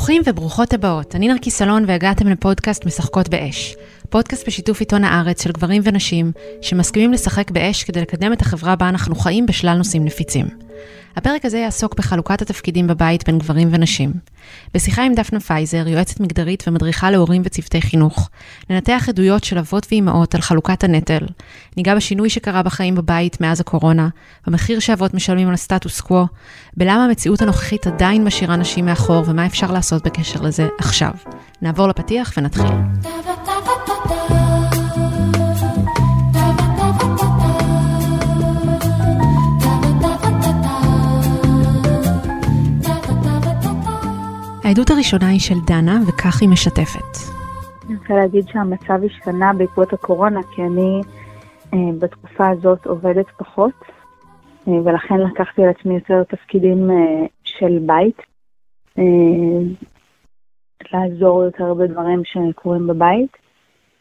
ברוכים 0.00 0.22
וברוכות 0.26 0.74
הבאות, 0.74 1.14
אני 1.14 1.28
נרקי 1.28 1.50
סלון 1.50 1.84
והגעתם 1.86 2.28
לפודקאסט 2.28 2.86
משחקות 2.86 3.28
באש. 3.28 3.76
פודקאסט 4.10 4.46
בשיתוף 4.46 4.80
עיתון 4.80 5.04
הארץ 5.04 5.42
של 5.42 5.52
גברים 5.52 5.82
ונשים 5.84 6.32
שמסכימים 6.62 7.12
לשחק 7.12 7.50
באש 7.50 7.84
כדי 7.84 8.00
לקדם 8.00 8.32
את 8.32 8.40
החברה 8.40 8.76
בה 8.76 8.88
אנחנו 8.88 9.14
חיים 9.14 9.46
בשלל 9.46 9.76
נושאים 9.76 10.04
נפיצים. 10.04 10.69
הפרק 11.16 11.44
הזה 11.44 11.58
יעסוק 11.58 11.94
בחלוקת 11.94 12.42
התפקידים 12.42 12.86
בבית 12.86 13.26
בין 13.26 13.38
גברים 13.38 13.68
ונשים. 13.70 14.12
בשיחה 14.74 15.02
עם 15.02 15.14
דפנה 15.14 15.40
פייזר, 15.40 15.88
יועצת 15.88 16.20
מגדרית 16.20 16.64
ומדריכה 16.66 17.10
להורים 17.10 17.42
וצוותי 17.44 17.82
חינוך, 17.82 18.30
ננתח 18.70 19.04
עדויות 19.08 19.44
של 19.44 19.58
אבות 19.58 19.86
ואימהות 19.90 20.34
על 20.34 20.40
חלוקת 20.40 20.84
הנטל, 20.84 21.26
ניגע 21.76 21.94
בשינוי 21.94 22.30
שקרה 22.30 22.62
בחיים 22.62 22.94
בבית 22.94 23.40
מאז 23.40 23.60
הקורונה, 23.60 24.08
במחיר 24.46 24.78
שאבות 24.78 25.14
משלמים 25.14 25.48
על 25.48 25.54
הסטטוס 25.54 26.00
קוו, 26.00 26.26
בלמה 26.76 27.04
המציאות 27.04 27.42
הנוכחית 27.42 27.86
עדיין 27.86 28.24
משאירה 28.24 28.56
נשים 28.56 28.86
מאחור 28.86 29.24
ומה 29.26 29.46
אפשר 29.46 29.72
לעשות 29.72 30.06
בקשר 30.06 30.40
לזה 30.40 30.68
עכשיו. 30.78 31.12
נעבור 31.62 31.88
לפתיח 31.88 32.32
ונתחיל. 32.36 32.66
העדות 44.70 44.90
הראשונה 44.90 45.28
היא 45.28 45.40
של 45.40 45.54
דנה, 45.66 45.98
וכך 46.08 46.40
היא 46.40 46.48
משתפת. 46.48 47.16
אני 47.86 47.96
רוצה 47.96 48.14
להגיד 48.14 48.44
שהמצב 48.48 49.04
השתנה 49.04 49.52
בעקבות 49.52 49.92
הקורונה, 49.92 50.40
כי 50.54 50.62
אני 50.62 51.00
אה, 51.74 51.78
בתקופה 51.98 52.48
הזאת 52.48 52.86
עובדת 52.86 53.26
פחות, 53.38 53.72
אה, 54.68 54.72
ולכן 54.72 55.20
לקחתי 55.20 55.62
על 55.62 55.68
עצמי 55.68 55.94
יותר 55.94 56.22
תפקידים 56.24 56.90
אה, 56.90 57.26
של 57.44 57.78
בית, 57.86 58.22
לעזור 60.92 61.44
יותר 61.44 61.74
בדברים 61.74 62.22
שקורים 62.24 62.86
בבית. 62.86 63.36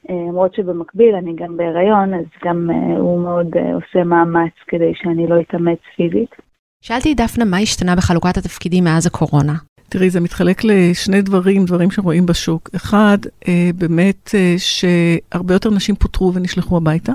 למרות 0.10 0.54
שבמקביל 0.54 1.16
אני 1.16 1.36
גם 1.36 1.58
בהיריון, 1.58 2.14
אז 2.14 2.26
גם 2.46 2.70
הוא 2.98 3.22
מאוד 3.22 3.48
עושה 3.74 4.04
מאמץ 4.04 4.54
כדי 4.68 4.92
שאני 4.96 5.28
לא 5.28 5.42
אתאמץ 5.42 5.80
פיזית. 5.96 6.36
שאלתי 6.82 7.12
את 7.12 7.18
דפנה 7.18 7.46
מה 7.46 7.58
השתנה 7.58 7.96
בחלוקת 7.96 8.38
התפקידים 8.38 8.84
מאז 8.84 9.08
הקורונה. 9.08 9.54
תראי, 9.90 10.10
זה 10.10 10.20
מתחלק 10.20 10.64
לשני 10.64 11.22
דברים, 11.22 11.66
דברים 11.66 11.92
שרואים 11.92 12.26
בשוק. 12.26 12.70
אחד, 12.76 13.18
אה, 13.48 13.70
באמת 13.76 14.36
אה, 14.36 14.56
שהרבה 14.58 15.56
יותר 15.56 15.70
נשים 15.70 15.96
פוטרו 15.96 16.34
ונשלחו 16.34 16.78
הביתה. 16.78 17.14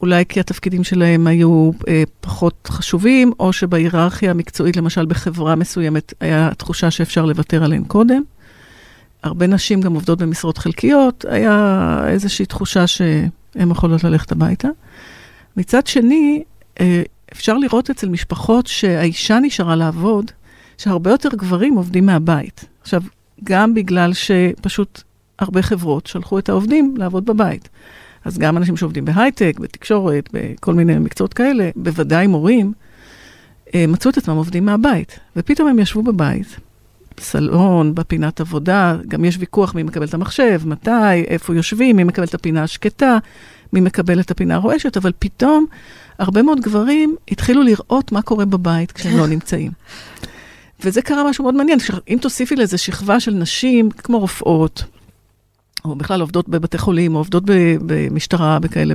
אולי 0.00 0.24
כי 0.28 0.40
התפקידים 0.40 0.84
שלהם 0.84 1.26
היו 1.26 1.70
אה, 1.88 2.02
פחות 2.20 2.68
חשובים, 2.72 3.32
או 3.40 3.52
שבהיררכיה 3.52 4.30
המקצועית, 4.30 4.76
למשל 4.76 5.06
בחברה 5.06 5.54
מסוימת, 5.54 6.14
היה 6.20 6.50
תחושה 6.58 6.90
שאפשר 6.90 7.24
לוותר 7.24 7.64
עליהם 7.64 7.84
קודם. 7.84 8.22
הרבה 9.22 9.46
נשים 9.46 9.80
גם 9.80 9.94
עובדות 9.94 10.18
במשרות 10.18 10.58
חלקיות, 10.58 11.24
היה 11.28 12.04
איזושהי 12.08 12.46
תחושה 12.46 12.86
שהן 12.86 13.70
יכולות 13.70 14.04
ללכת 14.04 14.32
הביתה. 14.32 14.68
מצד 15.56 15.86
שני, 15.86 16.42
אה, 16.80 17.02
אפשר 17.32 17.58
לראות 17.58 17.90
אצל 17.90 18.08
משפחות 18.08 18.66
שהאישה 18.66 19.38
נשארה 19.38 19.76
לעבוד, 19.76 20.30
שהרבה 20.78 21.10
יותר 21.10 21.28
גברים 21.28 21.74
עובדים 21.74 22.06
מהבית. 22.06 22.64
עכשיו, 22.82 23.02
גם 23.44 23.74
בגלל 23.74 24.12
שפשוט 24.12 25.02
הרבה 25.38 25.62
חברות 25.62 26.06
שלחו 26.06 26.38
את 26.38 26.48
העובדים 26.48 26.94
לעבוד 26.96 27.24
בבית. 27.24 27.68
אז 28.24 28.38
גם 28.38 28.56
אנשים 28.56 28.76
שעובדים 28.76 29.04
בהייטק, 29.04 29.56
בתקשורת, 29.60 30.28
בכל 30.32 30.74
מיני 30.74 30.98
מקצועות 30.98 31.34
כאלה, 31.34 31.70
בוודאי 31.76 32.26
מורים, 32.26 32.72
אה, 33.74 33.84
מצאו 33.88 34.10
את 34.10 34.16
עצמם 34.16 34.36
עובדים 34.36 34.64
מהבית. 34.64 35.18
ופתאום 35.36 35.68
הם 35.68 35.78
ישבו 35.78 36.02
בבית, 36.02 36.56
בסלון, 37.16 37.94
בפינת 37.94 38.40
עבודה, 38.40 38.96
גם 39.08 39.24
יש 39.24 39.36
ויכוח 39.40 39.74
מי 39.74 39.82
מקבל 39.82 40.06
את 40.06 40.14
המחשב, 40.14 40.60
מתי, 40.64 41.24
איפה 41.28 41.54
יושבים, 41.54 41.96
מי 41.96 42.04
מקבל 42.04 42.24
את 42.24 42.34
הפינה 42.34 42.62
השקטה, 42.62 43.18
מי 43.72 43.80
מקבל 43.80 44.20
את 44.20 44.30
הפינה 44.30 44.54
הרועשת, 44.54 44.96
אבל 44.96 45.12
פתאום 45.18 45.66
הרבה 46.18 46.42
מאוד 46.42 46.60
גברים 46.60 47.16
התחילו 47.30 47.62
לראות 47.62 48.12
מה 48.12 48.22
קורה 48.22 48.44
בבית 48.44 48.92
כשהם 48.92 49.18
לא 49.18 49.26
נמצאים. 49.34 49.72
וזה 50.84 51.02
קרה 51.02 51.30
משהו 51.30 51.44
מאוד 51.44 51.54
מעניין, 51.54 51.78
אם 52.08 52.18
תוסיפי 52.20 52.56
לזה 52.56 52.78
שכבה 52.78 53.20
של 53.20 53.34
נשים 53.34 53.90
כמו 53.90 54.18
רופאות, 54.18 54.84
או 55.84 55.94
בכלל 55.94 56.20
עובדות 56.20 56.48
בבתי 56.48 56.78
חולים, 56.78 57.14
או 57.14 57.20
עובדות 57.20 57.42
במשטרה, 57.86 58.58
בכאלה, 58.58 58.94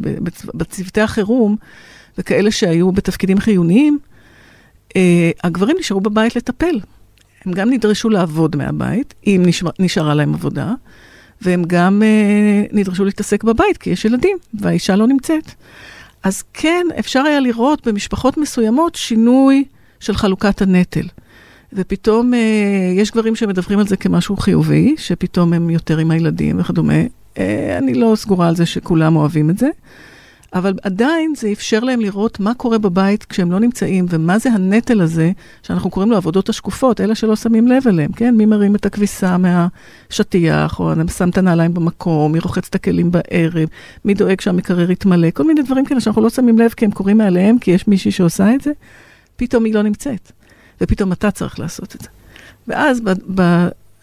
בצוותי 0.53 1.01
החירום, 1.01 1.55
וכאלה 2.17 2.51
שהיו 2.51 2.91
בתפקידים 2.91 3.39
חיוניים, 3.39 3.99
אה, 4.95 5.31
הגברים 5.43 5.77
נשארו 5.79 6.01
בבית 6.01 6.35
לטפל. 6.35 6.79
הם 7.45 7.53
גם 7.53 7.69
נדרשו 7.69 8.09
לעבוד 8.09 8.55
מהבית, 8.55 9.13
אם 9.27 9.43
נשאר, 9.45 9.69
נשארה 9.79 10.13
להם 10.13 10.33
עבודה, 10.33 10.73
והם 11.41 11.63
גם 11.67 12.03
אה, 12.03 12.63
נדרשו 12.71 13.05
להתעסק 13.05 13.43
בבית, 13.43 13.77
כי 13.77 13.89
יש 13.89 14.05
ילדים, 14.05 14.37
והאישה 14.53 14.95
לא 14.95 15.07
נמצאת. 15.07 15.51
אז 16.23 16.43
כן, 16.53 16.87
אפשר 16.99 17.19
היה 17.19 17.39
לראות 17.39 17.87
במשפחות 17.87 18.37
מסוימות 18.37 18.95
שינוי 18.95 19.63
של 19.99 20.15
חלוקת 20.15 20.61
הנטל. 20.61 21.07
ופתאום 21.73 22.33
אה, 22.33 22.39
יש 22.95 23.11
גברים 23.11 23.35
שמדווחים 23.35 23.79
על 23.79 23.87
זה 23.87 23.97
כמשהו 23.97 24.37
חיובי, 24.37 24.95
שפתאום 24.97 25.53
הם 25.53 25.69
יותר 25.69 25.97
עם 25.97 26.11
הילדים 26.11 26.59
וכדומה. 26.59 27.01
אה, 27.37 27.77
אני 27.77 27.93
לא 27.93 28.13
סגורה 28.15 28.47
על 28.47 28.55
זה 28.55 28.65
שכולם 28.65 29.15
אוהבים 29.15 29.49
את 29.49 29.57
זה, 29.57 29.69
אבל 30.53 30.73
עדיין 30.83 31.33
זה 31.37 31.51
אפשר 31.51 31.79
להם 31.79 31.99
לראות 31.99 32.39
מה 32.39 32.53
קורה 32.53 32.77
בבית 32.77 33.23
כשהם 33.23 33.51
לא 33.51 33.59
נמצאים, 33.59 34.05
ומה 34.09 34.39
זה 34.39 34.49
הנטל 34.49 35.01
הזה, 35.01 35.31
שאנחנו 35.63 35.89
קוראים 35.89 36.11
לו 36.11 36.17
עבודות 36.17 36.49
השקופות, 36.49 37.01
אלה 37.01 37.15
שלא 37.15 37.35
שמים 37.35 37.67
לב 37.67 37.87
אליהם, 37.87 38.11
כן? 38.11 38.35
מי 38.35 38.45
מרים 38.45 38.75
את 38.75 38.85
הכביסה 38.85 39.37
מהשטיח, 39.37 40.79
או 40.79 40.91
שם 41.17 41.29
את 41.29 41.37
הנעליים 41.37 41.73
במקום, 41.73 42.31
מי 42.31 42.39
רוחץ 42.39 42.67
את 42.67 42.75
הכלים 42.75 43.11
בערב, 43.11 43.69
מי 44.05 44.13
דואג 44.13 44.41
שהמקרר 44.41 44.91
יתמלא, 44.91 45.31
כל 45.31 45.43
מיני 45.43 45.61
דברים 45.61 45.85
כאלה 45.85 46.01
שאנחנו 46.01 46.21
לא 46.21 46.29
שמים 46.29 46.59
לב 46.59 46.69
כי 46.69 46.85
הם 46.85 46.91
קורים 46.91 47.17
מעליהם, 47.17 47.59
כי 47.59 47.71
יש 47.71 47.87
מישהי 47.87 48.11
שעושה 48.11 48.55
את 48.55 48.61
זה, 48.61 48.71
פתאום 49.35 49.65
היא 49.65 49.73
לא 49.73 49.81
נמצאת. 49.81 50.31
ופתאום 50.81 51.11
אתה 51.11 51.31
צריך 51.31 51.59
לעשות 51.59 51.95
את 51.95 52.01
זה. 52.01 52.07
ואז 52.67 53.01
ב, 53.01 53.09
ב, 53.35 53.41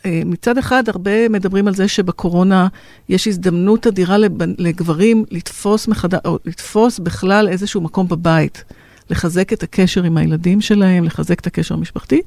אה, 0.06 0.22
מצד 0.24 0.58
אחד, 0.58 0.88
הרבה 0.88 1.28
מדברים 1.28 1.68
על 1.68 1.74
זה 1.74 1.88
שבקורונה 1.88 2.68
יש 3.08 3.28
הזדמנות 3.28 3.86
אדירה 3.86 4.16
לגברים 4.58 5.24
לתפוס, 5.30 5.88
מחד... 5.88 6.14
או 6.14 6.38
לתפוס 6.44 6.98
בכלל 6.98 7.48
איזשהו 7.48 7.80
מקום 7.80 8.08
בבית, 8.08 8.64
לחזק 9.10 9.52
את 9.52 9.62
הקשר 9.62 10.02
עם 10.02 10.16
הילדים 10.16 10.60
שלהם, 10.60 11.04
לחזק 11.04 11.40
את 11.40 11.46
הקשר 11.46 11.74
המשפחתי, 11.74 12.22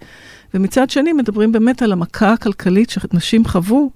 ומצד 0.53 0.89
שני 0.89 1.13
מדברים 1.13 1.51
באמת 1.51 1.81
על 1.81 1.91
המכה 1.91 2.33
הכלכלית 2.33 2.89
שנשים 2.89 3.45
חוו, 3.45 3.91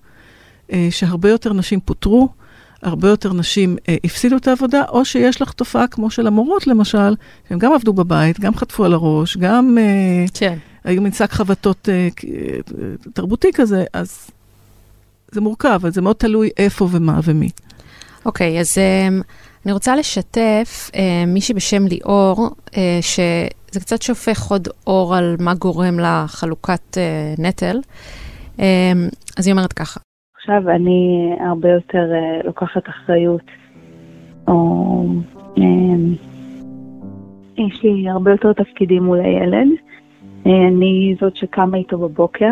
אה, 0.71 0.87
שהרבה 0.91 1.29
יותר 1.29 1.53
נשים 1.53 1.79
פוטרו. 1.79 2.29
הרבה 2.83 3.09
יותר 3.09 3.33
נשים 3.33 3.77
אה, 3.89 3.95
הפסידו 4.03 4.37
את 4.37 4.47
העבודה, 4.47 4.83
או 4.89 5.05
שיש 5.05 5.41
לך 5.41 5.51
תופעה 5.51 5.87
כמו 5.87 6.09
של 6.09 6.27
המורות, 6.27 6.67
למשל, 6.67 7.15
שהן 7.49 7.59
גם 7.59 7.73
עבדו 7.73 7.93
בבית, 7.93 8.39
גם 8.39 8.55
חטפו 8.55 8.85
על 8.85 8.93
הראש, 8.93 9.37
גם 9.37 9.77
אה, 9.77 10.25
כן. 10.33 10.57
היו 10.83 11.01
מין 11.01 11.11
שק 11.11 11.31
חבטות 11.31 11.89
אה, 11.89 12.07
אה, 12.23 12.59
תרבותי 13.13 13.47
כזה, 13.53 13.85
אז 13.93 14.29
זה 15.31 15.41
מורכב, 15.41 15.69
אבל 15.69 15.91
זה 15.91 16.01
מאוד 16.01 16.15
תלוי 16.15 16.49
איפה 16.57 16.87
ומה 16.91 17.19
ומי. 17.23 17.49
אוקיי, 18.25 18.57
okay, 18.57 18.61
אז 18.61 18.77
אה, 18.77 19.07
אני 19.65 19.73
רוצה 19.73 19.95
לשתף 19.95 20.91
אה, 20.95 21.23
מישהי 21.27 21.53
בשם 21.53 21.87
ליאור, 21.87 22.49
אה, 22.77 22.99
שזה 23.01 23.79
קצת 23.79 24.01
שופך 24.01 24.43
עוד 24.43 24.67
אור 24.87 25.15
על 25.15 25.35
מה 25.39 25.53
גורם 25.53 25.99
לחלוקת 25.99 26.97
אה, 26.97 27.33
נטל. 27.37 27.79
אה, 28.59 28.91
אז 29.37 29.47
היא 29.47 29.51
אומרת 29.53 29.73
ככה. 29.73 29.99
עכשיו 30.43 30.69
אני 30.69 31.33
הרבה 31.39 31.69
יותר 31.69 32.11
uh, 32.11 32.45
לוקחת 32.45 32.89
אחריות, 32.89 33.41
או 34.47 35.05
um, 35.55 35.61
יש 37.57 37.83
לי 37.83 38.09
הרבה 38.09 38.31
יותר 38.31 38.53
תפקידים 38.53 39.03
מול 39.03 39.19
הילד. 39.19 39.67
Uh, 40.43 40.49
אני 40.67 41.15
זאת 41.21 41.35
שקמה 41.35 41.77
איתו 41.77 41.97
בבוקר, 41.97 42.51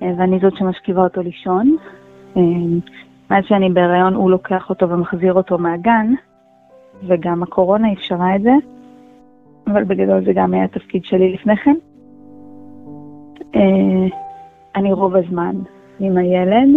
uh, 0.00 0.04
ואני 0.18 0.38
זאת 0.38 0.56
שמשכיבה 0.56 1.02
אותו 1.02 1.22
לישון. 1.22 1.76
מאז 3.30 3.44
שאני 3.48 3.70
בהיריון 3.70 4.14
הוא 4.14 4.30
לוקח 4.30 4.70
אותו 4.70 4.88
ומחזיר 4.90 5.32
אותו 5.32 5.58
מהגן, 5.58 6.14
וגם 7.06 7.42
הקורונה 7.42 7.92
אפשרה 7.92 8.36
את 8.36 8.42
זה, 8.42 8.52
אבל 9.66 9.84
בגדול 9.84 10.24
זה 10.24 10.32
גם 10.32 10.54
היה 10.54 10.64
התפקיד 10.64 11.04
שלי 11.04 11.32
לפני 11.32 11.56
כן. 11.56 11.76
אני 14.76 14.92
רוב 14.92 15.16
הזמן 15.16 15.56
עם 16.02 16.16
הילד, 16.16 16.68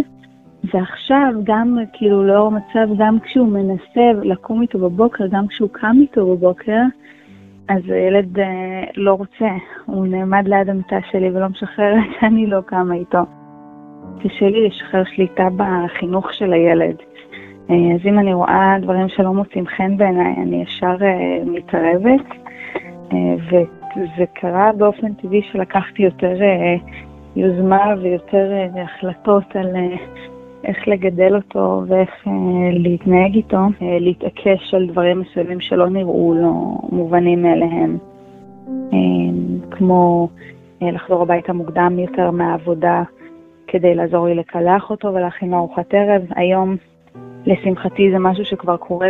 ועכשיו 0.74 1.34
גם, 1.44 1.78
כאילו, 1.94 2.24
לאור 2.24 2.48
המצב, 2.48 2.94
גם 2.98 3.20
כשהוא 3.20 3.48
מנסה 3.48 4.12
לקום 4.24 4.62
איתו 4.62 4.80
בבוקר, 4.80 5.28
גם 5.28 5.48
כשהוא 5.48 5.70
קם 5.72 5.96
איתו 6.02 6.36
בבוקר, 6.36 6.82
אז 7.70 7.82
הילד 7.90 8.40
אה, 8.40 8.84
לא 8.96 9.14
רוצה, 9.14 9.50
הוא 9.86 10.08
נעמד 10.08 10.48
ליד 10.48 10.70
המיטה 10.70 10.96
שלי 11.12 11.30
ולא 11.30 11.48
משחרר 11.48 11.96
שאני 12.20 12.48
לא 12.48 12.62
קמה 12.62 12.96
איתו. 12.96 13.20
קשה 14.24 14.50
לי 14.50 14.68
לשחרר 14.68 15.04
שליטה 15.16 15.48
בחינוך 15.58 16.34
של 16.34 16.54
הילד. 16.54 16.96
אה, 17.70 17.76
אז 17.76 18.06
אם 18.06 18.20
אני 18.20 18.34
רואה 18.34 18.76
דברים 18.82 19.10
שלא 19.10 19.34
מוצאים 19.34 19.68
חן 19.68 19.98
בעיניי, 19.98 20.34
אני 20.38 20.64
ישר 20.64 20.96
אה, 21.02 21.40
מתערבת, 21.46 22.26
אה, 23.14 23.36
וזה 23.48 24.26
קרה 24.34 24.72
באופן 24.78 25.14
טבעי 25.14 25.42
שלקחתי 25.52 26.04
יותר 26.04 26.42
אה, 26.42 26.76
יוזמה 27.36 27.94
ויותר 28.02 28.52
אה, 28.52 28.84
החלטות 28.84 29.56
על 29.56 29.76
אה, 29.76 29.96
איך 30.64 30.88
לגדל 30.88 31.36
אותו 31.36 31.84
ואיך 31.88 32.28
להתנהג 32.72 33.36
איתו, 33.36 33.58
להתעקש 33.82 34.74
על 34.74 34.88
דברים 34.88 35.20
מסוימים 35.20 35.60
שלא 35.60 35.90
נראו 35.90 36.34
לו 36.34 36.78
מובנים 36.92 37.44
מאליהם, 37.44 37.98
כמו 39.72 40.30
לחזור 40.82 41.22
הביתה 41.22 41.54
מוקדם 41.54 42.00
יותר 42.00 42.32
מהעבודה 42.32 43.04
כדי 43.68 43.96
לעזור 43.96 44.28
לי 44.28 44.36
לקלח 44.36 44.90
אותו 44.90 45.08
ולהכין 45.08 45.50
לו 45.50 45.58
ארוחת 45.58 45.94
ערב. 45.94 46.22
היום, 46.36 46.76
לשמחתי, 47.46 48.12
זה 48.12 48.20
משהו 48.20 48.46
שכבר 48.46 48.78
קורה 48.78 49.10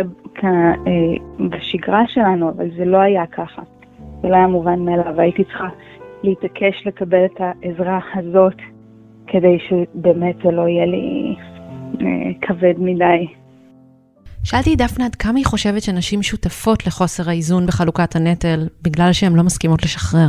בשגרה 1.40 2.02
שלנו, 2.06 2.48
אבל 2.48 2.70
זה 2.76 2.84
לא 2.84 2.96
היה 2.96 3.26
ככה. 3.26 3.62
זה 4.22 4.28
לא 4.28 4.36
היה 4.36 4.46
מובן 4.46 4.78
מאליו, 4.78 5.12
והייתי 5.16 5.44
צריכה 5.44 5.68
להתעקש 6.22 6.86
לקבל 6.86 7.24
את 7.24 7.40
העזרה 7.40 7.98
הזאת, 8.14 8.56
כדי 9.26 9.58
שבאמת 9.68 10.36
זה 10.44 10.50
לא 10.50 10.68
יהיה 10.68 10.86
לי 10.86 11.36
אה, 12.00 12.32
כבד 12.42 12.74
מדי. 12.78 13.26
שאלתי 14.44 14.74
את 14.74 14.78
דפנה 14.78 15.04
עד 15.04 15.14
כמה 15.14 15.38
היא 15.38 15.46
חושבת 15.46 15.82
שנשים 15.82 16.22
שותפות 16.22 16.86
לחוסר 16.86 17.28
האיזון 17.28 17.66
בחלוקת 17.66 18.16
הנטל, 18.16 18.68
בגלל 18.82 19.12
שהן 19.12 19.34
לא 19.34 19.42
מסכימות 19.42 19.82
לשחרר. 19.82 20.28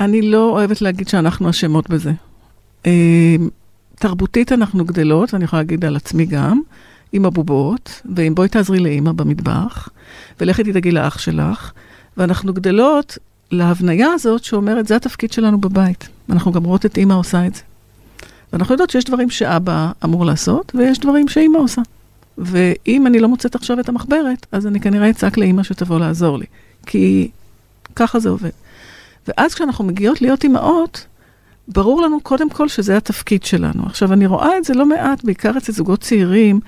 אני 0.00 0.22
לא 0.22 0.50
אוהבת 0.50 0.82
להגיד 0.82 1.08
שאנחנו 1.08 1.50
אשמות 1.50 1.90
בזה. 1.90 2.12
אה, 2.86 3.36
תרבותית 3.94 4.52
אנחנו 4.52 4.84
גדלות, 4.84 5.34
ואני 5.34 5.44
יכולה 5.44 5.62
להגיד 5.62 5.84
על 5.84 5.96
עצמי 5.96 6.26
גם, 6.26 6.60
עם 7.12 7.24
הבובות, 7.24 8.02
ועם 8.16 8.34
בואי 8.34 8.48
תעזרי 8.48 8.78
לאימא 8.78 9.12
במטבח, 9.12 9.88
ולכי 10.40 10.64
תדאגי 10.64 10.90
לאח 10.90 11.18
שלך, 11.18 11.72
ואנחנו 12.16 12.54
גדלות 12.54 13.18
להבניה 13.52 14.12
הזאת 14.12 14.44
שאומרת, 14.44 14.86
זה 14.86 14.96
התפקיד 14.96 15.32
שלנו 15.32 15.60
בבית. 15.60 16.08
אנחנו 16.30 16.52
גם 16.52 16.64
רואות 16.64 16.86
את 16.86 16.96
אימא 16.96 17.14
עושה 17.14 17.46
את 17.46 17.54
זה. 17.54 17.62
ואנחנו 18.52 18.74
יודעות 18.74 18.90
שיש 18.90 19.04
דברים 19.04 19.30
שאבא 19.30 19.92
אמור 20.04 20.26
לעשות, 20.26 20.72
ויש 20.74 20.98
דברים 20.98 21.28
שאימא 21.28 21.58
עושה. 21.58 21.82
ואם 22.38 23.06
אני 23.06 23.18
לא 23.18 23.28
מוצאת 23.28 23.54
עכשיו 23.54 23.80
את 23.80 23.88
המחברת, 23.88 24.46
אז 24.52 24.66
אני 24.66 24.80
כנראה 24.80 25.10
אצעק 25.10 25.38
לאימא 25.38 25.62
שתבוא 25.62 25.98
לעזור 25.98 26.38
לי. 26.38 26.46
כי 26.86 27.30
ככה 27.96 28.18
זה 28.18 28.28
עובד. 28.28 28.50
ואז 29.28 29.54
כשאנחנו 29.54 29.84
מגיעות 29.84 30.22
להיות 30.22 30.44
אימהות, 30.44 31.06
ברור 31.68 32.02
לנו 32.02 32.20
קודם 32.20 32.50
כל 32.50 32.68
שזה 32.68 32.96
התפקיד 32.96 33.42
שלנו. 33.42 33.86
עכשיו, 33.86 34.12
אני 34.12 34.26
רואה 34.26 34.58
את 34.58 34.64
זה 34.64 34.74
לא 34.74 34.86
מעט, 34.86 35.24
בעיקר 35.24 35.52
אצל 35.58 35.72
זוגות 35.72 36.00
צעירים, 36.00 36.60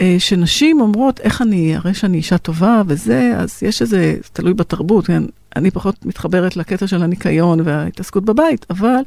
אה, 0.00 0.16
שנשים 0.18 0.80
אומרות, 0.80 1.20
איך 1.20 1.42
אני 1.42 1.76
הרי 1.76 1.94
שאני 1.94 2.16
אישה 2.16 2.38
טובה 2.38 2.82
וזה, 2.86 3.32
אז 3.36 3.62
יש 3.62 3.82
איזה, 3.82 4.16
תלוי 4.32 4.54
בתרבות, 4.54 5.06
כן? 5.06 5.22
אני 5.56 5.70
פחות 5.70 6.06
מתחברת 6.06 6.56
לקטע 6.56 6.86
של 6.86 7.02
הניקיון 7.02 7.60
וההתעסקות 7.64 8.24
בבית, 8.24 8.66
אבל 8.70 9.00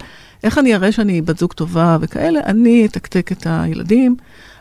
איך 0.44 0.58
אני 0.58 0.76
אראה 0.76 0.92
שאני 0.92 1.22
בת 1.22 1.38
זוג 1.38 1.54
טובה 1.54 1.98
וכאלה, 2.02 2.40
אני 2.46 2.86
אתקתק 2.86 3.32
את 3.32 3.48
הילדים, 3.50 4.16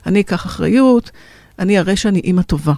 אני 0.07 0.21
אקח 0.21 0.47
אחריות, 0.47 1.11
אני 1.59 1.79
אראה 1.79 1.97
שאני 1.97 2.19
אימא 2.19 2.43
טובה. 2.43 2.75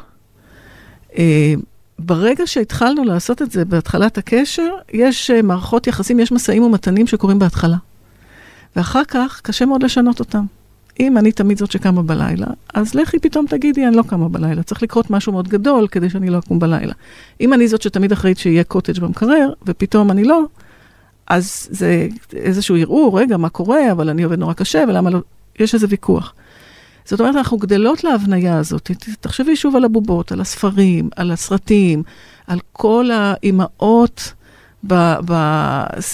אה, 1.18 1.54
ברגע 1.98 2.46
שהתחלנו 2.46 3.04
לעשות 3.04 3.42
את 3.42 3.50
זה 3.50 3.64
בהתחלת 3.64 4.18
הקשר, 4.18 4.70
יש 4.92 5.30
אה, 5.30 5.42
מערכות 5.42 5.86
יחסים, 5.86 6.20
יש 6.20 6.32
משאים 6.32 6.62
ומתנים 6.62 7.06
שקורים 7.06 7.38
בהתחלה. 7.38 7.76
ואחר 8.76 9.04
כך 9.08 9.40
קשה 9.42 9.66
מאוד 9.66 9.82
לשנות 9.82 10.20
אותם. 10.20 10.44
אם 11.00 11.18
אני 11.18 11.32
תמיד 11.32 11.58
זאת 11.58 11.70
שקמה 11.70 12.02
בלילה, 12.02 12.46
אז 12.74 12.94
לכי 12.94 13.18
פתאום 13.18 13.46
תגידי, 13.46 13.86
אני 13.86 13.96
לא 13.96 14.02
קמה 14.02 14.28
בלילה. 14.28 14.62
צריך 14.62 14.82
לקרות 14.82 15.10
משהו 15.10 15.32
מאוד 15.32 15.48
גדול 15.48 15.88
כדי 15.88 16.10
שאני 16.10 16.30
לא 16.30 16.38
אקום 16.38 16.58
בלילה. 16.58 16.92
אם 17.40 17.54
אני 17.54 17.68
זאת 17.68 17.82
שתמיד 17.82 18.12
אחראית 18.12 18.38
שיהיה 18.38 18.64
קוטג' 18.64 19.00
במקרר, 19.00 19.52
ופתאום 19.66 20.10
אני 20.10 20.24
לא, 20.24 20.42
אז 21.26 21.68
זה 21.70 22.08
איזשהו 22.32 22.76
ערעור, 22.76 23.20
רגע, 23.20 23.36
מה 23.36 23.48
קורה, 23.48 23.92
אבל 23.92 24.08
אני 24.08 24.22
עובד 24.22 24.38
נורא 24.38 24.52
קשה, 24.52 24.84
ולמה 24.88 25.10
לא... 25.10 25.18
יש 25.60 25.74
איזה 25.74 25.86
ויכוח. 25.90 26.34
זאת 27.04 27.20
אומרת, 27.20 27.36
אנחנו 27.36 27.56
גדלות 27.56 28.04
להבניה 28.04 28.58
הזאת. 28.58 28.90
תחשבי 29.20 29.56
שוב 29.56 29.76
על 29.76 29.84
הבובות, 29.84 30.32
על 30.32 30.40
הספרים, 30.40 31.08
על 31.16 31.30
הסרטים, 31.30 32.02
על 32.46 32.58
כל 32.72 33.10
האימהות. 33.12 34.32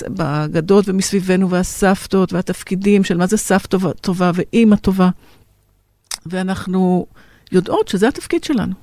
בגדות 0.09 0.89
ומסביבנו 0.89 1.51
והסבתות 1.51 2.33
והתפקידים 2.33 3.05
של 3.05 3.17
מה 3.17 3.27
זה 3.27 3.37
סבתא 3.37 3.79
טובה 4.01 4.31
ואימא 4.35 4.77
טובה. 4.77 5.11
ואנחנו 6.27 7.07
יודעות 7.53 7.89
שזה 7.89 8.09
התפקיד 8.09 8.45
שלנו. 8.45 8.75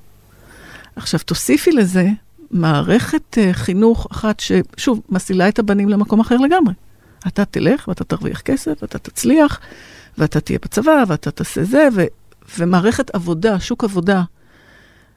עכשיו, 0.96 1.20
תוסיפי 1.20 1.72
לזה 1.72 2.08
מערכת 2.50 3.38
uh, 3.38 3.52
חינוך 3.52 4.06
אחת 4.12 4.40
ששוב, 4.40 5.00
מסילה 5.08 5.48
את 5.48 5.58
הבנים 5.58 5.88
למקום 5.88 6.20
אחר 6.20 6.36
לגמרי. 6.36 6.74
אתה 7.26 7.44
תלך 7.44 7.88
ואתה 7.88 8.04
תרוויח 8.04 8.40
כסף 8.40 8.82
ואתה 8.82 8.98
תצליח 8.98 9.60
ואתה 10.18 10.40
תהיה 10.40 10.58
בצבא 10.62 11.04
ואתה 11.08 11.30
תעשה 11.30 11.64
זה, 11.64 11.88
ו, 11.94 12.02
ומערכת 12.58 13.10
עבודה, 13.10 13.60
שוק 13.60 13.84
עבודה, 13.84 14.22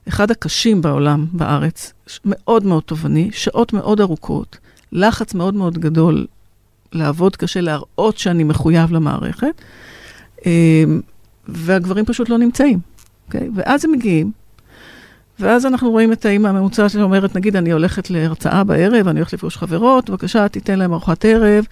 אחד 0.08 0.32
הקשים 0.32 0.82
בעולם, 0.82 1.26
בארץ, 1.32 1.94
מאוד 2.26 2.66
מאוד 2.66 2.84
תובעני, 2.84 3.30
שעות 3.34 3.74
מאוד 3.74 4.02
ארוכות, 4.02 4.58
לחץ 4.92 5.34
מאוד 5.34 5.54
מאוד 5.54 5.78
גדול 5.78 6.26
לעבוד 6.94 7.36
קשה, 7.36 7.62
להראות 7.62 8.18
שאני 8.18 8.44
מחויב 8.44 8.92
למערכת, 8.92 9.62
אמ, 10.46 11.02
והגברים 11.48 12.06
פשוט 12.06 12.30
לא 12.30 12.38
נמצאים, 12.38 12.80
אוקיי? 13.28 13.42
Okay? 13.42 13.52
ואז 13.56 13.86
הם 13.86 13.92
מגיעים, 13.92 14.32
ואז 15.40 15.66
אנחנו 15.66 15.92
רואים 15.92 16.12
את 16.12 16.26
האימא 16.26 16.48
הממוצעת 16.48 16.92
שאומרת, 16.92 17.36
נגיד, 17.36 17.56
אני 17.56 17.72
הולכת 17.72 18.10
להרצאה 18.10 18.64
בערב, 18.64 19.08
אני 19.08 19.20
הולכת 19.20 19.34
לפגוש 19.34 19.58
חברות, 19.58 20.10
בבקשה, 20.10 20.48
תיתן 20.48 20.80
להם 20.80 20.92
ארוחת 20.92 21.26
ערב, 21.26 21.66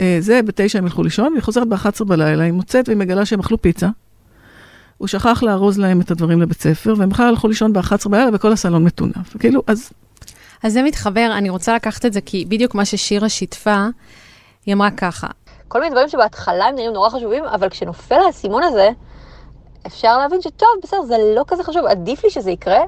אה, 0.00 0.16
זה, 0.20 0.42
בתשע 0.42 0.78
הם 0.78 0.84
ילכו 0.84 1.02
לישון, 1.02 1.32
והיא 1.32 1.42
חוזרת 1.42 1.68
ב-11 1.68 2.04
בלילה, 2.04 2.44
היא 2.44 2.52
מוצאת 2.52 2.88
והיא 2.88 2.98
מגלה 2.98 3.26
שהם 3.26 3.40
אכלו 3.40 3.62
פיצה. 3.62 3.88
הוא 4.98 5.08
שכח 5.08 5.42
לארוז 5.42 5.78
להם 5.78 6.00
את 6.00 6.10
הדברים 6.10 6.40
לבית 6.42 6.60
ספר, 6.60 6.94
והם 6.96 7.08
בכלל 7.08 7.26
הלכו 7.26 7.48
לישון 7.48 7.72
ב-11 7.72 8.08
בלילה 8.08 8.30
וכל 8.32 8.52
הסלון 8.52 8.84
מטונף. 8.84 9.36
כאילו, 9.38 9.62
אז 9.66 9.90
אז 10.62 10.72
זה 10.72 10.82
מתחבר, 10.82 11.30
אני 11.38 11.50
רוצה 11.50 11.74
לקחת 11.74 12.06
את 12.06 12.12
זה 12.12 12.20
כי 12.20 12.44
בדיוק 12.44 12.74
מה 12.74 12.84
ששירה 12.84 13.28
שיתפה, 13.28 13.86
היא 14.66 14.74
אמרה 14.74 14.90
ככה. 14.90 15.26
כל 15.68 15.80
מיני 15.80 15.90
דברים 15.90 16.08
שבהתחלה 16.08 16.64
הם 16.64 16.74
נראים 16.74 16.92
נורא 16.92 17.08
חשובים, 17.08 17.44
אבל 17.44 17.68
כשנופל 17.68 18.14
האסימון 18.26 18.62
הזה, 18.62 18.90
אפשר 19.86 20.18
להבין 20.18 20.40
שטוב, 20.42 20.68
בסדר, 20.82 21.02
זה 21.02 21.16
לא 21.36 21.44
כזה 21.48 21.64
חשוב, 21.64 21.86
עדיף 21.86 22.24
לי 22.24 22.30
שזה 22.30 22.50
יקרה, 22.50 22.80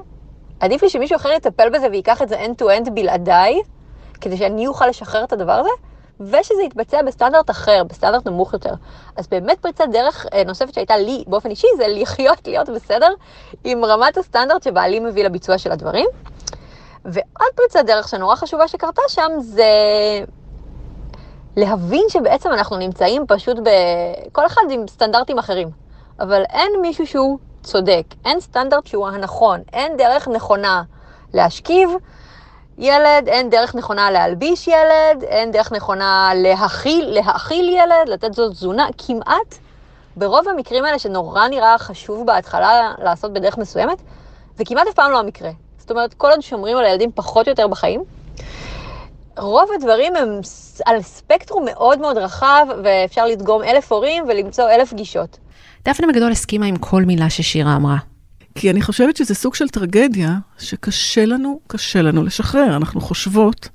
עדיף 0.59 0.83
לי 0.83 0.89
שמישהו 0.89 1.15
אחר 1.15 1.29
יטפל 1.31 1.69
בזה 1.69 1.87
וייקח 1.91 2.21
את 2.21 2.29
זה 2.29 2.45
end-to-end 2.45 2.89
בלעדיי, 2.89 3.61
כדי 4.21 4.37
שאני 4.37 4.67
אוכל 4.67 4.87
לשחרר 4.87 5.23
את 5.23 5.33
הדבר 5.33 5.51
הזה, 5.53 5.69
ושזה 6.19 6.63
יתבצע 6.65 7.01
בסטנדרט 7.01 7.49
אחר, 7.49 7.83
בסטנדרט 7.83 8.27
נמוך 8.27 8.53
יותר. 8.53 8.73
אז 9.15 9.27
באמת 9.27 9.59
פריצת 9.59 9.85
דרך 9.91 10.25
אה, 10.33 10.43
נוספת 10.43 10.73
שהייתה 10.73 10.97
לי 10.97 11.23
באופן 11.27 11.49
אישי, 11.49 11.67
זה 11.77 11.85
לחיות, 11.87 12.47
להיות 12.47 12.69
בסדר 12.69 13.13
עם 13.63 13.85
רמת 13.85 14.17
הסטנדרט 14.17 14.63
שבעלי 14.63 14.99
מביא 14.99 15.23
לביצוע 15.23 15.57
של 15.57 15.71
הדברים. 15.71 16.05
ועוד 17.05 17.49
פריצת 17.55 17.85
דרך 17.85 18.07
שנורא 18.07 18.35
חשובה 18.35 18.67
שקרתה 18.67 19.01
שם 19.07 19.31
זה 19.39 19.63
להבין 21.55 22.05
שבעצם 22.09 22.49
אנחנו 22.51 22.77
נמצאים 22.77 23.25
פשוט 23.27 23.57
ב... 23.57 23.69
כל 24.31 24.45
אחד 24.45 24.61
עם 24.69 24.87
סטנדרטים 24.87 25.39
אחרים. 25.39 25.69
אבל 26.19 26.43
אין 26.49 26.71
מישהו 26.81 27.07
שהוא 27.07 27.37
צודק, 27.63 28.03
אין 28.25 28.39
סטנדרט 28.39 28.87
שהוא 28.87 29.07
הנכון, 29.07 29.61
אין 29.73 29.97
דרך 29.97 30.27
נכונה 30.27 30.83
להשכיב 31.33 31.89
ילד, 32.77 33.27
אין 33.27 33.49
דרך 33.49 33.75
נכונה 33.75 34.11
להלביש 34.11 34.67
ילד, 34.67 35.23
אין 35.23 35.51
דרך 35.51 35.71
נכונה 35.71 36.31
להכיל, 36.35 37.05
להאכיל 37.09 37.69
ילד, 37.69 38.09
לתת 38.09 38.33
זאת 38.33 38.51
תזונה, 38.51 38.87
כמעט 38.97 39.57
ברוב 40.15 40.47
המקרים 40.49 40.85
האלה 40.85 40.99
שנורא 40.99 41.47
נראה 41.47 41.77
חשוב 41.77 42.27
בהתחלה 42.27 42.93
לעשות 42.97 43.33
בדרך 43.33 43.57
מסוימת, 43.57 44.01
זה 44.57 44.65
כמעט 44.65 44.87
אף 44.87 44.93
פעם 44.93 45.11
לא 45.11 45.19
המקרה. 45.19 45.51
זאת 45.83 45.91
אומרת, 45.91 46.13
כל 46.13 46.29
עוד 46.29 46.41
שומרים 46.41 46.77
על 46.77 46.85
הילדים 46.85 47.09
פחות 47.15 47.47
או 47.47 47.51
יותר 47.51 47.67
בחיים, 47.67 48.03
רוב 49.37 49.69
הדברים 49.75 50.15
הם 50.15 50.39
על 50.85 51.01
ספקטרום 51.01 51.65
מאוד 51.65 51.99
מאוד 51.99 52.17
רחב, 52.17 52.65
ואפשר 52.83 53.25
לדגום 53.25 53.63
אלף 53.63 53.91
הורים 53.91 54.23
ולמצוא 54.27 54.69
אלף 54.69 54.93
גישות. 54.93 55.37
דפנה 55.85 56.07
בגדול 56.07 56.31
הסכימה 56.31 56.65
עם 56.65 56.75
כל 56.77 57.01
מילה 57.01 57.29
ששירה 57.29 57.75
אמרה. 57.75 57.97
כי 58.55 58.71
אני 58.71 58.81
חושבת 58.81 59.17
שזה 59.17 59.35
סוג 59.35 59.55
של 59.55 59.69
טרגדיה 59.69 60.29
שקשה 60.57 61.25
לנו, 61.25 61.59
קשה 61.67 62.01
לנו 62.01 62.23
לשחרר. 62.23 62.75
אנחנו 62.75 63.01
חושבות 63.01 63.69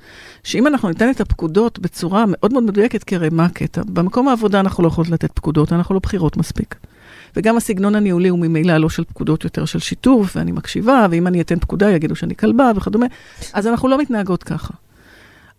שאם 0.45 0.67
אנחנו 0.67 0.89
ניתן 0.89 1.11
את 1.11 1.21
הפקודות 1.21 1.79
בצורה 1.79 2.25
מאוד 2.29 2.53
מאוד 2.53 2.65
מדויקת, 2.65 3.05
כי 3.05 3.17
הרי 3.17 3.29
מה 3.33 3.45
הקטע? 3.45 3.83
במקום 3.87 4.29
העבודה 4.29 4.61
אנחנו 4.61 4.83
לא 4.83 4.89
יכולות 4.89 5.11
לתת 5.11 5.33
פקודות, 5.33 5.73
אנחנו 5.73 5.95
לא 5.95 6.01
בחירות 6.03 6.37
מספיק. 6.37 6.75
וגם 7.39 7.57
הסגנון 7.57 7.95
הניהולי 7.95 8.29
הוא 8.29 8.39
ממילא 8.39 8.77
לא 8.77 8.89
של 8.89 9.05
פקודות 9.05 9.45
יותר 9.45 9.65
של 9.65 9.79
שיתוף, 9.79 10.37
ואני 10.37 10.53
מקשיבה, 10.53 11.07
ואם 11.11 11.27
אני 11.27 11.41
אתן 11.41 11.59
פקודה 11.59 11.91
יגידו 11.91 12.17
שאני 12.17 12.37
כלבה 12.37 12.73
וכדומה, 12.77 13.07
אז 13.53 13.67
אנחנו 13.67 13.89
לא 13.89 13.99
מתנהגות 13.99 14.43
ככה. 14.43 14.75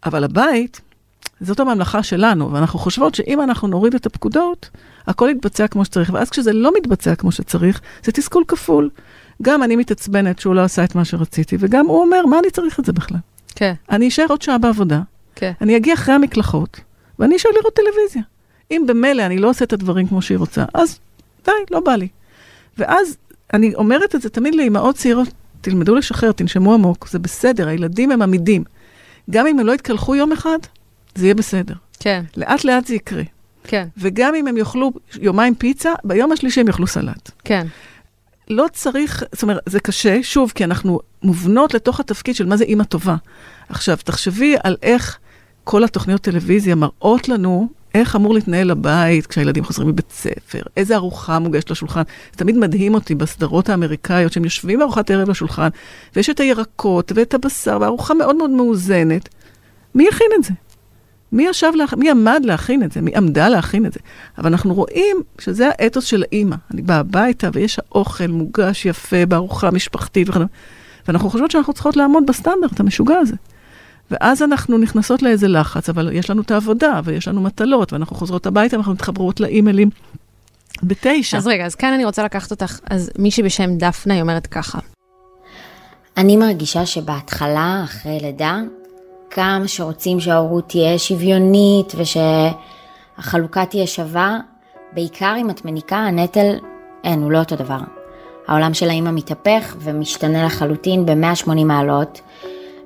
אבל 0.05 0.23
הבית, 0.23 0.81
זאת 1.41 1.59
הממלכה 1.59 2.03
שלנו, 2.03 2.53
ואנחנו 2.53 2.79
חושבות 2.79 3.15
שאם 3.15 3.41
אנחנו 3.41 3.67
נוריד 3.67 3.95
את 3.95 4.05
הפקודות, 4.05 4.69
הכל 5.07 5.29
יתבצע 5.31 5.67
כמו 5.67 5.85
שצריך, 5.85 6.11
ואז 6.13 6.29
כשזה 6.29 6.53
לא 6.53 6.71
מתבצע 6.77 7.15
כמו 7.15 7.31
שצריך, 7.31 7.81
זה 8.03 8.11
תסכול 8.11 8.43
כפול. 8.47 8.89
גם 9.41 9.63
אני 9.63 9.75
מתעצבנת 9.75 10.39
שהוא 10.39 10.55
לא 10.55 10.61
עשה 10.63 10.83
את 10.83 10.95
מה 10.95 11.05
שרציתי, 11.05 11.57
וגם 11.59 11.85
הוא 11.85 12.01
אומר, 12.01 12.25
מה 12.25 12.39
אני 12.39 12.51
צריך 12.51 12.79
את 12.79 12.85
זה 12.85 12.93
בכלל? 12.93 13.17
כן. 13.55 13.73
אני 13.89 14.07
אשאר 14.07 14.25
עוד 14.29 14.41
שעה 14.41 14.57
בעבודה, 14.57 15.01
כן. 15.35 15.51
אני 15.61 15.77
אגיע 15.77 15.93
אחרי 15.93 16.15
המקלחות, 16.15 16.79
ואני 17.19 17.35
אשאר 17.35 17.51
לראות 17.59 17.73
טלוויזיה. 17.73 18.21
אם 18.71 18.83
במילא 18.87 19.25
אני 19.25 19.37
לא 19.37 19.49
עושה 19.49 19.65
את 19.65 19.73
הדברים 19.73 20.07
כמו 20.07 20.21
שהיא 20.21 20.37
רוצה, 20.37 20.65
אז 20.73 20.99
די, 21.49 21.75
לא 21.75 21.79
בא 21.79 21.95
לי. 21.95 22.07
ואז 22.77 23.17
אני 23.53 23.75
אומרת 23.75 24.15
את 24.15 24.21
זה 24.21 24.29
תמיד 24.29 24.55
לאימהות 24.55 24.95
צעירות, 24.95 25.27
תלמדו 25.61 25.95
לשחרר, 25.95 26.31
תנשמו 26.31 26.73
עמוק, 26.73 27.07
זה 27.09 27.19
בסדר, 27.19 27.67
הילדים 27.67 28.11
הם 28.11 28.21
עמידים. 28.21 28.63
גם 29.29 29.47
אם 29.47 29.59
הם 29.59 29.65
לא 29.65 29.71
יתקלחו 29.71 30.15
יום 30.15 30.31
אחד, 30.31 30.57
זה 31.15 31.25
יהיה 31.25 31.35
בסדר. 31.35 31.73
כן, 31.99 32.23
לאט 32.37 32.63
לאט 32.63 32.87
זה 32.87 32.95
יקרה. 32.95 33.23
כן, 33.63 33.87
וגם 33.97 34.35
אם 34.35 34.47
הם 34.47 34.57
יאכלו 34.57 34.91
יומיים 35.19 35.55
פיצה, 35.55 35.93
ביום 36.03 36.31
השלישי 36.31 36.59
הם 36.59 36.67
יאכלו 36.67 36.87
סלט. 36.87 37.31
כן. 37.43 37.67
לא 38.49 38.65
צריך, 38.73 39.23
זאת 39.31 39.43
אומרת, 39.43 39.59
זה 39.65 39.79
קשה, 39.79 40.23
שוב, 40.23 40.51
כי 40.55 40.63
אנחנו 40.63 40.99
מובנות 41.23 41.73
לתוך 41.73 41.99
התפקיד 41.99 42.35
של 42.35 42.45
מה 42.45 42.57
זה 42.57 42.63
אימא 42.63 42.83
טובה. 42.83 43.15
עכשיו, 43.69 43.97
תחשבי 44.03 44.55
על 44.63 44.77
איך 44.83 45.17
כל 45.63 45.83
התוכניות 45.83 46.21
טלוויזיה 46.21 46.75
מראות 46.75 47.29
לנו 47.29 47.69
איך 47.95 48.15
אמור 48.15 48.33
להתנהל 48.33 48.71
הבית 48.71 49.27
כשהילדים 49.27 49.63
חוזרים 49.63 49.87
מבית 49.87 50.11
ספר, 50.11 50.61
איזה 50.77 50.95
ארוחה 50.95 51.39
מוגשת 51.39 51.71
לשולחן. 51.71 52.01
זה 52.31 52.37
תמיד 52.37 52.57
מדהים 52.57 52.93
אותי 52.93 53.15
בסדרות 53.15 53.69
האמריקאיות, 53.69 54.33
שהם 54.33 54.43
יושבים 54.43 54.79
בארוחת 54.79 55.11
ערב 55.11 55.29
לשולחן, 55.29 55.69
ויש 56.15 56.29
את 56.29 56.39
הירקות 56.39 57.11
ואת 57.15 57.33
הבשר, 57.33 57.77
וארוחה 57.81 58.13
מאוד 58.13 58.35
מאוד 58.35 58.49
מאוזנת. 58.49 59.29
מי 59.95 60.07
יכין 60.07 60.27
את 60.39 60.43
זה? 60.43 60.53
מי 61.31 61.43
ישב, 61.49 61.71
להכ... 61.75 61.93
מי 61.93 62.09
עמד 62.09 62.41
להכין 62.43 62.83
את 62.83 62.91
זה? 62.91 63.01
מי 63.01 63.11
עמדה 63.15 63.49
להכין 63.49 63.85
את 63.85 63.93
זה? 63.93 63.99
אבל 64.37 64.47
אנחנו 64.47 64.73
רואים 64.73 65.17
שזה 65.39 65.69
האתוס 65.69 66.05
של 66.05 66.23
האימא. 66.31 66.55
אני 66.73 66.81
באה 66.81 66.97
הביתה 66.97 67.49
ויש 67.53 67.79
האוכל 67.79 68.27
מוגש 68.27 68.85
יפה 68.85 69.25
בארוחה 69.25 69.71
משפחתית 69.71 70.29
וכדומה. 70.29 70.47
ואנחנו 71.07 71.29
חושבות 71.29 71.51
שאנחנו 71.51 71.73
צריכות 71.73 71.97
לעמוד 71.97 72.23
בסטנדרט 72.27 72.79
המשוגע 72.79 73.17
הזה. 73.17 73.35
ואז 74.11 74.43
אנחנו 74.43 74.77
נכנסות 74.77 75.21
לאיזה 75.21 75.47
לחץ, 75.47 75.89
אבל 75.89 76.09
יש 76.13 76.29
לנו 76.29 76.41
את 76.41 76.51
העבודה, 76.51 77.01
ויש 77.03 77.27
לנו 77.27 77.41
מטלות, 77.41 77.93
ואנחנו 77.93 78.15
חוזרות 78.15 78.45
הביתה, 78.45 78.75
ואנחנו 78.75 78.93
מתחברות 78.93 79.39
לאימיילים 79.39 79.89
בתשע. 80.83 81.37
אז 81.37 81.47
רגע, 81.47 81.65
אז 81.65 81.75
כאן 81.75 81.93
אני 81.93 82.05
רוצה 82.05 82.23
לקחת 82.23 82.51
אותך, 82.51 82.79
אז 82.89 83.11
מישהי 83.17 83.43
בשם 83.43 83.77
דפנה, 83.77 84.13
היא 84.13 84.21
אומרת 84.21 84.47
ככה. 84.47 84.79
אני 86.17 86.37
מרגישה 86.37 86.85
שבהתחלה, 86.85 87.81
אחרי 87.83 88.19
לידה, 88.21 88.59
כמה 89.29 89.67
שרוצים 89.67 90.19
שההורות 90.19 90.69
תהיה 90.69 90.99
שוויונית 90.99 91.93
ושהחלוקה 91.97 93.65
תהיה 93.65 93.87
שווה, 93.87 94.39
בעיקר 94.93 95.35
אם 95.41 95.49
את 95.49 95.65
מניקה, 95.65 95.97
הנטל, 95.97 96.55
אין, 97.03 97.23
הוא 97.23 97.31
לא 97.31 97.39
אותו 97.39 97.55
דבר. 97.55 97.79
העולם 98.47 98.73
של 98.73 98.89
האימא 98.89 99.11
מתהפך 99.11 99.75
ומשתנה 99.79 100.45
לחלוטין 100.45 101.05
ב-180 101.05 101.63
מעלות, 101.65 102.21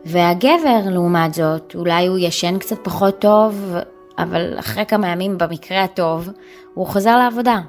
והגבר, 0.06 0.80
לעומת 0.92 1.34
זאת, 1.34 1.76
אולי 1.76 2.08
הוא 2.08 2.18
ישן 2.22 2.60
קצת 2.60 2.78
פחות 2.84 3.20
טוב, 3.20 3.76
אבל 4.18 4.60
אחרי 4.60 4.86
כמה 4.86 5.08
ימים, 5.08 5.38
במקרה 5.38 5.84
הטוב, 5.84 6.30
הוא 6.74 6.88
חוזר 6.88 7.18
לעבודה. 7.18 7.60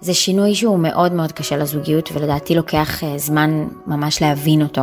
זה 0.00 0.14
שינוי 0.14 0.54
שהוא 0.54 0.78
מאוד 0.78 1.12
מאוד 1.12 1.32
קשה 1.32 1.56
לזוגיות, 1.56 2.10
ולדעתי 2.12 2.54
לוקח 2.54 3.04
אה, 3.04 3.18
זמן 3.18 3.66
ממש 3.86 4.22
להבין 4.22 4.62
אותו. 4.62 4.82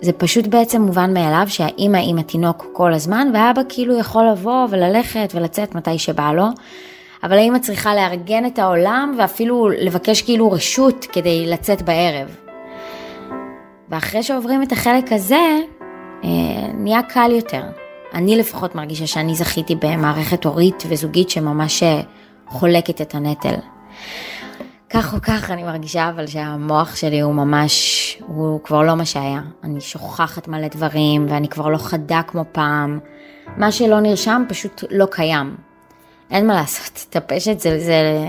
זה 0.00 0.12
פשוט 0.12 0.46
בעצם 0.46 0.82
מובן 0.82 1.14
מאליו 1.14 1.44
שהאימא 1.46 1.98
עם 2.02 2.18
התינוק 2.18 2.66
כל 2.72 2.92
הזמן, 2.92 3.28
והאבא 3.34 3.62
כאילו 3.68 3.98
יכול 3.98 4.28
לבוא 4.32 4.66
וללכת 4.70 5.32
ולצאת 5.34 5.74
מתי 5.74 5.98
שבא 5.98 6.32
לו, 6.32 6.46
אבל 7.22 7.32
האימא 7.32 7.58
צריכה 7.58 7.94
לארגן 7.94 8.46
את 8.46 8.58
העולם 8.58 9.14
ואפילו 9.18 9.68
לבקש 9.68 10.22
כאילו 10.22 10.50
רשות 10.50 11.06
כדי 11.12 11.46
לצאת 11.46 11.82
בערב. 11.82 12.45
ואחרי 13.90 14.22
שעוברים 14.22 14.62
את 14.62 14.72
החלק 14.72 15.12
הזה, 15.12 15.60
אה, 16.24 16.28
נהיה 16.74 17.02
קל 17.02 17.30
יותר. 17.30 17.62
אני 18.14 18.36
לפחות 18.36 18.74
מרגישה 18.74 19.06
שאני 19.06 19.34
זכיתי 19.34 19.74
במערכת 19.74 20.44
הורית 20.44 20.82
וזוגית 20.88 21.30
שממש 21.30 21.82
אה, 21.82 22.00
חולקת 22.46 23.00
את 23.00 23.14
הנטל. 23.14 23.54
כך 24.90 25.14
או 25.14 25.18
כך 25.22 25.50
אני 25.50 25.62
מרגישה 25.62 26.08
אבל 26.08 26.26
שהמוח 26.26 26.96
שלי 26.96 27.20
הוא 27.20 27.34
ממש, 27.34 28.18
הוא 28.26 28.60
כבר 28.62 28.82
לא 28.82 28.94
מה 28.94 29.04
שהיה. 29.04 29.40
אני 29.64 29.80
שוכחת 29.80 30.48
מלא 30.48 30.68
דברים 30.68 31.26
ואני 31.28 31.48
כבר 31.48 31.68
לא 31.68 31.78
חדה 31.78 32.20
כמו 32.26 32.44
פעם. 32.52 32.98
מה 33.56 33.72
שלא 33.72 34.00
נרשם 34.00 34.42
פשוט 34.48 34.84
לא 34.90 35.06
קיים. 35.10 35.56
אין 36.30 36.46
מה 36.46 36.54
לעשות, 36.54 37.06
טפשת 37.10 37.60
זה, 37.60 37.80
זה, 37.80 38.24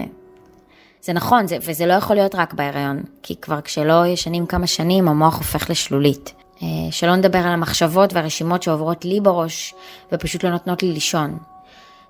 זה 1.02 1.14
נכון, 1.14 1.48
זה, 1.48 1.58
וזה 1.62 1.86
לא 1.86 1.94
יכול 1.94 2.16
להיות 2.16 2.36
רק 2.36 2.54
בהיריון, 2.54 3.04
כי 3.24 3.36
כבר 3.36 3.62
כשלא 3.62 4.08
ישנים 4.08 4.46
כמה 4.46 4.68
שנים 4.68 5.08
המוח 5.08 5.38
הופך 5.38 5.70
לשלולית. 5.70 6.34
אה, 6.64 6.68
שלא 6.92 7.16
נדבר 7.16 7.40
על 7.40 7.54
המחשבות 7.54 8.14
והרשימות 8.14 8.64
שעוברות 8.64 9.06
לי 9.06 9.20
בראש 9.20 9.74
ופשוט 10.12 10.44
לא 10.44 10.50
נותנות 10.50 10.84
לי 10.84 10.92
לישון. 10.92 11.38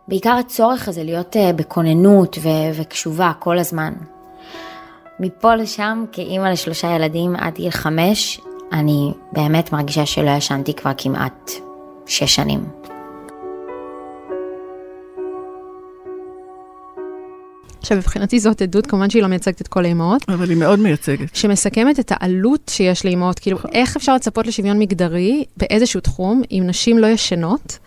בעיקר 0.08 0.34
הצורך 0.40 0.88
הזה 0.88 1.04
להיות 1.04 1.38
אה, 1.38 1.54
בכוננות 1.54 2.38
ו- 2.42 2.82
וקשובה 2.82 3.32
כל 3.40 3.60
הזמן. 3.60 3.94
מפה 5.20 5.56
לשם, 5.56 6.06
כאימא 6.12 6.48
לשלושה 6.48 6.96
ילדים 6.96 7.36
עד 7.36 7.56
גיל 7.56 7.72
חמש, 7.72 8.42
אני 8.72 9.12
באמת 9.32 9.72
מרגישה 9.72 10.06
שלא 10.06 10.30
ישנתי 10.32 10.74
כבר 10.74 10.92
כמעט 10.98 11.52
שש 12.06 12.36
שנים. 12.36 12.77
עכשיו, 17.88 17.98
מבחינתי 17.98 18.40
זאת 18.40 18.62
עדות, 18.62 18.88
כמובן 18.88 19.10
שהיא 19.10 19.22
לא 19.22 19.28
מייצגת 19.28 19.62
את 19.62 19.68
כל 19.68 19.86
האימהות, 19.86 20.30
אבל 20.30 20.50
היא 20.50 20.58
מאוד 20.58 20.80
מייצגת. 20.80 21.36
שמסכמת 21.36 22.00
את 22.00 22.12
העלות 22.16 22.72
שיש 22.74 23.06
לאימהות, 23.06 23.40
כאילו, 23.40 23.58
איך 23.72 23.96
אפשר 23.96 24.16
לצפות 24.16 24.48
לשוויון 24.48 24.80
מגדרי 24.80 25.44
באיזשהו 25.58 26.02
תחום, 26.02 26.42
אם 26.52 26.64
נשים 26.68 26.98
לא 26.98 27.08
ישנות, 27.08 27.80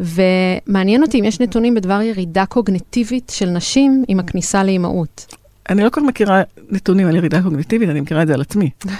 ומעניין 0.00 1.02
אותי 1.02 1.20
אם 1.20 1.24
יש 1.24 1.40
נתונים 1.40 1.74
בדבר 1.74 2.02
ירידה 2.02 2.46
קוגניטיבית 2.46 3.32
של 3.34 3.48
נשים 3.50 4.04
עם 4.08 4.20
הכניסה 4.20 4.64
לאימהות. 4.64 5.34
אני 5.70 5.84
לא 5.84 5.90
כל 5.90 6.00
כך 6.00 6.06
מכירה 6.06 6.42
נתונים 6.70 7.06
על 7.06 7.16
ירידה 7.16 7.42
קוגניטיבית, 7.42 7.88
אני 7.88 8.00
מכירה 8.00 8.22
את 8.22 8.26
זה 8.26 8.34
על 8.34 8.40
עצמי. 8.40 8.70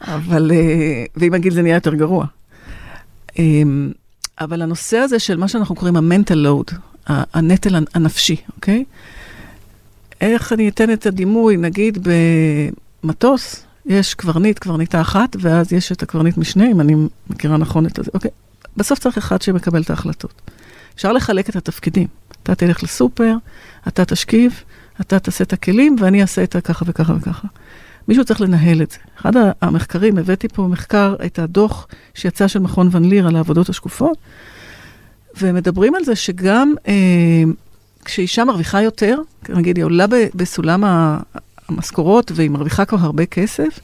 אבל, 0.00 0.50
אה, 0.54 1.04
ועם 1.16 1.34
הגיל 1.34 1.52
זה 1.54 1.62
נהיה 1.62 1.74
יותר 1.74 1.94
גרוע. 1.94 2.26
אמ, 3.38 3.92
אבל 4.40 4.62
הנושא 4.62 4.96
הזה 4.96 5.18
של 5.18 5.36
מה 5.36 5.48
שאנחנו 5.48 5.74
קוראים 5.74 5.96
ה-mental 5.96 6.46
load, 6.46 6.74
ה- 7.10 7.38
הנטל 7.38 7.74
הנפשי, 7.94 8.36
אוקיי? 8.56 8.84
איך 10.20 10.52
אני 10.52 10.68
אתן 10.68 10.92
את 10.92 11.06
הדימוי, 11.06 11.56
נגיד 11.56 12.08
במטוס, 13.02 13.64
יש 13.86 14.14
קברניט, 14.14 14.58
קברניטה 14.58 15.00
אחת, 15.00 15.36
ואז 15.40 15.72
יש 15.72 15.92
את 15.92 16.02
הקברניט 16.02 16.36
משנה, 16.36 16.70
אם 16.70 16.80
אני 16.80 16.94
מכירה 17.30 17.56
נכון 17.56 17.86
את 17.86 17.96
זה, 17.96 18.10
אוקיי? 18.14 18.30
בסוף 18.76 18.98
צריך 18.98 19.18
אחד 19.18 19.42
שמקבל 19.42 19.82
את 19.82 19.90
ההחלטות. 19.90 20.32
אפשר 20.94 21.12
לחלק 21.12 21.48
את 21.48 21.56
התפקידים. 21.56 22.06
אתה 22.42 22.54
תלך 22.54 22.82
לסופר, 22.82 23.34
אתה 23.88 24.04
תשכיב, 24.04 24.62
אתה 25.00 25.18
תעשה 25.18 25.44
את 25.44 25.52
הכלים, 25.52 25.96
ואני 26.00 26.22
אעשה 26.22 26.42
את 26.42 26.56
הככה 26.56 26.84
וככה 26.88 27.14
וככה. 27.18 27.48
מישהו 28.08 28.24
צריך 28.24 28.40
לנהל 28.40 28.82
את 28.82 28.90
זה. 28.90 28.98
אחד 29.20 29.32
המחקרים, 29.62 30.18
הבאתי 30.18 30.48
פה 30.48 30.62
מחקר, 30.62 31.14
את 31.26 31.38
הדוח 31.38 31.86
שיצא 32.14 32.48
של 32.48 32.58
מכון 32.58 32.88
ון 32.92 33.04
ליר 33.04 33.26
על 33.28 33.36
העבודות 33.36 33.68
השקופות, 33.68 34.18
ומדברים 35.40 35.94
על 35.94 36.04
זה 36.04 36.16
שגם 36.16 36.74
אה, 36.88 36.94
כשאישה 38.08 38.44
מרוויחה 38.44 38.82
יותר, 38.82 39.18
נגיד 39.48 39.76
היא 39.76 39.84
עולה 39.84 40.06
ב- 40.06 40.28
בסולם 40.34 40.84
המשכורות 41.68 42.32
והיא 42.34 42.50
מרוויחה 42.50 42.84
כבר 42.84 42.98
הרבה 42.98 43.26
כסף, 43.26 43.80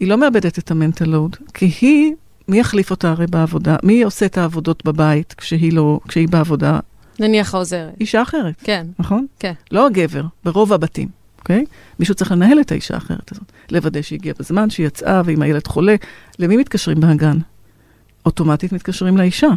היא 0.00 0.08
לא 0.08 0.16
מאבדת 0.16 0.58
את 0.58 0.70
המנטל 0.70 1.04
לואוד, 1.04 1.36
כי 1.54 1.72
היא, 1.80 2.14
מי 2.48 2.60
יחליף 2.60 2.90
אותה 2.90 3.10
הרי 3.10 3.26
בעבודה? 3.26 3.76
מי 3.82 4.02
עושה 4.02 4.26
את 4.26 4.38
העבודות 4.38 4.84
בבית 4.84 5.34
כשהיא, 5.36 5.72
לא, 5.72 6.00
כשהיא 6.08 6.28
בעבודה? 6.28 6.80
נניח 7.20 7.54
העוזרת. 7.54 7.92
אישה 8.00 8.22
אחרת, 8.22 8.54
כן, 8.64 8.86
נכון? 8.98 9.26
כן. 9.38 9.52
לא 9.70 9.86
הגבר, 9.86 10.24
ברוב 10.44 10.72
הבתים, 10.72 11.08
אוקיי? 11.38 11.64
מישהו 11.98 12.14
צריך 12.14 12.32
לנהל 12.32 12.60
את 12.60 12.72
האישה 12.72 12.94
האחרת 12.94 13.32
הזאת. 13.32 13.52
לוודא 13.70 14.02
שהיא 14.02 14.18
הגיעה 14.18 14.34
בזמן, 14.38 14.70
שהיא 14.70 14.86
יצאה, 14.86 15.22
ואם 15.24 15.42
הילד 15.42 15.66
חולה. 15.66 15.94
למי 16.38 16.56
מתקשרים 16.56 17.00
בהגן? 17.00 17.38
אוטומטית 18.26 18.72
מתקשרים 18.72 19.16
לאישה. 19.16 19.48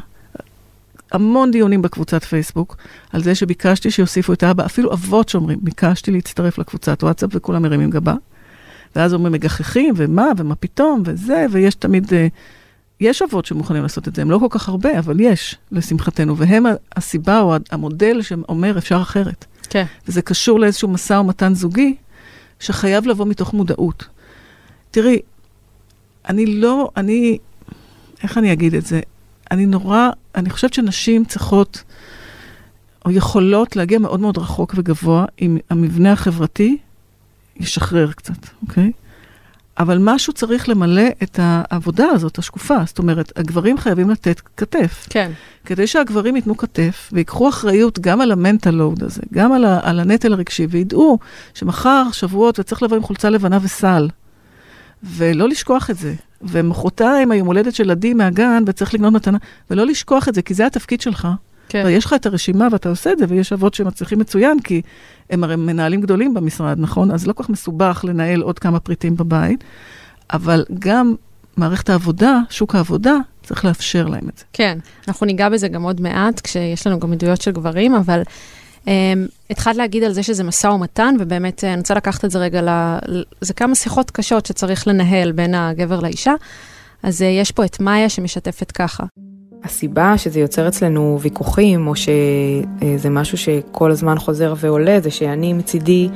המון 1.12 1.52
דיונים 1.52 1.82
בקבוצת 1.82 2.24
פייסבוק 2.24 2.78
על 3.14 3.24
זה 3.24 3.36
שביקשתי 3.36 3.92
שיוסיפו 3.92 4.34
את 4.34 4.44
האבא, 4.44 4.66
אפילו 4.66 4.94
אבות 4.94 5.30
שאומרים, 5.30 5.60
ביקשתי 5.62 6.12
להצטרף 6.12 6.58
לקבוצת 6.58 7.04
וואטסאפ 7.04 7.30
וכולם 7.34 7.62
מרימים 7.62 7.90
גבה. 7.90 8.14
ואז 8.96 9.14
אומרים 9.14 9.34
מגחכים, 9.34 9.94
ומה, 9.98 10.28
ומה 10.38 10.56
פתאום, 10.56 11.04
וזה, 11.06 11.46
ויש 11.52 11.76
תמיד, 11.76 12.14
אה, 12.14 12.28
יש 13.00 13.22
אבות 13.22 13.46
שמוכנים 13.46 13.84
לעשות 13.84 14.08
את 14.08 14.16
זה, 14.16 14.22
הם 14.22 14.32
לא 14.32 14.40
כל 14.40 14.48
כך 14.50 14.70
הרבה, 14.70 15.00
אבל 15.00 15.20
יש, 15.20 15.56
לשמחתנו, 15.72 16.38
והם 16.38 16.66
הסיבה 16.96 17.40
או 17.40 17.56
המודל 17.72 18.22
שאומר 18.22 18.78
אפשר 18.78 19.02
אחרת. 19.02 19.46
כן. 19.70 19.86
וזה 20.08 20.22
קשור 20.22 20.60
לאיזשהו 20.60 20.88
משא 20.88 21.14
ומתן 21.14 21.54
זוגי, 21.54 21.96
שחייב 22.60 23.08
לבוא 23.08 23.26
מתוך 23.26 23.54
מודעות. 23.54 24.08
תראי, 24.92 25.20
אני 26.30 26.46
לא, 26.46 26.90
אני, 26.98 27.38
איך 28.24 28.38
אני 28.38 28.54
אגיד 28.54 28.74
את 28.76 28.86
זה? 28.86 29.00
אני 29.52 29.66
נורא, 29.66 30.10
אני 30.36 30.50
חושבת 30.50 30.74
שנשים 30.74 31.26
צריכות, 31.26 31.84
או 33.06 33.12
יכולות 33.12 33.76
להגיע 33.76 34.00
מאוד 34.00 34.20
מאוד 34.20 34.38
רחוק 34.38 34.74
וגבוה, 34.78 35.26
אם 35.42 35.58
המבנה 35.70 36.12
החברתי 36.12 36.78
ישחרר 37.58 38.12
קצת, 38.12 38.48
אוקיי? 38.62 38.92
אבל 39.80 39.98
משהו 40.02 40.34
צריך 40.34 40.70
למלא 40.70 41.04
את 41.24 41.40
העבודה 41.42 42.06
הזאת, 42.06 42.38
השקופה. 42.38 42.76
זאת 42.86 43.00
אומרת, 43.00 43.32
הגברים 43.36 43.78
חייבים 43.78 44.10
לתת 44.10 44.42
כתף. 44.58 45.08
כן. 45.10 45.32
כדי 45.66 45.88
שהגברים 45.88 46.36
ייתנו 46.36 46.58
כתף 46.58 47.10
ויקחו 47.14 47.50
אחריות 47.50 48.00
גם 48.00 48.22
על 48.22 48.32
המנטל 48.32 48.72
לואוד 48.72 49.04
הזה, 49.04 49.22
גם 49.34 49.52
על, 49.52 49.66
ה- 49.66 49.80
על 49.84 50.00
הנטל 50.00 50.34
הרגשי, 50.34 50.68
וידעו 50.70 51.20
שמחר, 51.54 52.04
שבועות, 52.12 52.60
וצריך 52.60 52.84
לבוא 52.84 52.98
עם 52.98 53.04
חולצה 53.04 53.30
לבנה 53.30 53.58
וסל. 53.62 54.08
ולא 55.06 55.50
לשכוח 55.50 55.90
את 55.90 55.98
זה. 55.98 56.14
ומחרתיים 56.42 57.32
היום 57.32 57.48
הולדת 57.48 57.76
של 57.76 57.92
עדי 57.92 58.14
מהגן, 58.14 58.64
וצריך 58.68 58.94
לקנות 58.94 59.14
מתנה, 59.14 59.38
ולא 59.72 59.86
לשכוח 59.86 60.30
את 60.30 60.36
זה, 60.36 60.42
כי 60.42 60.54
זה 60.54 60.66
התפקיד 60.66 61.02
שלך. 61.02 61.28
כן. 61.70 61.84
ויש 61.86 62.06
לך 62.06 62.14
את 62.14 62.26
הרשימה 62.26 62.68
ואתה 62.72 62.90
עושה 62.90 63.12
את 63.12 63.18
זה, 63.18 63.26
ויש 63.30 63.54
אבות 63.54 63.74
שמצליחים 63.74 64.20
מצוין, 64.20 64.60
כי 64.60 64.82
הם 65.30 65.44
הרי 65.44 65.56
מנהלים 65.56 66.02
גדולים 66.02 66.34
במשרד, 66.34 66.80
נכון? 66.80 67.12
אז 67.12 67.28
לא 67.28 67.34
כל 67.34 67.44
כך 67.44 67.50
מסובך 67.50 68.06
לנהל 68.08 68.42
עוד 68.42 68.60
כמה 68.60 68.80
פריטים 68.80 69.16
בבית, 69.16 69.64
אבל 70.34 70.66
גם 70.80 71.16
מערכת 71.58 71.90
העבודה, 71.90 72.40
שוק 72.50 72.76
העבודה, 72.76 73.16
צריך 73.44 73.66
לאפשר 73.66 74.08
להם 74.08 74.30
את 74.30 74.38
זה. 74.38 74.44
כן, 74.54 74.78
אנחנו 75.08 75.26
ניגע 75.26 75.50
בזה 75.50 75.68
גם 75.68 75.84
עוד 75.84 76.02
מעט, 76.02 76.42
כשיש 76.44 76.88
לנו 76.88 77.00
גם 77.00 77.14
עדויות 77.14 77.42
של 77.42 77.52
גברים, 77.52 77.96
אבל 77.96 78.22
התחלת 79.50 79.76
להגיד 79.76 80.04
על 80.04 80.12
זה 80.12 80.24
שזה 80.24 80.44
משא 80.44 80.68
ומתן, 80.68 81.16
ובאמת 81.20 81.64
אה, 81.64 81.74
אני 81.74 81.80
רוצה 81.80 81.94
לקחת 81.94 82.26
את 82.26 82.32
זה 82.32 82.40
רגע, 82.40 82.62
ל... 82.62 82.70
זה 83.42 83.54
כמה 83.54 83.76
שיחות 83.76 84.12
קשות 84.12 84.46
שצריך 84.46 84.88
לנהל 84.88 85.32
בין 85.32 85.56
הגבר 85.56 86.00
לאישה. 86.00 86.34
אז 87.04 87.22
uh, 87.22 87.26
יש 87.26 87.52
פה 87.52 87.66
את 87.66 87.80
מאיה 87.80 88.10
שמשתפת 88.10 88.72
ככה. 88.72 89.04
הסיבה 89.64 90.18
שזה 90.18 90.40
יוצר 90.40 90.68
אצלנו 90.68 91.20
ויכוחים, 91.22 91.88
או 91.88 91.94
שזה 91.96 93.10
משהו 93.10 93.38
שכל 93.38 93.92
הזמן 93.92 94.20
חוזר 94.20 94.54
ועולה, 94.58 95.00
זה 95.00 95.12
שאני 95.12 95.54
מצידי 95.54 96.10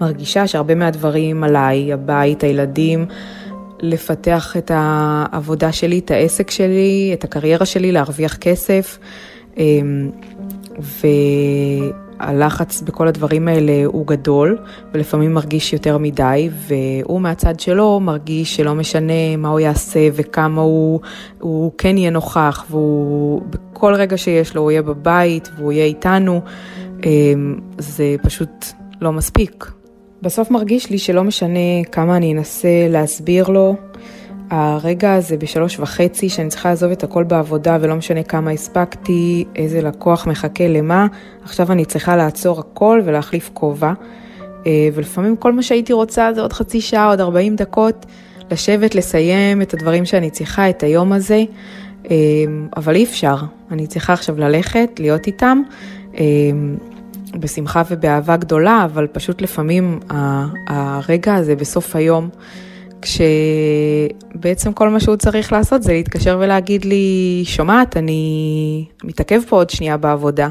מרגישה 0.00 0.46
שהרבה 0.46 0.74
מהדברים 0.74 1.44
עליי, 1.44 1.92
הבית, 1.92 2.44
הילדים, 2.44 3.06
לפתח 3.80 4.56
את 4.58 4.70
העבודה 4.74 5.72
שלי, 5.72 5.98
את 5.98 6.10
העסק 6.10 6.50
שלי, 6.50 7.10
את 7.14 7.24
הקריירה 7.24 7.66
שלי, 7.66 7.92
להרוויח 7.92 8.36
כסף. 8.36 8.98
אמ, 9.56 10.10
והלחץ 12.26 12.82
בכל 12.82 13.08
הדברים 13.08 13.48
האלה 13.48 13.84
הוא 13.84 14.06
גדול, 14.06 14.58
ולפעמים 14.94 15.34
מרגיש 15.34 15.72
יותר 15.72 15.98
מדי, 15.98 16.50
והוא 16.52 17.20
מהצד 17.20 17.60
שלו 17.60 18.00
מרגיש 18.00 18.56
שלא 18.56 18.74
משנה 18.74 19.36
מה 19.38 19.48
הוא 19.48 19.60
יעשה 19.60 20.08
וכמה 20.12 20.62
הוא, 20.62 21.00
הוא 21.40 21.72
כן 21.78 21.98
יהיה 21.98 22.10
נוכח, 22.10 22.64
והוא 22.70 23.42
בכל 23.50 23.94
רגע 23.94 24.16
שיש 24.16 24.54
לו 24.54 24.62
הוא 24.62 24.70
יהיה 24.70 24.82
בבית 24.82 25.50
והוא 25.56 25.72
יהיה 25.72 25.84
איתנו, 25.84 26.40
אמ, 27.04 27.58
זה 27.78 28.16
פשוט 28.22 28.66
לא 29.00 29.12
מספיק. 29.12 29.70
בסוף 30.22 30.50
מרגיש 30.50 30.90
לי 30.90 30.98
שלא 30.98 31.24
משנה 31.24 31.84
כמה 31.92 32.16
אני 32.16 32.32
אנסה 32.32 32.68
להסביר 32.90 33.48
לו, 33.48 33.76
הרגע 34.54 35.14
הזה 35.14 35.36
בשלוש 35.36 35.78
וחצי, 35.78 36.28
שאני 36.28 36.48
צריכה 36.48 36.68
לעזוב 36.68 36.90
את 36.90 37.04
הכל 37.04 37.24
בעבודה 37.24 37.78
ולא 37.80 37.94
משנה 37.94 38.22
כמה 38.22 38.50
הספקתי, 38.50 39.44
איזה 39.56 39.82
לקוח 39.82 40.26
מחכה 40.26 40.68
למה, 40.68 41.06
עכשיו 41.42 41.72
אני 41.72 41.84
צריכה 41.84 42.16
לעצור 42.16 42.60
הכל 42.60 43.00
ולהחליף 43.04 43.50
כובע. 43.54 43.92
אה, 44.66 44.88
ולפעמים 44.94 45.36
כל 45.36 45.52
מה 45.52 45.62
שהייתי 45.62 45.92
רוצה 45.92 46.32
זה 46.34 46.40
עוד 46.40 46.52
חצי 46.52 46.80
שעה, 46.80 47.06
עוד 47.06 47.20
40 47.20 47.56
דקות, 47.56 48.06
לשבת, 48.50 48.94
לסיים 48.94 49.62
את 49.62 49.74
הדברים 49.74 50.04
שאני 50.04 50.30
צריכה, 50.30 50.70
את 50.70 50.82
היום 50.82 51.12
הזה, 51.12 51.44
אה, 52.10 52.16
אבל 52.76 52.94
אי 52.94 53.04
אפשר. 53.04 53.36
אני 53.70 53.86
צריכה 53.86 54.12
עכשיו 54.12 54.38
ללכת, 54.38 54.90
להיות 54.98 55.26
איתם. 55.26 55.62
אה, 56.16 56.24
בשמחה 57.38 57.82
ובאהבה 57.90 58.36
גדולה, 58.36 58.84
אבל 58.84 59.06
פשוט 59.06 59.42
לפעמים 59.42 60.00
הרגע 60.68 61.34
הזה 61.34 61.56
בסוף 61.56 61.96
היום, 61.96 62.28
כשבעצם 63.04 64.72
כל 64.72 64.88
מה 64.88 65.00
שהוא 65.00 65.16
צריך 65.16 65.52
לעשות 65.52 65.82
זה 65.82 65.92
להתקשר 65.92 66.38
ולהגיד 66.40 66.84
לי, 66.84 67.42
שומעת, 67.44 67.96
אני 67.96 68.84
מתעכב 69.04 69.40
פה 69.48 69.56
עוד 69.56 69.70
שנייה 69.70 69.96
בעבודה, 69.96 70.48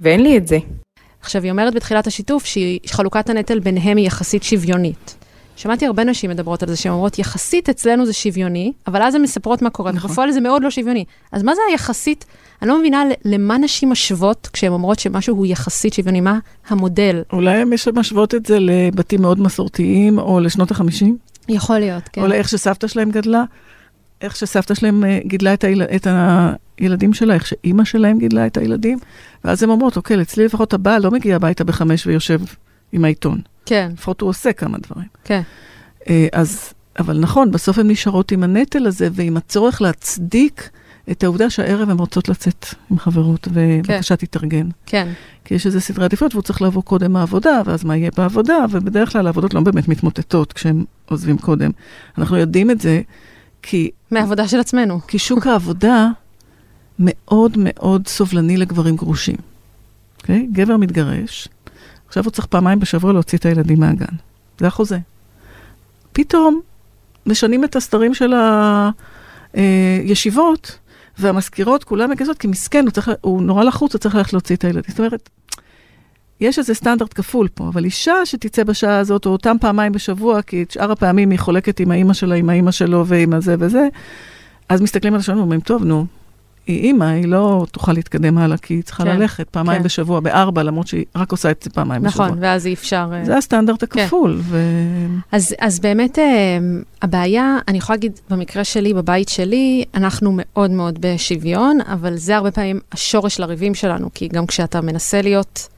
ואין 0.00 0.22
לי 0.22 0.36
את 0.36 0.48
זה. 0.48 0.58
עכשיו, 1.20 1.42
היא 1.42 1.50
אומרת 1.50 1.74
בתחילת 1.74 2.06
השיתוף 2.06 2.44
שחלוקת 2.44 3.30
הנטל 3.30 3.58
ביניהם 3.58 3.96
היא 3.96 4.06
יחסית 4.06 4.42
שוויונית. 4.42 5.16
שמעתי 5.56 5.86
הרבה 5.86 6.04
נשים 6.04 6.30
מדברות 6.30 6.62
על 6.62 6.68
זה, 6.68 6.76
שהן 6.76 6.92
אומרות, 6.92 7.18
יחסית 7.18 7.68
אצלנו 7.68 8.06
זה 8.06 8.12
שוויוני, 8.12 8.72
אבל 8.86 9.02
אז 9.02 9.14
הן 9.14 9.22
מספרות 9.22 9.62
מה 9.62 9.70
קורה, 9.70 9.92
נכון. 9.92 10.10
ובפועל 10.10 10.30
זה 10.30 10.40
מאוד 10.40 10.62
לא 10.62 10.70
שוויוני. 10.70 11.04
אז 11.32 11.42
מה 11.42 11.54
זה 11.54 11.60
היחסית? 11.70 12.24
אני 12.62 12.68
לא 12.68 12.78
מבינה 12.78 13.04
למה 13.24 13.58
נשים 13.58 13.90
משוות 13.90 14.48
כשהן 14.52 14.72
אומרות 14.72 14.98
שמשהו 14.98 15.36
הוא 15.36 15.46
יחסית 15.46 15.92
שוויוני, 15.92 16.20
מה 16.20 16.38
המודל? 16.68 17.22
אולי 17.32 17.64
יש 17.74 17.88
משוות 17.88 18.34
את 18.34 18.46
זה 18.46 18.58
לבתים 18.60 19.22
מאוד 19.22 19.40
מסורתיים, 19.40 20.18
או 20.18 20.40
לשנות 20.40 20.70
ה-50, 20.72 21.04
יכול 21.50 21.78
להיות, 21.78 22.08
כן. 22.12 22.20
או 22.20 22.26
לאיך 22.26 22.48
שסבתא 22.48 22.86
שלהם 22.86 23.10
גדלה, 23.10 23.44
איך 24.20 24.36
שסבתא 24.36 24.74
שלהם 24.74 25.04
אה, 25.04 25.18
גידלה 25.24 25.54
את, 25.54 25.64
היל... 25.64 25.82
את 25.82 26.06
הילדים 26.78 27.14
שלה, 27.14 27.34
איך 27.34 27.46
שאימא 27.46 27.84
שלהם 27.84 28.18
גידלה 28.18 28.46
את 28.46 28.56
הילדים, 28.56 28.98
ואז 29.44 29.62
הן 29.62 29.70
אומרות, 29.70 29.96
אוקיי, 29.96 30.22
אצלי 30.22 30.44
לפחות 30.44 30.74
הבעל 30.74 31.02
לא 31.02 31.10
מגיע 31.10 31.36
הביתה 31.36 31.64
בחמש 31.64 32.06
ויושב 32.06 32.40
עם 32.92 33.04
העיתון. 33.04 33.40
כן, 33.66 33.90
לפחות 33.94 34.20
הוא 34.20 34.30
עושה 34.30 34.52
כמה 34.52 34.78
דברים. 34.78 35.08
כן. 35.24 35.40
אה, 36.08 36.28
אז, 36.32 36.72
אבל 36.98 37.18
נכון, 37.18 37.50
בסוף 37.50 37.78
הן 37.78 37.90
נשארות 37.90 38.32
עם 38.32 38.42
הנטל 38.42 38.86
הזה 38.86 39.08
ועם 39.12 39.36
הצורך 39.36 39.82
להצדיק 39.82 40.70
את 41.10 41.24
העובדה 41.24 41.50
שהערב 41.50 41.90
הן 41.90 41.98
רוצות 41.98 42.28
לצאת 42.28 42.66
עם 42.90 42.98
חברות, 42.98 43.48
ובבקשה 43.52 44.16
תתארגן. 44.16 44.68
כן, 44.86 45.08
כי 45.44 45.54
יש 45.54 45.66
איזה 45.66 45.80
סדרי 45.80 46.04
עדיפויות 46.04 46.34
והוא 46.34 46.42
צריך 46.42 46.62
לעבור 46.62 46.84
קודם 46.84 47.12
מהעבודה, 47.12 47.62
ואז 47.66 47.84
מה 47.84 47.96
יהיה 47.96 48.10
בעבודה, 48.16 48.64
ובדרך 48.70 49.12
כלל 49.12 49.26
העבודות 49.26 49.54
לא 49.54 49.60
באמת 49.60 49.88
מתמוטטות 49.88 50.52
כשהם 50.52 50.84
עוזבים 51.08 51.38
קודם. 51.38 51.70
אנחנו 52.18 52.36
יודעים 52.36 52.70
את 52.70 52.80
זה 52.80 53.00
כי, 53.62 53.90
מהעבודה 54.10 54.48
של 54.48 54.60
עצמנו. 54.60 55.00
כי 55.06 55.18
שוק 55.18 55.46
העבודה 55.46 56.08
מאוד 56.98 57.56
מאוד 57.58 58.06
סובלני 58.06 58.56
לגברים 58.56 58.96
גרושים. 58.96 59.36
אוקיי? 60.20 60.48
גבר 60.52 60.76
מתגרש, 60.76 61.48
עכשיו 62.08 62.24
הוא 62.24 62.30
צריך 62.30 62.46
פעמיים 62.46 62.80
בשבוע 62.80 63.12
להוציא 63.12 63.38
את 63.38 63.46
הילדים 63.46 63.80
מהגן. 63.80 64.16
זה 64.58 64.66
החוזה. 64.66 64.98
פתאום 66.12 66.60
משנים 67.26 67.64
את 67.64 67.76
הסדרים 67.76 68.14
של 68.14 68.32
הישיבות, 69.54 70.78
והמזכירות 71.20 71.84
כולן 71.84 72.10
מגייסות, 72.10 72.38
כי 72.38 72.46
מסכן, 72.46 72.84
הוא, 72.84 72.90
צריך, 72.90 73.10
הוא 73.20 73.42
נורא 73.42 73.64
לחוץ, 73.64 73.94
הוא 73.94 73.98
צריך 73.98 74.14
ללכת 74.14 74.32
להוציא 74.32 74.56
את 74.56 74.64
הילדים. 74.64 74.82
זאת 74.88 74.98
אומרת, 74.98 75.30
יש 76.40 76.58
איזה 76.58 76.74
סטנדרט 76.74 77.14
כפול 77.14 77.48
פה, 77.54 77.68
אבל 77.68 77.84
אישה 77.84 78.26
שתצא 78.26 78.64
בשעה 78.64 78.98
הזאת, 78.98 79.26
או 79.26 79.30
אותם 79.30 79.56
פעמיים 79.60 79.92
בשבוע, 79.92 80.42
כי 80.42 80.62
את 80.62 80.70
שאר 80.70 80.92
הפעמים 80.92 81.30
היא 81.30 81.38
חולקת 81.38 81.80
עם 81.80 81.90
האימא 81.90 82.12
שלה, 82.12 82.34
עם 82.34 82.50
האימא 82.50 82.70
שלו 82.70 83.06
ועם 83.06 83.34
הזה 83.34 83.56
וזה, 83.58 83.88
אז 84.68 84.80
מסתכלים 84.80 85.14
על 85.14 85.20
השעון 85.20 85.38
ואומרים, 85.38 85.60
טוב, 85.60 85.84
נו, 85.84 86.06
היא 86.66 86.80
אימא, 86.80 87.04
היא 87.04 87.28
לא 87.28 87.66
תוכל 87.72 87.92
להתקדם 87.92 88.38
הלאה, 88.38 88.56
כי 88.56 88.74
היא 88.74 88.82
צריכה 88.82 89.04
כן, 89.04 89.16
ללכת 89.16 89.48
פעמיים 89.48 89.78
כן. 89.78 89.84
בשבוע, 89.84 90.20
בארבע, 90.20 90.62
למרות 90.62 90.86
שהיא 90.86 91.04
רק 91.16 91.32
עושה 91.32 91.50
את 91.50 91.62
זה 91.62 91.70
פעמיים 91.70 92.02
בשבוע. 92.02 92.26
נכון, 92.26 92.38
ואז 92.40 92.66
אי 92.66 92.74
אפשר... 92.74 93.10
אה, 93.12 93.24
זה 93.24 93.36
הסטנדרט 93.36 93.82
הכפול, 93.82 94.40
ו... 94.42 94.58
אז, 95.32 95.54
אז 95.60 95.80
באמת 95.80 96.18
אה, 96.18 96.58
הבעיה, 97.02 97.58
אני 97.68 97.78
יכולה 97.78 97.96
להגיד, 97.96 98.20
במקרה 98.30 98.64
שלי, 98.64 98.94
בבית 98.94 99.28
שלי, 99.28 99.84
אנחנו 99.94 100.32
מאוד 100.34 100.70
מאוד 100.70 100.98
בשוויון, 101.00 101.78
אבל 101.80 102.16
זה 102.16 102.36
הרבה 102.36 102.50
פעמים 102.50 102.80
השורש 102.92 103.40
לריבים 103.40 103.74
שלנו, 103.74 104.10
כי 104.14 104.28
גם 104.28 104.46
כשאתה 104.46 104.80
מנסה 104.80 105.22
להיות 105.22 105.68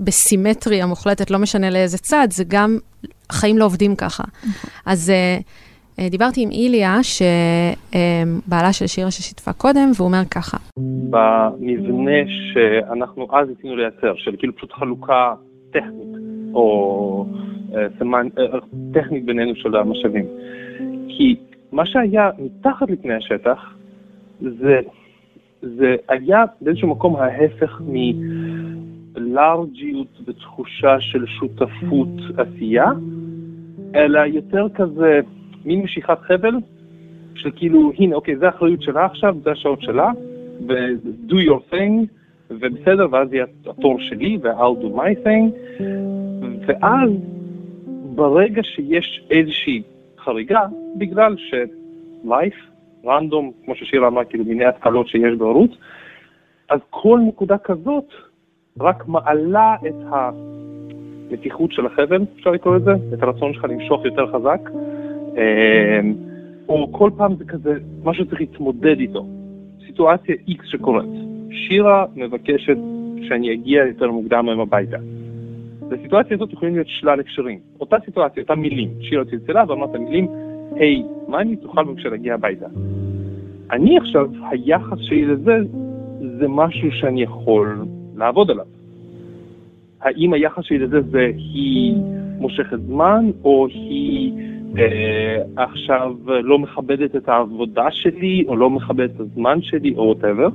בסימטריה 0.00 0.86
מוחלטת, 0.86 1.30
לא 1.30 1.38
משנה 1.38 1.70
לאיזה 1.70 1.98
צד, 1.98 2.28
זה 2.30 2.44
גם, 2.48 2.78
החיים 3.30 3.58
לא 3.58 3.64
עובדים 3.64 3.96
ככה. 3.96 4.24
אז 4.86 5.10
אה, 5.10 5.14
אה, 5.14 5.38
דיברתי 6.00 6.42
עם 6.42 6.50
איליה, 6.50 6.96
שבעלה 7.02 8.72
של 8.72 8.86
שירה 8.86 9.10
ששיתפה 9.10 9.52
קודם, 9.52 9.90
והוא 9.96 10.06
אומר 10.06 10.24
ככה, 10.30 10.56
במבנה 11.10 12.20
שאנחנו 12.52 13.26
אז 13.32 13.48
ניסינו 13.48 13.76
לייצר, 13.76 14.14
של 14.16 14.36
כאילו 14.38 14.56
פשוט 14.56 14.72
חלוקה 14.72 15.34
טכנית, 15.70 16.16
או 16.54 17.26
אה, 17.74 17.86
סמנ... 17.98 18.28
אה, 18.38 18.44
טכנית 18.94 19.24
בינינו 19.24 19.56
של 19.56 19.76
המשאבים. 19.76 20.26
כי 21.08 21.36
מה 21.72 21.86
שהיה 21.86 22.30
מתחת 22.38 22.90
לפני 22.90 23.14
השטח, 23.14 23.74
זה, 24.40 24.80
זה 25.62 25.96
היה 26.08 26.44
באיזשהו 26.60 26.88
מקום 26.88 27.16
ההפך 27.16 27.80
מלארג'יות 29.16 30.20
ותחושה 30.26 31.00
של 31.00 31.26
שותפות 31.26 32.08
עשייה, 32.36 32.86
אלא 33.94 34.18
יותר 34.18 34.66
כזה 34.74 35.20
מין 35.64 35.82
משיכת 35.82 36.18
חבל, 36.20 36.54
של 37.34 37.50
כאילו, 37.56 37.92
הנה, 37.98 38.14
אוקיי, 38.14 38.36
זה 38.36 38.46
האחריות 38.46 38.82
שלה 38.82 39.04
עכשיו, 39.04 39.36
זה 39.44 39.50
השעות 39.50 39.82
שלה, 39.82 40.10
ו-do 40.68 41.34
your 41.34 41.74
thing, 41.74 42.06
ובסדר, 42.50 43.06
ואז 43.10 43.32
יהיה 43.32 43.44
התור 43.66 44.00
שלי, 44.00 44.38
ו-I'll 44.42 44.82
do 44.84 44.96
my 44.96 45.26
thing, 45.26 45.82
ואז 46.66 47.10
ברגע 48.14 48.62
שיש 48.62 49.24
איזושהי 49.30 49.82
חריגה, 50.18 50.60
בגלל 50.98 51.36
ש-life, 51.36 52.74
רנדום, 53.06 53.52
כמו 53.64 53.74
ששירה 53.74 54.08
אמרה, 54.08 54.24
כאילו 54.24 54.44
מיני 54.44 54.64
התקלות 54.64 55.08
שיש 55.08 55.34
בהורות, 55.38 55.70
אז 56.70 56.80
כל 56.90 57.20
נקודה 57.28 57.58
כזאת 57.58 58.12
רק 58.80 59.08
מעלה 59.08 59.76
את 59.88 59.94
המתיחות 61.30 61.72
של 61.72 61.86
החבל, 61.86 62.24
אפשר 62.36 62.50
לקרוא 62.50 62.76
לזה, 62.76 62.92
את 63.14 63.22
הרצון 63.22 63.54
שלך 63.54 63.64
למשוך 63.64 64.04
יותר 64.04 64.32
חזק, 64.32 64.60
או 66.68 66.92
כל 66.92 67.10
פעם 67.16 67.34
זה 67.36 67.44
כזה, 67.44 67.78
משהו 68.04 68.26
צריך 68.26 68.40
להתמודד 68.40 68.98
איתו. 68.98 69.26
סיטואציה 69.86 70.34
X 70.48 70.64
שקורית. 70.64 71.08
שירה 71.50 72.04
מבקשת 72.16 72.76
שאני 73.22 73.52
אגיע 73.52 73.84
יותר 73.84 74.10
מוקדם 74.10 74.48
היום 74.48 74.60
הביתה. 74.60 74.96
בסיטואציה 75.88 76.36
הזאת 76.36 76.52
יכולים 76.52 76.74
להיות 76.74 76.88
שלל 76.88 77.20
הקשרים. 77.20 77.58
אותה 77.80 77.96
סיטואציה, 78.04 78.42
אותה 78.42 78.54
מילים. 78.54 78.88
שירה 79.00 79.24
צלצלה 79.24 79.64
ואמרת 79.68 79.96
מילים, 79.96 80.26
היי, 80.74 81.02
מה 81.28 81.40
אני 81.40 81.56
תוכל 81.56 81.84
בבקשה 81.84 82.08
להגיע 82.08 82.34
הביתה? 82.34 82.66
אני 83.70 83.98
עכשיו, 83.98 84.30
היחס 84.50 84.98
שלי 85.00 85.24
לזה, 85.24 85.56
זה 86.38 86.48
משהו 86.48 86.92
שאני 86.92 87.22
יכול 87.22 87.84
לעבוד 88.16 88.50
עליו. 88.50 88.66
האם 90.00 90.32
היחס 90.32 90.64
שלי 90.64 90.78
לזה 90.78 91.00
זה 91.00 91.30
היא 91.36 91.94
מושכת 92.38 92.80
זמן, 92.80 93.30
או 93.44 93.66
היא 93.66 94.32
עכשיו 95.56 96.12
לא 96.26 96.58
מכבדת 96.58 97.16
את 97.16 97.28
העבודה 97.28 97.86
שלי, 97.90 98.44
או 98.48 98.56
לא 98.56 98.70
מכבדת 98.70 99.10
את 99.16 99.20
הזמן 99.20 99.58
שלי, 99.62 99.94
או 99.96 100.02
וואטאבר. 100.02 100.48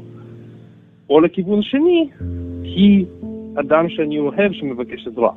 או 1.09 1.21
לכיוון 1.21 1.61
שני, 1.61 2.09
היא 2.63 3.05
אדם 3.55 3.89
שאני 3.89 4.19
אוהב 4.19 4.51
שמבקש 4.53 5.07
עזרה. 5.07 5.31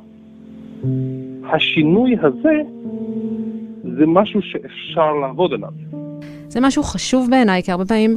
השינוי 1.53 2.15
הזה 2.21 2.61
זה 3.97 4.05
משהו 4.07 4.41
שאפשר 4.41 5.13
לעבוד 5.13 5.53
עליו. 5.53 5.71
זה 6.47 6.59
משהו 6.61 6.83
חשוב 6.83 7.27
בעיניי, 7.29 7.63
כי 7.63 7.71
הרבה 7.71 7.85
פעמים 7.85 8.15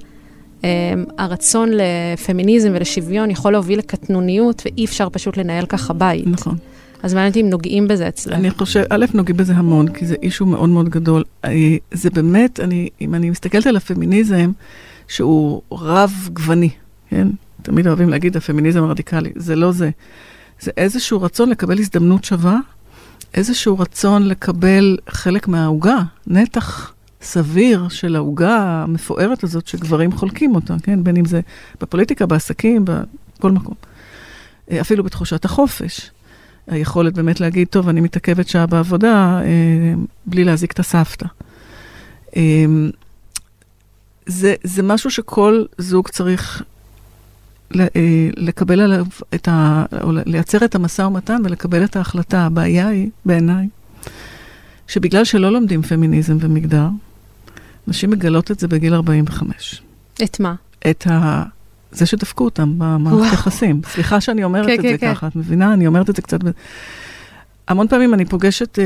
אה, 0.65 0.95
הרצון 1.19 1.69
לפמיניזם 1.73 2.71
ולשוויון 2.75 3.31
יכול 3.31 3.53
להוביל 3.53 3.79
לקטנוניות, 3.79 4.63
ואי 4.65 4.85
אפשר 4.85 5.09
פשוט 5.09 5.37
לנהל 5.37 5.67
ככה 5.67 5.95
בית. 5.95 6.27
נכון. 6.27 6.55
אז 7.03 7.15
מעניין 7.15 7.29
אותי 7.29 7.41
אם 7.41 7.51
נוגעים 7.51 7.89
בזה 7.89 8.09
אצלך. 8.09 8.35
אני 8.35 8.51
חושב, 8.51 8.85
א', 8.91 9.05
נוגעים 9.15 9.37
בזה 9.37 9.53
המון, 9.53 9.89
כי 9.89 10.07
זה 10.07 10.15
אישו 10.23 10.47
מאוד 10.47 10.69
מאוד 10.69 10.89
גדול. 10.89 11.25
אה, 11.45 11.51
זה 11.93 12.11
באמת, 12.11 12.61
אני, 12.61 12.89
אם 13.01 13.15
אני 13.15 13.31
מסתכלת 13.31 13.67
על 13.67 13.77
הפמיניזם, 13.77 14.51
שהוא 15.09 15.63
רב-גווני, 15.73 16.71
כן? 17.11 17.29
תמיד 17.63 17.87
אוהבים 17.87 18.09
להגיד 18.09 18.37
הפמיניזם 18.37 18.85
הרדיקלי, 18.85 19.33
זה 19.37 19.57
לא 19.57 19.73
זה. 19.73 19.91
זה 20.61 20.71
איזשהו 20.77 21.23
רצון 21.23 21.51
לקבל 21.51 21.79
הזדמנות 21.79 22.25
שווה, 22.25 22.59
איזשהו 23.35 23.79
רצון 23.79 24.29
לקבל 24.29 24.97
חלק 25.09 25.49
מהעוגה, 25.49 25.99
נתח 26.27 26.93
סביר 27.23 27.89
של 27.89 28.17
העוגה 28.17 28.83
המפוארת 28.83 29.45
הזאת 29.45 29.67
שגברים 29.67 30.13
חולקים 30.13 30.55
אותה, 30.55 30.75
כן? 30.83 31.05
בין 31.05 31.17
אם 31.17 31.25
זה 31.25 31.41
בפוליטיקה, 31.81 32.27
בעסקים, 32.27 32.85
בכל 32.85 33.53
מקום. 33.53 33.75
אה, 34.71 34.81
אפילו 34.81 35.05
בתחושת 35.05 35.45
החופש. 35.45 36.11
היכולת 36.67 37.15
באמת 37.15 37.41
להגיד, 37.41 37.69
טוב, 37.69 37.89
אני 37.89 38.01
מתעכבת 38.01 38.49
שעה 38.49 38.67
בעבודה 38.67 39.41
אה, 39.43 39.95
בלי 40.27 40.45
להזיק 40.45 40.73
את 40.73 40.79
הסבתא. 40.79 41.27
אה, 42.37 42.65
זה, 44.27 44.55
זה 44.65 44.83
משהו 44.83 45.11
שכל 45.11 45.65
זוג 45.79 46.09
צריך 46.09 46.63
אה, 47.81 47.87
לקבל 48.37 48.81
עליו 48.81 49.07
את 49.35 49.49
ה... 49.49 49.85
או 50.03 50.13
לייצר 50.27 50.65
את 50.65 50.75
המשא 50.75 51.03
ומתן 51.03 51.43
ולקבל 51.45 51.85
את 51.85 51.97
ההחלטה. 51.97 52.47
הבעיה 52.47 52.89
היא, 52.89 53.11
בעיניי, 53.25 53.69
שבגלל 54.89 55.25
שלא 55.25 55.53
לומדים 55.53 55.83
פמיניזם 55.83 56.37
ומגדר, 56.41 56.89
נשים 57.87 58.11
מגלות 58.11 58.51
את 58.51 58.59
זה 58.59 58.69
בגיל 58.69 58.95
45. 58.95 59.83
את 60.25 60.41
מה? 60.41 60.55
את 60.91 61.07
ה... 61.07 61.43
זה 61.97 62.07
שדפקו 62.07 62.45
אותם 62.45 62.75
במערכת 62.79 63.33
יחסים. 63.33 63.81
סליחה 63.93 64.21
שאני 64.21 64.45
אומרת 64.45 64.67
כן, 64.67 64.75
את 64.75 64.81
כן, 64.81 64.93
זה 64.93 64.99
כן. 64.99 65.15
ככה, 65.15 65.27
את 65.27 65.37
מבינה? 65.37 65.73
אני 65.73 65.87
אומרת 65.87 66.11
את 66.11 66.17
זה 66.17 66.23
קצת... 66.23 66.39
המון 67.69 67.89
פעמים 67.89 68.15
אני 68.15 68.25
פוגשת 68.25 68.79
אה, 68.79 68.85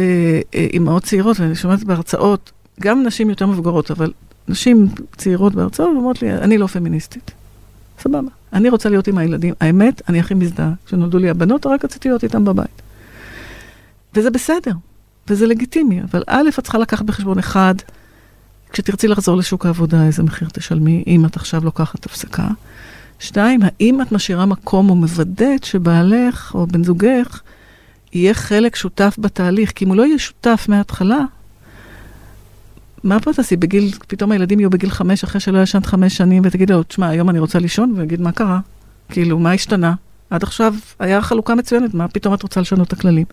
אה, 0.55 0.67
אימהות 0.73 1.03
צעירות, 1.03 1.41
ואני 1.41 1.55
שומעת 1.55 1.85
בהרצאות, 1.85 2.53
גם 2.81 3.03
נשים 3.03 3.31
יותר 3.31 3.47
מבוגרות, 3.47 3.91
אבל 3.91 4.13
נשים 4.49 4.89
צעירות 5.17 5.55
בהרצאות 5.55 5.89
אומרות 5.97 6.23
לי, 6.23 6.33
אני 6.33 6.59
לא 6.59 6.67
פמיניסטית. 6.67 7.31
סבבה. 7.99 8.29
אני 8.53 8.69
רוצה 8.69 8.89
להיות 8.89 9.09
עם 9.09 9.19
הילדים. 9.19 9.55
האמת, 9.61 10.03
אני 10.09 10.21
הכי 10.21 10.35
מזדהה. 10.35 10.73
כשנולדו 10.87 11.19
לי 11.19 11.31
הבנות, 11.31 11.67
רק 11.67 11.85
רציתי 11.85 12.09
להיות 12.09 12.25
איתם 12.25 12.45
בבית. 12.45 12.83
וזה 14.15 14.31
בסדר, 14.31 14.73
וזה 15.29 15.47
לגיטימי, 15.47 16.01
אבל 16.03 16.23
א', 16.27 16.49
את 16.59 16.63
צריכה 16.65 16.79
לקחת 16.79 17.05
בחשבון 17.05 17.39
אחד, 17.39 17.75
כשתרצי 18.73 19.09
לחזור 19.09 19.37
לשוק 19.37 19.67
העבודה, 19.67 20.07
איזה 20.07 20.23
מחיר 20.23 20.49
תשלמי, 20.53 21.05
אם 21.07 21.27
את 21.27 21.37
עכשיו 21.37 21.65
לוקחת 21.65 22.07
הפסקה. 22.07 22.49
שתיים, 23.21 23.61
האם 23.63 24.03
את 24.03 24.13
משאירה 24.13 24.47
מקום 24.47 24.91
או 24.91 24.95
מוודאת 24.95 25.65
שבעלך 25.65 26.55
או 26.55 26.67
בן 26.67 26.85
זוגך 26.85 27.41
יהיה 28.13 28.35
חלק 28.35 28.77
שותף 28.77 29.17
בתהליך? 29.19 29.73
כי 29.75 29.85
אם 29.85 29.89
הוא 29.91 29.97
לא 29.97 30.07
יהיה 30.07 30.19
שותף 30.19 30.67
מההתחלה, 30.69 31.19
מה 33.05 33.21
פה 33.21 33.33
תעשי? 33.33 33.57
בגיל, 33.57 33.93
פתאום 34.09 34.33
הילדים 34.33 34.61
יהיו 34.61 34.71
בגיל 34.71 34.91
חמש, 34.91 35.25
אחרי 35.25 35.41
שלא 35.41 35.59
ישנת 35.59 35.87
חמש 35.87 36.17
שנים, 36.17 36.43
ותגיד 36.45 36.71
לו, 36.71 36.83
תשמע, 36.83 37.09
היום 37.09 37.31
אני 37.31 37.39
רוצה 37.39 37.59
לישון, 37.59 37.95
ויגיד, 37.97 38.21
מה 38.21 38.33
קרה? 38.33 38.61
כאילו, 39.09 39.39
מה 39.39 39.53
השתנה? 39.53 39.95
עד 40.31 40.43
עכשיו 40.43 40.75
היה 40.99 41.23
חלוקה 41.23 41.55
מצוינת, 41.55 41.95
מה 41.95 42.09
פתאום 42.09 42.35
את 42.35 42.43
רוצה 42.43 42.61
לשנות 42.61 42.89
את 42.89 42.93
הכללים? 42.93 43.27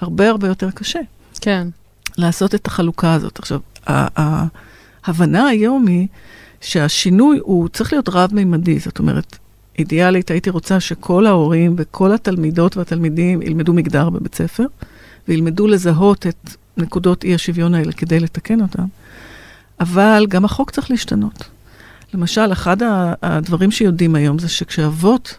הרבה 0.00 0.28
הרבה 0.28 0.48
יותר 0.48 0.70
קשה. 0.70 1.00
כן. 1.40 1.68
לעשות 2.18 2.54
את 2.54 2.66
החלוקה 2.66 3.12
הזאת. 3.12 3.38
עכשיו, 3.38 3.60
ההבנה 3.86 5.46
היום 5.46 5.86
היא 5.86 6.06
שהשינוי 6.60 7.38
הוא 7.42 7.68
צריך 7.68 7.92
להיות 7.92 8.08
רב-מימדי, 8.08 8.78
זאת 8.78 8.98
אומרת, 8.98 9.38
אידיאלית 9.78 10.30
הייתי 10.30 10.50
רוצה 10.50 10.80
שכל 10.80 11.26
ההורים 11.26 11.74
וכל 11.78 12.12
התלמידות 12.12 12.76
והתלמידים 12.76 13.42
ילמדו 13.42 13.72
מגדר 13.72 14.10
בבית 14.10 14.34
ספר, 14.34 14.64
וילמדו 15.28 15.66
לזהות 15.66 16.26
את 16.26 16.56
נקודות 16.76 17.24
אי 17.24 17.34
השוויון 17.34 17.74
האלה 17.74 17.92
כדי 17.92 18.20
לתקן 18.20 18.60
אותם. 18.60 18.84
אבל 19.80 20.26
גם 20.28 20.44
החוק 20.44 20.70
צריך 20.70 20.90
להשתנות. 20.90 21.48
למשל, 22.14 22.52
אחד 22.52 22.76
הדברים 23.22 23.70
שיודעים 23.70 24.14
היום 24.14 24.38
זה 24.38 24.48
שכשאבות 24.48 25.38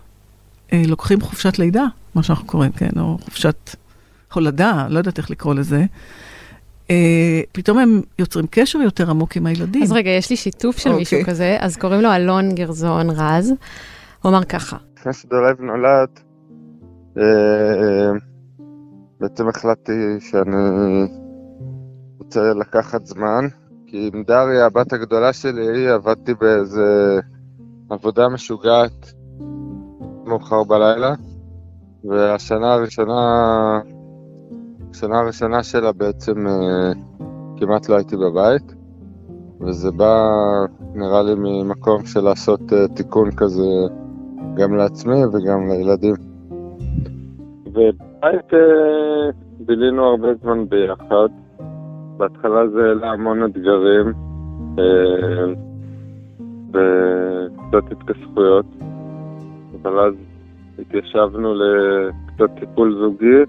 אה, 0.73 0.83
לוקחים 0.87 1.21
חופשת 1.21 1.59
לידה, 1.59 1.85
מה 2.15 2.23
שאנחנו 2.23 2.45
קוראים, 2.47 2.71
כן, 2.71 2.89
או 2.99 3.17
חופשת 3.21 3.75
הולדה, 4.33 4.87
לא 4.89 4.97
יודעת 4.97 5.17
איך 5.17 5.29
לקרוא 5.31 5.53
לזה, 5.53 5.85
פתאום 7.51 7.77
הם 7.77 8.01
יוצרים 8.19 8.45
קשר 8.51 8.79
יותר 8.79 9.09
עמוק 9.09 9.35
עם 9.35 9.45
הילדים. 9.45 9.83
אז 9.83 9.91
רגע, 9.91 10.09
יש 10.09 10.29
לי 10.29 10.35
שיתוף 10.35 10.77
של 10.77 10.89
okay. 10.89 10.93
מישהו 10.93 11.19
אוקיי. 11.19 11.33
כזה, 11.33 11.57
אז 11.59 11.77
קוראים 11.77 12.01
לו 12.01 12.13
אלון 12.15 12.55
גרזון 12.55 13.09
רז. 13.09 13.53
הוא 14.21 14.29
אמר 14.29 14.43
ככה. 14.43 14.77
לפני 14.99 15.13
שדולב 15.13 15.61
נולד, 15.61 16.09
אה, 17.17 17.23
אה, 17.23 18.11
בעצם 19.19 19.47
החלטתי 19.47 20.19
שאני 20.19 21.07
רוצה 22.19 22.53
לקחת 22.59 23.05
זמן, 23.05 23.47
כי 23.87 24.09
עם 24.13 24.23
דריה, 24.23 24.65
הבת 24.65 24.93
הגדולה 24.93 25.33
שלי, 25.33 25.89
עבדתי 25.89 26.33
באיזה 26.33 27.19
עבודה 27.89 28.29
משוגעת 28.29 29.13
מאוחר 30.25 30.63
בלילה, 30.63 31.13
והשנה 32.03 32.73
הראשונה, 32.73 33.21
השנה 34.91 35.19
הראשונה 35.19 35.63
שלה 35.63 35.91
בעצם 35.91 36.47
אה, 36.47 36.91
כמעט 37.57 37.89
לא 37.89 37.95
הייתי 37.95 38.15
בבית, 38.17 38.75
וזה 39.61 39.91
בא, 39.91 40.29
נראה 40.95 41.23
לי, 41.23 41.35
ממקום 41.37 42.05
של 42.05 42.21
לעשות 42.21 42.73
אה, 42.73 42.87
תיקון 42.87 43.31
כזה 43.31 43.63
גם 44.55 44.75
לעצמי 44.75 45.25
וגם 45.25 45.67
לילדים. 45.69 46.15
ובבית 47.65 48.53
אה, 48.53 49.29
בילינו 49.59 50.03
הרבה 50.03 50.27
זמן 50.41 50.69
ביחד. 50.69 51.29
בהתחלה 52.17 52.67
זה 52.67 52.79
העלה 52.79 53.11
המון 53.11 53.43
אתגרים 53.45 54.13
וקצת 56.69 57.91
התכספויות, 57.91 58.65
אבל 59.81 59.99
אז 59.99 60.13
התיישבנו 60.79 61.53
לקצת 61.53 62.59
טיפול 62.59 62.97
זוגי 62.99 63.43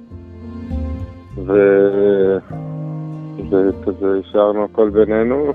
ו... 1.36 1.52
וכזה 3.50 4.20
השארנו 4.20 4.64
הכל 4.64 4.90
בינינו 4.90 5.52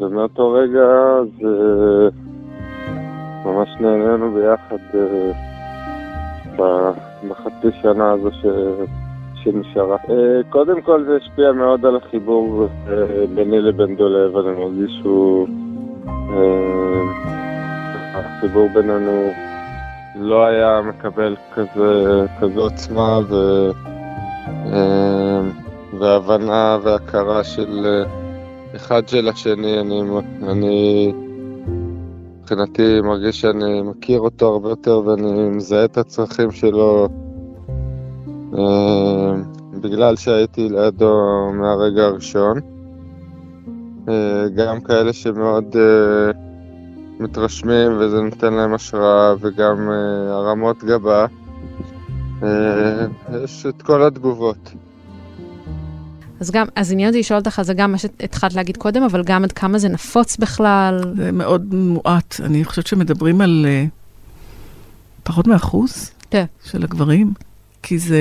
ומאותו 0.00 0.52
רגע 0.52 0.86
זה 1.40 2.08
ממש 3.44 3.68
נהנינו 3.80 4.32
ביחד 4.34 4.76
אה, 6.58 6.90
בחצי 7.28 7.78
שנה 7.82 8.12
הזו 8.12 8.30
ש... 8.32 8.46
שנשארה. 9.34 9.96
אה, 10.10 10.40
קודם 10.50 10.80
כל 10.82 11.04
זה 11.04 11.16
השפיע 11.16 11.52
מאוד 11.52 11.86
על 11.86 11.96
החיבור 11.96 12.66
אה, 12.88 13.26
ביני 13.34 13.60
לבין 13.60 13.96
דולב, 13.96 14.36
אני 14.36 14.56
מרגיש 14.56 14.98
שהוא... 15.02 15.48
החיבור 18.14 18.68
בינינו 18.74 19.30
לא 20.16 20.46
היה 20.46 20.80
מקבל 20.82 21.36
כזה, 21.54 22.24
כזו 22.40 22.60
עוצמה 22.60 23.18
ו... 23.28 23.34
והבנה 25.98 26.78
והכרה 26.82 27.44
של 27.44 28.02
אחד 28.76 29.08
של 29.08 29.28
השני. 29.28 29.80
אני, 29.80 30.02
אני 30.42 31.12
מבחינתי 32.40 33.00
מרגיש 33.00 33.40
שאני 33.40 33.82
מכיר 33.82 34.20
אותו 34.20 34.52
הרבה 34.52 34.68
יותר 34.68 35.02
ואני 35.06 35.48
מזהה 35.48 35.84
את 35.84 35.98
הצרכים 35.98 36.50
שלו 36.50 37.08
אה, 38.58 39.32
בגלל 39.80 40.16
שהייתי 40.16 40.68
לידו 40.68 41.14
מהרגע 41.52 42.04
הראשון. 42.04 42.60
אה, 44.08 44.48
גם 44.54 44.80
כאלה 44.80 45.12
שמאוד 45.12 45.76
אה, 45.76 46.32
מתרשמים 47.20 47.92
וזה 47.98 48.20
נותן 48.20 48.54
להם 48.54 48.74
השראה 48.74 49.34
וגם 49.40 49.90
אה, 49.90 50.34
הרמות 50.34 50.84
גבה. 50.84 51.26
אה, 52.42 53.06
יש 53.44 53.66
את 53.66 53.82
כל 53.82 54.02
התגובות. 54.02 54.72
אז 56.40 56.50
גם, 56.50 56.66
אז 56.74 56.92
עניין 56.92 57.08
אותי 57.08 57.18
לשאול 57.18 57.38
אותך, 57.38 57.62
זה 57.62 57.74
גם 57.74 57.92
מה 57.92 57.98
שהתחלת 57.98 58.54
להגיד 58.54 58.76
קודם, 58.76 59.02
אבל 59.02 59.22
גם 59.22 59.44
עד 59.44 59.52
כמה 59.52 59.78
זה 59.78 59.88
נפוץ 59.88 60.36
בכלל. 60.36 61.00
זה 61.16 61.32
מאוד 61.32 61.74
מועט. 61.74 62.40
אני 62.44 62.64
חושבת 62.64 62.86
שמדברים 62.86 63.40
על 63.40 63.66
אה, 63.68 63.84
פחות 65.22 65.46
מאחוז 65.46 66.10
כן. 66.30 66.44
של 66.64 66.84
הגברים, 66.84 67.32
כי 67.82 67.98
זה, 67.98 68.18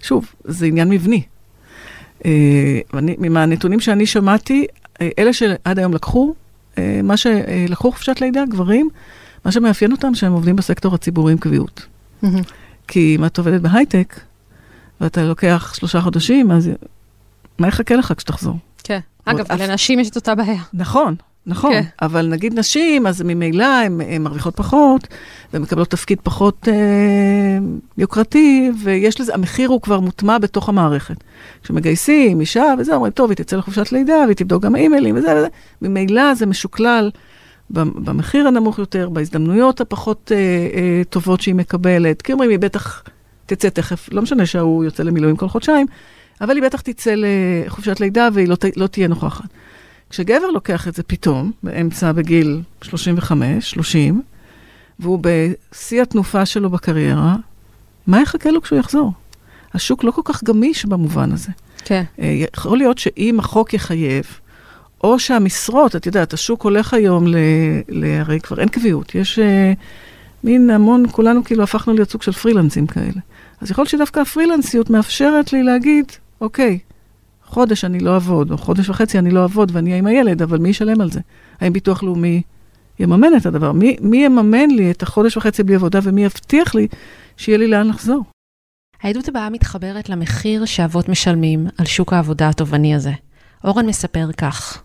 שוב, 0.00 0.26
זה 0.44 0.66
עניין 0.66 0.88
מבני. 0.88 1.22
אה, 2.24 2.80
ואני, 2.92 3.16
מהנתונים 3.18 3.80
שאני 3.80 4.06
שמעתי, 4.06 4.66
אה, 5.00 5.08
אלה 5.18 5.32
שעד 5.32 5.78
היום 5.78 5.94
לקחו, 5.94 6.34
אה, 6.78 7.00
מה 7.02 7.16
שלקחו 7.16 7.92
חופשת 7.92 8.20
לידה, 8.20 8.44
גברים, 8.50 8.88
מה 9.44 9.52
שמאפיין 9.52 9.92
אותם 9.92 10.14
שהם 10.14 10.32
עובדים 10.32 10.56
בסקטור 10.56 10.94
הציבורי 10.94 11.32
עם 11.32 11.38
קביעות. 11.38 11.86
מהמם. 12.22 12.42
כי 12.92 13.16
אם 13.18 13.24
את 13.24 13.38
עובדת 13.38 13.60
בהייטק, 13.60 14.20
ואתה 15.00 15.24
לוקח 15.24 15.74
שלושה 15.76 16.00
חודשים, 16.00 16.50
אז 16.50 16.70
מה 17.58 17.68
יחכה 17.68 17.96
לך 17.96 18.12
כשתחזור? 18.16 18.56
כן. 18.84 18.98
עוד 19.26 19.36
אגב, 19.36 19.52
אף- 19.52 19.60
לנשים 19.60 20.00
יש 20.00 20.10
את 20.10 20.16
אותה 20.16 20.34
בעיה. 20.34 20.62
נכון, 20.74 21.14
נכון. 21.46 21.72
כן. 21.72 21.82
אבל 22.02 22.26
נגיד 22.26 22.58
נשים, 22.58 23.06
אז 23.06 23.22
ממילא 23.22 23.64
הן 23.64 24.22
מרוויחות 24.22 24.56
פחות, 24.56 25.08
ומקבלות 25.54 25.90
תפקיד 25.90 26.18
פחות 26.22 26.68
אה, 26.68 26.74
יוקרתי, 27.98 28.70
ויש 28.82 29.20
לזה, 29.20 29.34
המחיר 29.34 29.68
הוא 29.68 29.80
כבר 29.80 30.00
מוטמע 30.00 30.38
בתוך 30.38 30.68
המערכת. 30.68 31.16
כשמגייסים 31.62 32.40
אישה 32.40 32.64
וזה, 32.78 32.94
אומרים, 32.94 33.12
טוב, 33.12 33.30
היא 33.30 33.36
תצא 33.36 33.56
לחופשת 33.56 33.92
לידה, 33.92 34.16
והיא 34.24 34.36
תבדוק 34.36 34.62
גם 34.62 34.76
אימיילים 34.76 35.16
וזה 35.16 35.36
וזה, 35.36 35.48
ממילא 35.82 36.34
זה 36.34 36.46
משוקלל 36.46 37.10
במחיר 37.70 38.48
הנמוך 38.48 38.78
יותר, 38.78 39.08
בהזדמנויות 39.08 39.80
הפחות 39.80 40.32
אה, 40.34 40.36
אה, 40.36 41.02
טובות 41.10 41.40
שהיא 41.40 41.54
מקבלת. 41.54 42.22
כי 42.22 42.32
אומרים, 42.32 42.50
היא 42.50 42.58
בטח 42.58 43.02
תצא 43.46 43.68
תכף, 43.68 44.08
לא 44.12 44.22
משנה 44.22 44.46
שההוא 44.46 44.84
יוצא 44.84 45.02
למילואים 45.02 45.36
כל 45.36 45.48
חודשיים, 45.48 45.86
אבל 46.40 46.56
היא 46.56 46.62
בטח 46.62 46.80
תצא 46.80 47.14
לחופשת 47.16 48.00
לידה 48.00 48.28
והיא 48.32 48.48
לא, 48.48 48.56
לא 48.76 48.86
תהיה 48.86 49.08
נוכחת. 49.08 49.44
כשגבר 50.10 50.46
לוקח 50.46 50.88
את 50.88 50.94
זה 50.94 51.02
פתאום, 51.02 51.52
באמצע, 51.62 52.12
בגיל 52.12 52.60
35, 52.82 53.70
30, 53.70 54.22
והוא 54.98 55.18
בשיא 55.22 56.02
התנופה 56.02 56.46
שלו 56.46 56.70
בקריירה, 56.70 57.36
מה 58.06 58.22
יחכה 58.22 58.50
לו 58.50 58.62
כשהוא 58.62 58.78
יחזור? 58.78 59.12
השוק 59.74 60.04
לא 60.04 60.10
כל 60.10 60.22
כך 60.24 60.44
גמיש 60.44 60.84
במובן 60.84 61.32
הזה. 61.32 61.48
כן. 61.84 62.02
אה, 62.18 62.44
יכול 62.54 62.78
להיות 62.78 62.98
שאם 62.98 63.36
החוק 63.38 63.74
יחייב, 63.74 64.24
או 65.02 65.18
שהמשרות, 65.18 65.96
את 65.96 66.06
יודעת, 66.06 66.32
השוק 66.32 66.62
הולך 66.62 66.94
היום 66.94 67.26
ל... 67.26 67.36
ל 67.88 68.04
הרי 68.04 68.40
כבר 68.40 68.60
אין 68.60 68.68
קביעות, 68.68 69.14
יש 69.14 69.38
אה, 69.38 69.72
מין 70.44 70.70
המון, 70.70 71.04
כולנו 71.10 71.44
כאילו 71.44 71.62
הפכנו 71.62 71.94
להיות 71.94 72.10
סוג 72.10 72.22
של 72.22 72.32
פרילנסים 72.32 72.86
כאלה. 72.86 73.20
אז 73.60 73.70
יכול 73.70 73.82
להיות 73.82 73.90
שדווקא 73.90 74.20
הפרילנסיות 74.20 74.90
מאפשרת 74.90 75.52
לי 75.52 75.62
להגיד, 75.62 76.12
אוקיי, 76.40 76.78
חודש 77.44 77.84
אני 77.84 78.00
לא 78.00 78.14
אעבוד, 78.14 78.50
או 78.50 78.58
חודש 78.58 78.88
וחצי 78.88 79.18
אני 79.18 79.30
לא 79.30 79.42
אעבוד 79.42 79.70
ואני 79.74 79.90
אהיה 79.90 79.98
עם 79.98 80.06
הילד, 80.06 80.42
אבל 80.42 80.58
מי 80.58 80.68
ישלם 80.68 81.00
על 81.00 81.10
זה? 81.10 81.20
האם 81.60 81.72
ביטוח 81.72 82.02
לאומי 82.02 82.42
יממן 82.98 83.36
את 83.36 83.46
הדבר? 83.46 83.72
מי, 83.72 83.96
מי 84.00 84.24
יממן 84.24 84.70
לי 84.70 84.90
את 84.90 85.02
החודש 85.02 85.36
וחצי 85.36 85.62
בלי 85.62 85.74
עבודה 85.74 85.98
ומי 86.02 86.24
יבטיח 86.24 86.74
לי 86.74 86.88
שיהיה 87.36 87.58
לי 87.58 87.68
לאן 87.68 87.88
לחזור? 87.88 88.24
העדות 89.02 89.28
הבאה 89.28 89.50
מתחברת 89.50 90.08
למחיר 90.08 90.64
שאבות 90.64 91.08
משלמים 91.08 91.66
על 91.78 91.86
שוק 91.86 92.12
העבודה 92.12 92.48
התובעני 92.48 92.94
הזה. 92.94 93.12
אורן 93.64 93.86
מספר 93.86 94.32
כך. 94.36 94.82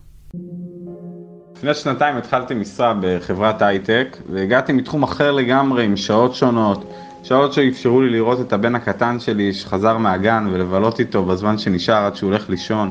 לפני 1.56 1.74
שנתיים 1.74 2.16
התחלתי 2.16 2.54
משרה 2.54 2.94
בחברת 3.00 3.62
הייטק 3.62 4.16
והגעתי 4.32 4.72
מתחום 4.72 5.02
אחר 5.02 5.32
לגמרי 5.32 5.84
עם 5.84 5.96
שעות 5.96 6.34
שונות, 6.34 6.92
שעות 7.22 7.52
שאפשרו 7.52 8.00
לי 8.02 8.10
לראות 8.10 8.40
את 8.40 8.52
הבן 8.52 8.74
הקטן 8.74 9.20
שלי 9.20 9.52
שחזר 9.52 9.98
מהגן 9.98 10.48
ולבלות 10.52 11.00
איתו 11.00 11.24
בזמן 11.24 11.58
שנשאר 11.58 12.06
עד 12.06 12.16
שהוא 12.16 12.30
הולך 12.30 12.50
לישון. 12.50 12.90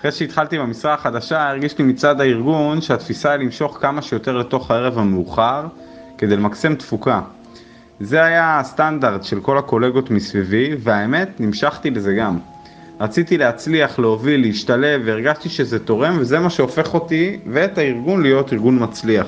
אחרי 0.00 0.12
שהתחלתי 0.12 0.58
במשרה 0.58 0.94
החדשה 0.94 1.48
הרגיש 1.48 1.78
לי 1.78 1.84
מצד 1.84 2.20
הארגון 2.20 2.80
שהתפיסה 2.80 3.32
היא 3.32 3.40
למשוך 3.40 3.78
כמה 3.80 4.02
שיותר 4.02 4.38
לתוך 4.38 4.70
הערב 4.70 4.98
המאוחר 4.98 5.66
כדי 6.18 6.36
למקסם 6.36 6.74
תפוקה. 6.74 7.20
זה 8.00 8.24
היה 8.24 8.58
הסטנדרט 8.58 9.24
של 9.24 9.40
כל 9.40 9.58
הקולגות 9.58 10.10
מסביבי 10.10 10.76
והאמת 10.78 11.40
נמשכתי 11.40 11.90
לזה 11.90 12.14
גם. 12.14 12.38
רציתי 13.00 13.38
להצליח, 13.38 13.98
להוביל, 13.98 14.40
להשתלב, 14.40 15.02
והרגשתי 15.04 15.48
שזה 15.48 15.78
תורם, 15.78 16.16
וזה 16.20 16.38
מה 16.38 16.50
שהופך 16.50 16.94
אותי 16.94 17.38
ואת 17.52 17.78
הארגון 17.78 18.22
להיות 18.22 18.52
ארגון 18.52 18.82
מצליח. 18.82 19.26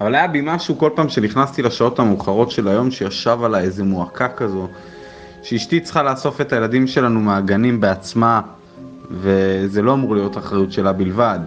אבל 0.00 0.14
היה 0.14 0.28
בי 0.28 0.40
משהו 0.44 0.78
כל 0.78 0.90
פעם 0.94 1.08
שנכנסתי 1.08 1.62
לשעות 1.62 1.98
המאוחרות 1.98 2.50
של 2.50 2.68
היום, 2.68 2.90
שישב 2.90 3.38
עליי 3.42 3.64
איזה 3.64 3.84
מועקה 3.84 4.28
כזו, 4.28 4.68
שאשתי 5.42 5.80
צריכה 5.80 6.02
לאסוף 6.02 6.40
את 6.40 6.52
הילדים 6.52 6.86
שלנו 6.86 7.20
מהגנים 7.20 7.80
בעצמה, 7.80 8.40
וזה 9.10 9.82
לא 9.82 9.92
אמור 9.92 10.14
להיות 10.14 10.38
אחריות 10.38 10.72
שלה 10.72 10.92
בלבד. 10.92 11.38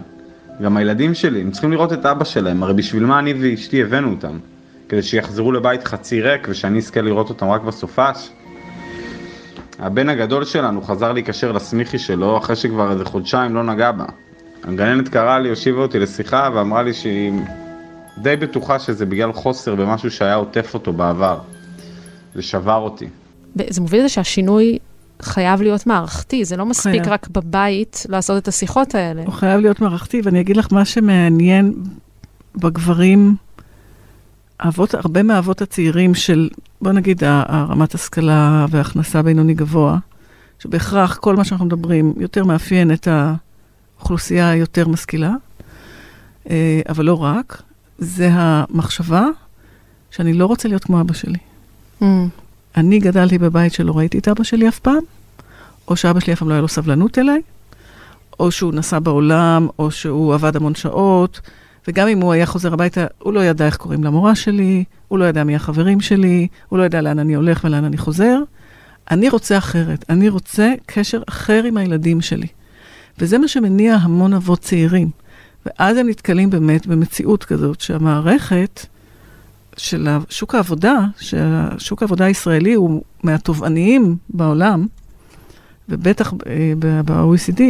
גם 0.62 0.76
הילדים 0.76 1.14
שלי, 1.14 1.40
הם 1.40 1.50
צריכים 1.50 1.72
לראות 1.72 1.92
את 1.92 2.06
אבא 2.06 2.24
שלהם, 2.24 2.62
הרי 2.62 2.74
בשביל 2.74 3.04
מה 3.04 3.18
אני 3.18 3.34
ואשתי 3.40 3.82
הבאנו 3.82 4.10
אותם? 4.10 4.38
כדי 4.88 5.02
שיחזרו 5.02 5.52
לבית 5.52 5.84
חצי 5.84 6.20
ריק 6.20 6.46
ושאני 6.50 6.78
אזכה 6.78 7.00
לראות 7.00 7.28
אותם 7.28 7.46
רק 7.46 7.62
בסופש? 7.62 8.30
הבן 9.78 10.08
הגדול 10.08 10.44
שלנו 10.44 10.82
חזר 10.82 11.12
להיקשר 11.12 11.52
לסמיכי 11.52 11.98
שלו 11.98 12.38
אחרי 12.38 12.56
שכבר 12.56 12.92
איזה 12.92 13.04
חודשיים 13.04 13.54
לא 13.54 13.62
נגע 13.62 13.92
בה. 13.92 14.04
הגננת 14.64 15.08
קראה 15.08 15.38
לי, 15.38 15.48
הושיבה 15.48 15.82
אותי 15.82 15.98
לשיחה 15.98 16.50
ואמרה 16.54 16.82
לי 16.82 16.94
שהיא 16.94 17.32
די 18.18 18.36
בטוחה 18.36 18.78
שזה 18.78 19.06
בגלל 19.06 19.32
חוסר 19.32 19.74
במשהו 19.74 20.10
שהיה 20.10 20.34
עוטף 20.34 20.74
אותו 20.74 20.92
בעבר. 20.92 21.38
זה 22.34 22.42
שבר 22.42 22.76
אותי. 22.76 23.06
זה 23.70 23.80
מוביל 23.80 24.00
לזה 24.00 24.08
שהשינוי 24.08 24.78
חייב 25.22 25.62
להיות 25.62 25.86
מערכתי, 25.86 26.44
זה 26.44 26.56
לא 26.56 26.66
מספיק 26.66 27.02
חייב. 27.02 27.12
רק 27.12 27.28
בבית 27.28 28.06
לעשות 28.08 28.42
את 28.42 28.48
השיחות 28.48 28.94
האלה. 28.94 29.22
הוא 29.24 29.32
חייב 29.32 29.60
להיות 29.60 29.80
מערכתי, 29.80 30.20
ואני 30.24 30.40
אגיד 30.40 30.56
לך 30.56 30.72
מה 30.72 30.84
שמעניין 30.84 31.74
בגברים, 32.56 33.36
האבות, 34.60 34.94
הרבה 34.94 35.22
מהאבות 35.22 35.62
הצעירים 35.62 36.14
של, 36.14 36.48
בוא 36.82 36.92
נגיד, 36.92 37.22
הרמת 37.24 37.94
השכלה 37.94 38.66
והכנסה 38.70 39.22
בינוני 39.22 39.54
גבוה, 39.54 39.98
שבהכרח 40.58 41.16
כל 41.16 41.36
מה 41.36 41.44
שאנחנו 41.44 41.66
מדברים 41.66 42.14
יותר 42.16 42.44
מאפיין 42.44 42.92
את 42.92 43.08
האוכלוסייה 43.08 44.50
היותר 44.50 44.88
משכילה, 44.88 45.32
אה, 46.50 46.80
אבל 46.88 47.04
לא 47.04 47.22
רק, 47.22 47.62
זה 47.98 48.28
המחשבה 48.32 49.26
שאני 50.10 50.32
לא 50.32 50.46
רוצה 50.46 50.68
להיות 50.68 50.84
כמו 50.84 51.00
אבא 51.00 51.12
שלי. 51.12 51.38
Mm, 52.02 52.04
אני 52.76 52.98
גדלתי 52.98 53.38
בבית 53.38 53.72
שלא 53.72 53.96
ראיתי 53.96 54.18
את 54.18 54.28
אבא 54.28 54.44
שלי 54.44 54.68
אף 54.68 54.78
פעם, 54.78 55.02
או 55.88 55.96
שאבא 55.96 56.20
שלי 56.20 56.32
אף 56.32 56.38
פעם 56.38 56.48
לא 56.48 56.54
היה 56.54 56.62
לו 56.62 56.68
סבלנות 56.68 57.18
אליי, 57.18 57.42
או 58.40 58.50
שהוא 58.50 58.74
נסע 58.74 58.98
בעולם, 58.98 59.68
או 59.78 59.90
שהוא 59.90 60.34
עבד 60.34 60.56
המון 60.56 60.74
שעות, 60.74 61.40
וגם 61.88 62.08
אם 62.08 62.20
הוא 62.20 62.32
היה 62.32 62.46
חוזר 62.46 62.72
הביתה, 62.72 63.06
הוא 63.18 63.32
לא 63.32 63.44
ידע 63.44 63.66
איך 63.66 63.76
קוראים 63.76 64.04
למורה 64.04 64.34
שלי, 64.34 64.84
הוא 65.08 65.18
לא 65.18 65.24
ידע 65.24 65.44
מי 65.44 65.56
החברים 65.56 66.00
שלי, 66.00 66.48
הוא 66.68 66.78
לא 66.78 66.84
ידע 66.84 67.00
לאן 67.00 67.18
אני 67.18 67.34
הולך 67.34 67.64
ולאן 67.64 67.84
אני 67.84 67.98
חוזר. 67.98 68.38
אני 69.10 69.28
רוצה 69.28 69.58
אחרת, 69.58 70.04
אני 70.08 70.28
רוצה 70.28 70.72
קשר 70.86 71.22
אחר 71.28 71.64
עם 71.64 71.76
הילדים 71.76 72.20
שלי. 72.20 72.46
וזה 73.18 73.38
מה 73.38 73.48
שמניע 73.48 73.94
המון 73.94 74.34
אבות 74.34 74.60
צעירים. 74.60 75.10
ואז 75.66 75.96
הם 75.96 76.08
נתקלים 76.08 76.50
באמת 76.50 76.86
במציאות 76.86 77.44
כזאת, 77.44 77.80
שהמערכת 77.80 78.86
של 79.76 80.08
שוק 80.30 80.54
העבודה, 80.54 80.94
ששוק 81.20 82.02
העבודה 82.02 82.24
הישראלי 82.24 82.74
הוא 82.74 83.02
מהתובעניים 83.22 84.16
בעולם, 84.28 84.86
ובטח 85.88 86.32
אה, 86.46 86.72
ב-OECD, 86.78 87.60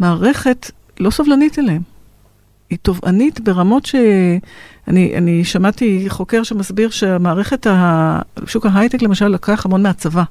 המערכת 0.00 0.70
לא 1.00 1.10
סובלנית 1.10 1.58
אליהם. 1.58 1.82
היא 2.70 2.78
תובענית 2.82 3.40
ברמות 3.40 3.86
ש... 3.86 3.94
אני, 4.88 5.16
אני 5.16 5.44
שמעתי 5.44 6.04
חוקר 6.08 6.42
שמסביר 6.42 6.90
שהמערכת, 6.90 7.66
ה... 7.66 8.20
שוק 8.46 8.66
ההייטק 8.66 9.02
למשל 9.02 9.28
לקח 9.28 9.66
המון 9.66 9.82
מהצבא. 9.82 10.22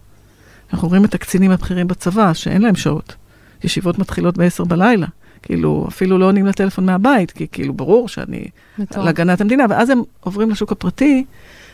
אנחנו 0.73 0.87
רואים 0.87 1.05
את 1.05 1.13
הקצינים 1.13 1.51
הבכירים 1.51 1.87
בצבא, 1.87 2.33
שאין 2.33 2.61
להם 2.61 2.75
שעות. 2.75 3.15
ישיבות 3.63 3.99
מתחילות 3.99 4.37
ב-10 4.37 4.65
בלילה. 4.65 5.07
כאילו, 5.41 5.85
אפילו 5.89 6.17
לא 6.17 6.25
עונים 6.25 6.45
לטלפון 6.45 6.85
מהבית, 6.85 7.31
כי 7.31 7.47
כאילו 7.51 7.73
ברור 7.73 8.07
שאני 8.07 8.45
מטורף. 8.77 9.05
להגנת 9.05 9.41
המדינה, 9.41 9.65
ואז 9.69 9.89
הם 9.89 10.01
עוברים 10.19 10.49
לשוק 10.49 10.71
הפרטי 10.71 11.25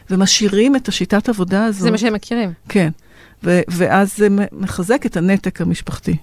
ומשאירים 0.10 0.76
את 0.76 0.88
השיטת 0.88 1.30
עבודה 1.30 1.66
הזאת. 1.66 1.82
זה 1.82 1.92
מה 1.92 1.98
שהם 1.98 2.14
מכירים. 2.14 2.52
כן, 2.70 2.90
ו- 3.44 3.62
ואז 3.68 4.18
זה 4.18 4.28
מחזק 4.52 5.06
את 5.06 5.18
הנתק 5.18 5.62
המשפחתי. 5.62 6.18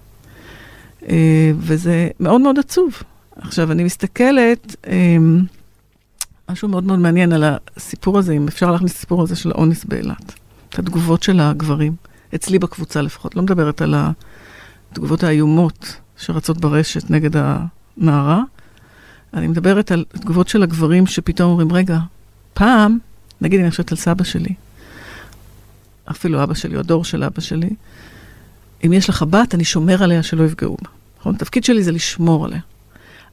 אה, 1.08 1.52
וזה 1.58 2.08
מאוד 2.20 2.40
מאוד 2.40 2.58
עצוב. 2.58 3.02
עכשיו, 3.36 3.72
אני 3.72 3.84
מסתכלת, 3.84 4.76
אה, 4.86 5.16
משהו 6.50 6.68
מאוד 6.68 6.84
מאוד 6.84 6.98
מעניין 6.98 7.32
על 7.32 7.44
הסיפור 7.76 8.18
הזה, 8.18 8.32
אם 8.32 8.48
אפשר 8.48 8.70
להכניס 8.72 8.92
את 8.92 8.96
הסיפור 8.96 9.22
הזה 9.22 9.36
של 9.36 9.50
האונס 9.50 9.84
באילת. 9.84 10.32
את 10.68 10.78
התגובות 10.78 11.22
של 11.22 11.40
הגברים, 11.40 11.94
אצלי 12.34 12.58
בקבוצה 12.58 13.02
לפחות, 13.02 13.36
לא 13.36 13.42
מדברת 13.42 13.82
על 13.82 13.94
התגובות 14.90 15.22
האיומות 15.22 15.96
שרצות 16.16 16.58
ברשת 16.58 17.10
נגד 17.10 17.30
הנערה. 17.34 18.42
אני 19.34 19.46
מדברת 19.46 19.90
על 19.90 20.04
תגובות 20.10 20.48
של 20.48 20.62
הגברים 20.62 21.06
שפתאום 21.06 21.50
אומרים, 21.50 21.72
רגע, 21.72 21.98
פעם, 22.54 22.98
נגיד 23.40 23.60
אני 23.60 23.70
חושבת 23.70 23.90
על 23.90 23.96
סבא 23.96 24.24
שלי, 24.24 24.54
אפילו 26.10 26.42
אבא 26.42 26.54
שלי, 26.54 26.74
או 26.74 26.80
הדור 26.80 27.04
של 27.04 27.24
אבא 27.24 27.40
שלי, 27.40 27.70
אם 28.86 28.92
יש 28.92 29.08
לך 29.08 29.22
בת, 29.22 29.54
אני 29.54 29.64
שומר 29.64 30.02
עליה 30.02 30.22
שלא 30.22 30.44
יפגעו 30.44 30.76
בה. 30.82 30.90
נכון? 31.20 31.34
התפקיד 31.34 31.64
שלי 31.64 31.82
זה 31.82 31.92
לשמור 31.92 32.44
עליה. 32.44 32.60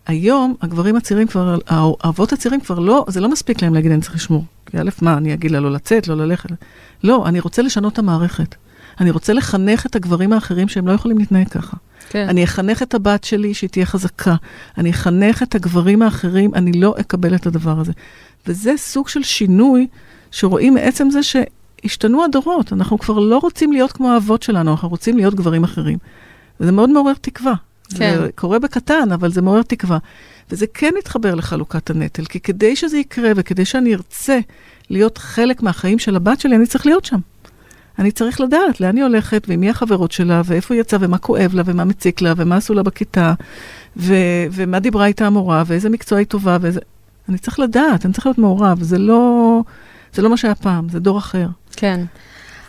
היום 0.07 0.55
הגברים 0.61 0.95
הצעירים 0.95 1.27
כבר, 1.27 1.57
האבות 1.67 2.33
הצעירים 2.33 2.61
כבר 2.61 2.79
לא, 2.79 3.05
זה 3.07 3.21
לא 3.21 3.29
מספיק 3.29 3.61
להם 3.61 3.73
להגיד 3.73 3.91
אני 3.91 4.01
צריך 4.01 4.15
לשמור. 4.15 4.45
כי 4.65 4.77
א', 4.77 4.89
מה, 5.01 5.17
אני 5.17 5.33
אגיד 5.33 5.51
לה 5.51 5.59
לא 5.59 5.71
לצאת, 5.71 6.07
לא 6.07 6.17
ללכת? 6.17 6.49
לא, 7.03 7.27
אני 7.27 7.39
רוצה 7.39 7.61
לשנות 7.61 7.93
את 7.93 7.99
המערכת. 7.99 8.55
אני 8.99 9.11
רוצה 9.11 9.33
לחנך 9.33 9.85
את 9.85 9.95
הגברים 9.95 10.33
האחרים 10.33 10.67
שהם 10.67 10.87
לא 10.87 10.93
יכולים 10.93 11.17
להתנהג 11.17 11.47
ככה. 11.47 11.77
כן. 12.09 12.29
אני 12.29 12.43
אחנך 12.43 12.81
את 12.81 12.93
הבת 12.93 13.23
שלי 13.23 13.53
שהיא 13.53 13.69
תהיה 13.69 13.85
חזקה. 13.85 14.35
אני 14.77 14.89
אחנך 14.89 15.43
את 15.43 15.55
הגברים 15.55 16.01
האחרים, 16.01 16.55
אני 16.55 16.71
לא 16.71 16.95
אקבל 16.99 17.35
את 17.35 17.45
הדבר 17.45 17.79
הזה. 17.79 17.91
וזה 18.47 18.73
סוג 18.77 19.07
של 19.07 19.23
שינוי 19.23 19.87
שרואים 20.31 20.73
מעצם 20.73 21.09
זה 21.09 21.19
שהשתנו 21.85 22.23
הדורות. 22.23 22.73
אנחנו 22.73 22.99
כבר 22.99 23.19
לא 23.19 23.37
רוצים 23.37 23.71
להיות 23.71 23.91
כמו 23.91 24.11
האבות 24.11 24.43
שלנו, 24.43 24.71
אנחנו 24.71 24.89
רוצים 24.89 25.17
להיות 25.17 25.35
גברים 25.35 25.63
אחרים. 25.63 25.97
וזה 26.59 26.71
מאוד 26.71 26.89
מעורר 26.89 27.13
תקווה. 27.21 27.53
כן. 27.89 28.15
זה 28.19 28.29
קורה 28.35 28.59
בקטן, 28.59 29.11
אבל 29.13 29.31
זה 29.31 29.41
מעורר 29.41 29.61
תקווה. 29.61 29.97
וזה 30.51 30.65
כן 30.73 30.91
מתחבר 30.97 31.35
לחלוקת 31.35 31.89
הנטל, 31.89 32.25
כי 32.25 32.39
כדי 32.39 32.75
שזה 32.75 32.97
יקרה 32.97 33.31
וכדי 33.35 33.65
שאני 33.65 33.95
ארצה 33.95 34.39
להיות 34.89 35.17
חלק 35.17 35.63
מהחיים 35.63 35.99
של 35.99 36.15
הבת 36.15 36.39
שלי, 36.39 36.55
אני 36.55 36.65
צריך 36.65 36.85
להיות 36.85 37.05
שם. 37.05 37.19
אני 37.99 38.11
צריך 38.11 38.41
לדעת 38.41 38.81
לאן 38.81 38.95
היא 38.95 39.03
הולכת, 39.03 39.45
ומי 39.47 39.69
החברות 39.69 40.11
שלה, 40.11 40.41
ואיפה 40.45 40.73
היא 40.73 40.81
יצאה, 40.81 40.99
ומה 41.01 41.17
כואב 41.17 41.51
לה, 41.53 41.63
ומה 41.65 41.83
מציק 41.85 42.21
לה, 42.21 42.33
ומה 42.37 42.55
עשו 42.55 42.73
לה 42.73 42.83
בכיתה, 42.83 43.33
ו- 43.97 44.45
ומה 44.51 44.79
דיברה 44.79 45.05
איתה 45.05 45.27
המורה, 45.27 45.63
ואיזה 45.65 45.89
מקצוע 45.89 46.17
היא 46.17 46.27
טובה, 46.27 46.57
ואיזה... 46.61 46.79
אני 47.29 47.37
צריך 47.37 47.59
לדעת, 47.59 48.05
אני 48.05 48.13
צריך 48.13 48.25
להיות 48.25 48.37
מעורב. 48.37 48.83
זה 48.83 48.97
לא, 48.97 49.61
זה 50.15 50.21
לא 50.21 50.29
מה 50.29 50.37
שהיה 50.37 50.55
פעם, 50.55 50.89
זה 50.89 50.99
דור 50.99 51.17
אחר. 51.17 51.47
כן. 51.71 52.01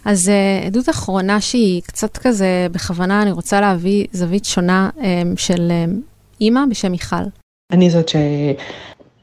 אז 0.04 0.28
uh, 0.28 0.66
עדות 0.66 0.88
אחרונה 0.88 1.40
שהיא 1.40 1.82
קצת 1.82 2.16
כזה, 2.16 2.66
בכוונה 2.72 3.22
אני 3.22 3.32
רוצה 3.32 3.60
להביא 3.60 4.06
זווית 4.12 4.44
שונה 4.44 4.90
um, 4.96 5.00
של 5.36 5.72
um, 5.72 6.00
אימא 6.40 6.60
בשם 6.70 6.92
מיכל. 6.92 7.16
אני 7.72 7.90
זאת 7.90 8.10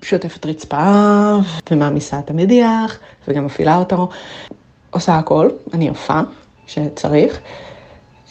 ששוטפת 0.02 0.46
רצפה 0.46 1.38
ומעמיסה 1.72 2.20
את 2.20 2.30
המדיח 2.30 3.00
וגם 3.28 3.46
מפעילה 3.46 3.76
אותו. 3.76 4.10
עושה 4.90 5.16
הכל, 5.18 5.50
אני 5.74 5.88
יפה, 5.88 6.20
שצריך, 6.68 7.40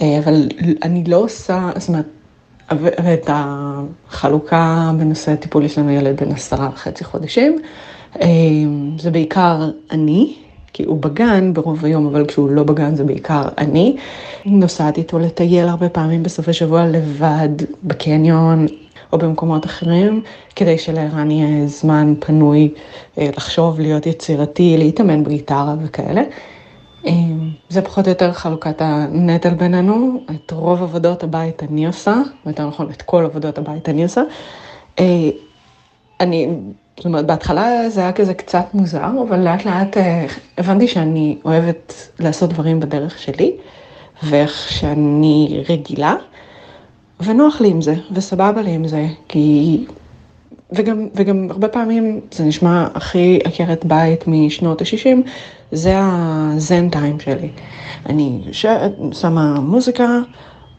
אבל 0.01 0.49
אני 0.83 1.05
לא 1.05 1.17
עושה, 1.17 1.71
זאת 1.77 1.89
אומרת, 1.89 2.07
ואת 2.81 3.27
החלוקה 3.29 4.91
בנושא 4.99 5.35
טיפול, 5.35 5.65
יש 5.65 5.79
לנו 5.79 5.91
ילד 5.91 6.21
בן 6.21 6.33
עשרה 6.33 6.69
וחצי 6.75 7.05
חודשים, 7.05 7.63
זה 8.99 9.11
בעיקר 9.13 9.71
אני, 9.91 10.35
כי 10.73 10.85
הוא 10.85 10.99
בגן 11.01 11.55
ברוב 11.55 11.85
היום, 11.85 12.07
אבל 12.07 12.27
כשהוא 12.27 12.51
לא 12.51 12.63
בגן 12.63 12.95
זה 12.95 13.05
בעיקר 13.05 13.43
אני. 13.59 13.97
נוסעת 14.45 14.99
איתו 14.99 15.19
לטייל 15.19 15.69
הרבה 15.69 15.89
פעמים 15.89 16.23
בסופי 16.23 16.53
שבוע 16.53 16.87
לבד, 16.87 17.49
בקניון 17.85 18.67
או 19.13 19.19
במקומות 19.19 19.67
אחרים, 19.67 20.23
כדי 20.57 20.79
שלערן 20.79 21.31
יהיה 21.31 21.67
זמן 21.67 22.15
פנוי 22.21 22.75
אה, 23.19 23.31
לחשוב, 23.37 23.81
להיות 23.81 24.07
יצירתי, 24.07 24.77
להתאמן 24.79 25.25
בגיטרה 25.25 25.75
וכאלה. 25.85 26.23
אה, 27.07 27.13
זה 27.69 27.83
פחות 27.83 28.05
או 28.05 28.11
יותר 28.11 28.33
חלוקת 28.33 28.77
הנטל 28.79 29.55
בינינו, 29.55 30.21
את 30.31 30.51
רוב 30.51 30.83
עבודות 30.83 31.23
הבית 31.23 31.63
אני 31.63 31.87
עושה, 31.87 32.17
יותר 32.47 32.69
נכון, 32.69 32.91
את 32.91 33.03
כל 33.03 33.25
עבודות 33.25 33.59
הבית 33.59 33.89
אני 33.89 34.03
עושה. 34.03 34.23
אה, 34.99 35.31
אני, 36.21 36.49
זאת 37.03 37.07
אומרת, 37.07 37.27
בהתחלה 37.27 37.91
זה 37.91 38.01
היה 38.01 38.13
כזה 38.13 38.35
קצת 38.35 38.65
מוזר, 38.75 39.11
אבל 39.29 39.41
לאט 39.41 39.65
לאט 39.65 39.97
אה, 39.97 40.27
הבנתי 40.59 40.89
שאני 40.89 41.37
אוהבת 41.45 42.11
לעשות 42.21 42.51
דברים 42.51 42.81
בדרך 42.81 43.19
שלי, 43.19 43.53
ואיך 44.23 44.69
שאני 44.71 45.65
רגילה, 45.69 46.15
ונוח 47.21 47.61
לי 47.61 47.69
עם 47.69 47.83
זה, 47.83 47.95
וסבבה 48.13 48.63
לי 48.63 48.71
עם 48.71 48.89
זה, 48.89 49.07
כי... 49.29 49.85
וגם, 50.73 51.09
וגם 51.15 51.47
הרבה 51.51 51.69
פעמים 51.69 52.21
זה 52.35 52.45
נשמע 52.45 52.87
הכי 52.95 53.39
עקרת 53.45 53.85
בית 53.85 54.25
משנות 54.27 54.81
ה-60, 54.81 55.29
זה 55.73 55.95
הזן 56.01 56.89
טיים 56.89 57.21
שלי. 57.21 57.49
אני 58.07 58.41
ש... 58.53 58.67
שמה 59.13 59.61
מוזיקה, 59.61 60.19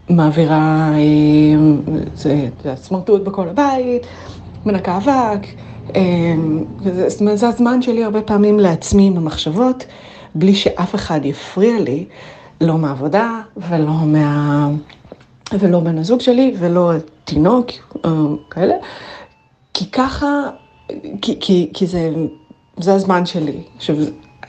מעבירה, 0.09 0.91
אה, 0.93 0.99
זה, 2.15 2.47
זה 2.63 2.75
סמרטוט 2.75 3.23
בכל 3.23 3.49
הבית, 3.49 4.07
מנקה 4.65 4.97
אבק, 4.97 5.47
אה, 5.95 6.01
זאת 7.07 7.21
אומרת, 7.21 7.37
זה 7.37 7.47
הזמן 7.47 7.81
שלי 7.81 8.03
הרבה 8.03 8.21
פעמים 8.21 8.59
לעצמי 8.59 9.07
עם 9.07 9.17
המחשבות, 9.17 9.85
בלי 10.35 10.55
שאף 10.55 10.95
אחד 10.95 11.25
יפריע 11.25 11.79
לי, 11.79 12.05
לא 12.61 12.77
מהעבודה 12.77 13.41
ולא 13.57 13.93
מה... 14.05 14.69
ולא 15.59 15.79
בן 15.79 15.97
הזוג 15.97 16.19
שלי 16.19 16.55
ולא 16.59 16.91
תינוק, 17.23 17.67
כאלה, 18.49 18.75
כי 19.73 19.91
ככה, 19.91 20.27
כי, 21.21 21.37
כי, 21.39 21.69
כי 21.73 21.87
זה, 21.87 22.11
זה 22.77 22.93
הזמן 22.93 23.25
שלי. 23.25 23.61
עכשיו, 23.77 23.95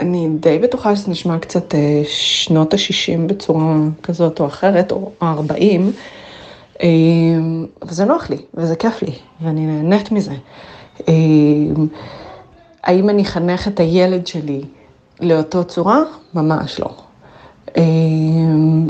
אני 0.00 0.28
די 0.40 0.58
בטוחה 0.58 0.96
שזה 0.96 1.10
נשמע 1.10 1.38
קצת 1.38 1.74
אה, 1.74 2.02
שנות 2.06 2.74
ה-60 2.74 3.20
בצורה 3.26 3.76
כזאת 4.02 4.40
או 4.40 4.46
אחרת, 4.46 4.92
או 4.92 5.10
ה-40, 5.20 5.80
אה, 6.82 6.88
וזה 7.82 8.04
נוח 8.04 8.30
לי, 8.30 8.36
וזה 8.54 8.76
כיף 8.76 9.02
לי, 9.02 9.12
ואני 9.40 9.66
נהנית 9.66 10.12
מזה. 10.12 10.34
אה, 11.08 11.14
האם 12.84 13.10
אני 13.10 13.22
אחנך 13.22 13.68
את 13.68 13.80
הילד 13.80 14.26
שלי 14.26 14.60
לאותו 15.20 15.64
צורה? 15.64 16.00
ממש 16.34 16.80
לא. 16.80 16.90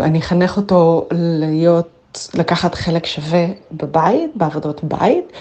אני 0.01 0.19
אחנך 0.19 0.57
אותו 0.57 1.07
להיות, 1.11 2.29
לקחת 2.35 2.75
חלק 2.75 3.07
שווה 3.07 3.47
בבית, 3.73 4.31
בעבודות 4.35 4.85
בית. 4.85 5.33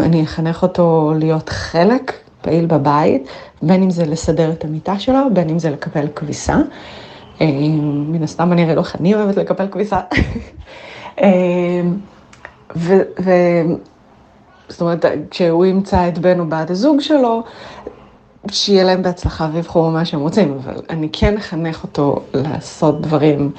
אני 0.00 0.22
אחנך 0.24 0.62
אותו 0.62 1.12
להיות 1.18 1.48
חלק 1.48 2.12
פעיל 2.42 2.66
בבית, 2.66 3.28
בין 3.62 3.82
אם 3.82 3.90
זה 3.90 4.06
לסדר 4.06 4.52
את 4.52 4.64
המיטה 4.64 4.98
שלו, 4.98 5.18
בין 5.32 5.48
אם 5.48 5.58
זה 5.58 5.70
לקבל 5.70 6.06
כביסה. 6.16 6.56
מן 7.40 8.22
הסתם 8.22 8.52
אני 8.52 8.64
אראה 8.64 8.74
לו 8.74 8.80
איך 8.80 8.96
אני 9.00 9.14
אוהבת 9.14 9.36
לקבל 9.36 9.68
כביסה. 9.70 10.00
ו... 12.76 12.92
זאת 14.70 14.80
אומרת, 14.80 15.04
כשהוא 15.30 15.64
ימצא 15.64 16.08
את 16.08 16.18
בן 16.18 16.40
או 16.40 16.48
בת 16.48 16.70
הזוג 16.70 17.00
שלו, 17.00 17.42
שיהיה 18.50 18.84
להם 18.84 19.02
בהצלחה 19.02 19.48
ויבחרו 19.52 19.90
מה 19.90 20.04
שהם 20.04 20.20
רוצים, 20.20 20.58
אבל 20.64 20.74
אני 20.90 21.08
כן 21.12 21.36
אחנך 21.36 21.82
אותו 21.82 22.22
לעשות 22.34 23.00
דברים 23.00 23.50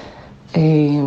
אה, 0.57 0.61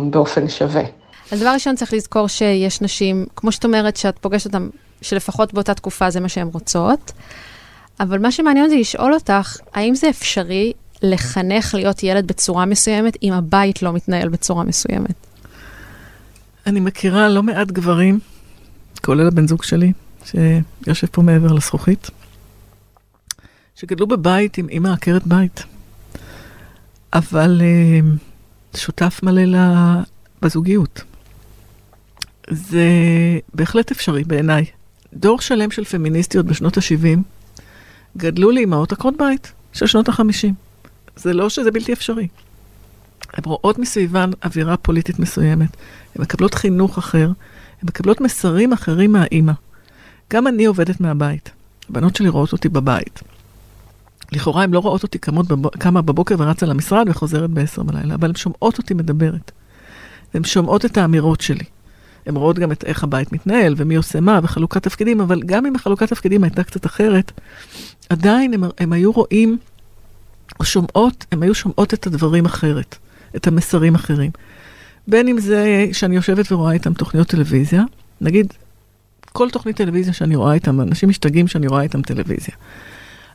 באופן 0.09 0.49
שווה. 0.49 0.83
אז 1.31 1.39
דבר 1.39 1.49
ראשון 1.49 1.75
צריך 1.75 1.93
לזכור 1.93 2.27
שיש 2.27 2.81
נשים, 2.81 3.25
כמו 3.35 3.51
שאת 3.51 3.65
אומרת, 3.65 3.97
שאת 3.97 4.19
פוגשת 4.19 4.45
אותן, 4.45 4.69
שלפחות 5.01 5.53
באותה 5.53 5.73
תקופה 5.73 6.09
זה 6.09 6.19
מה 6.19 6.29
שהן 6.29 6.47
רוצות. 6.53 7.11
אבל 7.99 8.19
מה 8.19 8.31
שמעניין 8.31 8.65
אותי 8.65 8.79
לשאול 8.79 9.13
אותך, 9.13 9.57
האם 9.73 9.95
זה 9.95 10.09
אפשרי 10.09 10.73
לחנך 11.01 11.73
להיות 11.73 12.03
ילד 12.03 12.27
בצורה 12.27 12.65
מסוימת, 12.65 13.17
אם 13.23 13.33
הבית 13.33 13.81
לא 13.81 13.93
מתנהל 13.93 14.29
בצורה 14.29 14.63
מסוימת? 14.63 15.13
אני 16.67 16.79
מכירה 16.79 17.29
לא 17.29 17.43
מעט 17.43 17.67
גברים, 17.67 18.19
כולל 18.99 19.27
הבן 19.27 19.47
זוג 19.47 19.63
שלי, 19.63 19.93
שיושב 20.25 21.07
פה 21.11 21.21
מעבר 21.21 21.53
לזכוכית, 21.53 22.09
שגדלו 23.75 24.07
בבית 24.07 24.57
עם 24.57 24.69
אימא 24.69 24.87
עקרת 24.87 25.27
בית, 25.27 25.63
אבל 27.13 27.61
uh, 27.61 28.77
שותף 28.77 29.19
מלא 29.23 29.59
בזוגיות. 30.41 31.03
זה 32.49 32.89
בהחלט 33.53 33.91
אפשרי 33.91 34.23
בעיניי. 34.23 34.65
דור 35.13 35.41
שלם 35.41 35.71
של 35.71 35.83
פמיניסטיות 35.83 36.45
בשנות 36.45 36.77
ה-70 36.77 37.19
גדלו 38.17 38.51
לאימהות 38.51 38.91
עקרות 38.91 39.17
בית 39.17 39.51
של 39.73 39.87
שנות 39.87 40.09
החמישים. 40.09 40.53
זה 41.15 41.33
לא 41.33 41.49
שזה 41.49 41.71
בלתי 41.71 41.93
אפשרי. 41.93 42.27
הן 43.33 43.43
רואות 43.45 43.79
מסביבן 43.79 44.29
אווירה 44.43 44.77
פוליטית 44.77 45.19
מסוימת, 45.19 45.69
הן 46.15 46.21
מקבלות 46.21 46.53
חינוך 46.53 46.97
אחר, 46.97 47.31
הן 47.81 47.87
מקבלות 47.87 48.21
מסרים 48.21 48.73
אחרים 48.73 49.11
מהאימא. 49.11 49.53
גם 50.33 50.47
אני 50.47 50.65
עובדת 50.65 51.01
מהבית. 51.01 51.51
הבנות 51.89 52.15
שלי 52.15 52.29
רואות 52.29 52.51
אותי 52.51 52.69
בבית. 52.69 53.19
לכאורה 54.31 54.63
הן 54.63 54.71
לא 54.71 54.79
רואות 54.79 55.03
אותי 55.03 55.17
קמות 55.17 55.47
בב... 55.47 55.67
קמה 55.67 56.01
בבוקר 56.01 56.35
ורצה 56.37 56.65
למשרד 56.65 57.05
וחוזרת 57.09 57.49
בעשר 57.49 57.83
בלילה, 57.83 58.15
אבל 58.15 58.27
הן 58.27 58.35
שומעות 58.35 58.77
אותי 58.77 58.93
מדברת. 58.93 59.51
הן 60.33 60.43
שומעות 60.43 60.85
את 60.85 60.97
האמירות 60.97 61.41
שלי. 61.41 61.63
הן 62.25 62.35
רואות 62.35 62.59
גם 62.59 62.71
את 62.71 62.83
איך 62.83 63.03
הבית 63.03 63.33
מתנהל 63.33 63.73
ומי 63.77 63.95
עושה 63.95 64.19
מה 64.19 64.39
וחלוקת 64.43 64.83
תפקידים, 64.83 65.21
אבל 65.21 65.41
גם 65.45 65.65
אם 65.65 65.75
החלוקת 65.75 66.09
תפקידים 66.09 66.43
הייתה 66.43 66.63
קצת 66.63 66.85
אחרת, 66.85 67.31
עדיין 68.09 68.53
הם 68.77 68.93
היו 68.93 69.11
רואים, 69.11 69.57
או 70.59 70.65
שומעות, 70.65 71.25
הם 71.31 71.43
היו 71.43 71.55
שומעות 71.55 71.93
את 71.93 72.07
הדברים 72.07 72.45
אחרת, 72.45 72.97
את 73.35 73.47
המסרים 73.47 73.95
אחרים. 73.95 74.31
בין 75.07 75.27
אם 75.27 75.39
זה 75.39 75.85
שאני 75.91 76.15
יושבת 76.15 76.51
ורואה 76.51 76.71
איתם 76.71 76.93
תוכניות 76.93 77.27
טלוויזיה, 77.27 77.83
נגיד, 78.21 78.53
כל 79.33 79.49
תוכנית 79.49 79.75
טלוויזיה 79.75 80.13
שאני 80.13 80.35
רואה 80.35 80.53
איתם, 80.53 80.81
אנשים 80.81 81.09
משתגעים 81.09 81.47
שאני 81.47 81.67
רואה 81.67 81.81
איתם 81.81 82.01
טלוויזיה. 82.01 82.55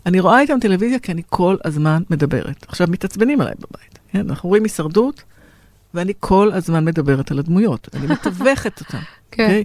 אני 0.06 0.20
רואה 0.20 0.40
איתם 0.40 0.60
טלוויזיה 0.60 0.98
כי 0.98 1.12
אני 1.12 1.22
כל 1.28 1.56
הזמן 1.64 2.02
מדברת. 2.10 2.66
עכשיו, 2.68 2.86
מתעצבנים 2.90 3.40
עליי 3.40 3.54
בבית. 3.58 3.98
כן? 4.12 4.30
אנחנו 4.30 4.48
רואים 4.48 4.62
הישרדות, 4.62 5.22
ואני 5.94 6.12
כל 6.20 6.50
הזמן 6.52 6.84
מדברת 6.84 7.30
על 7.30 7.38
הדמויות. 7.38 7.88
אני 7.94 8.06
מתווכת 8.06 8.80
אותם. 8.80 8.98
כן. 9.30 9.42
אוקיי? 9.42 9.64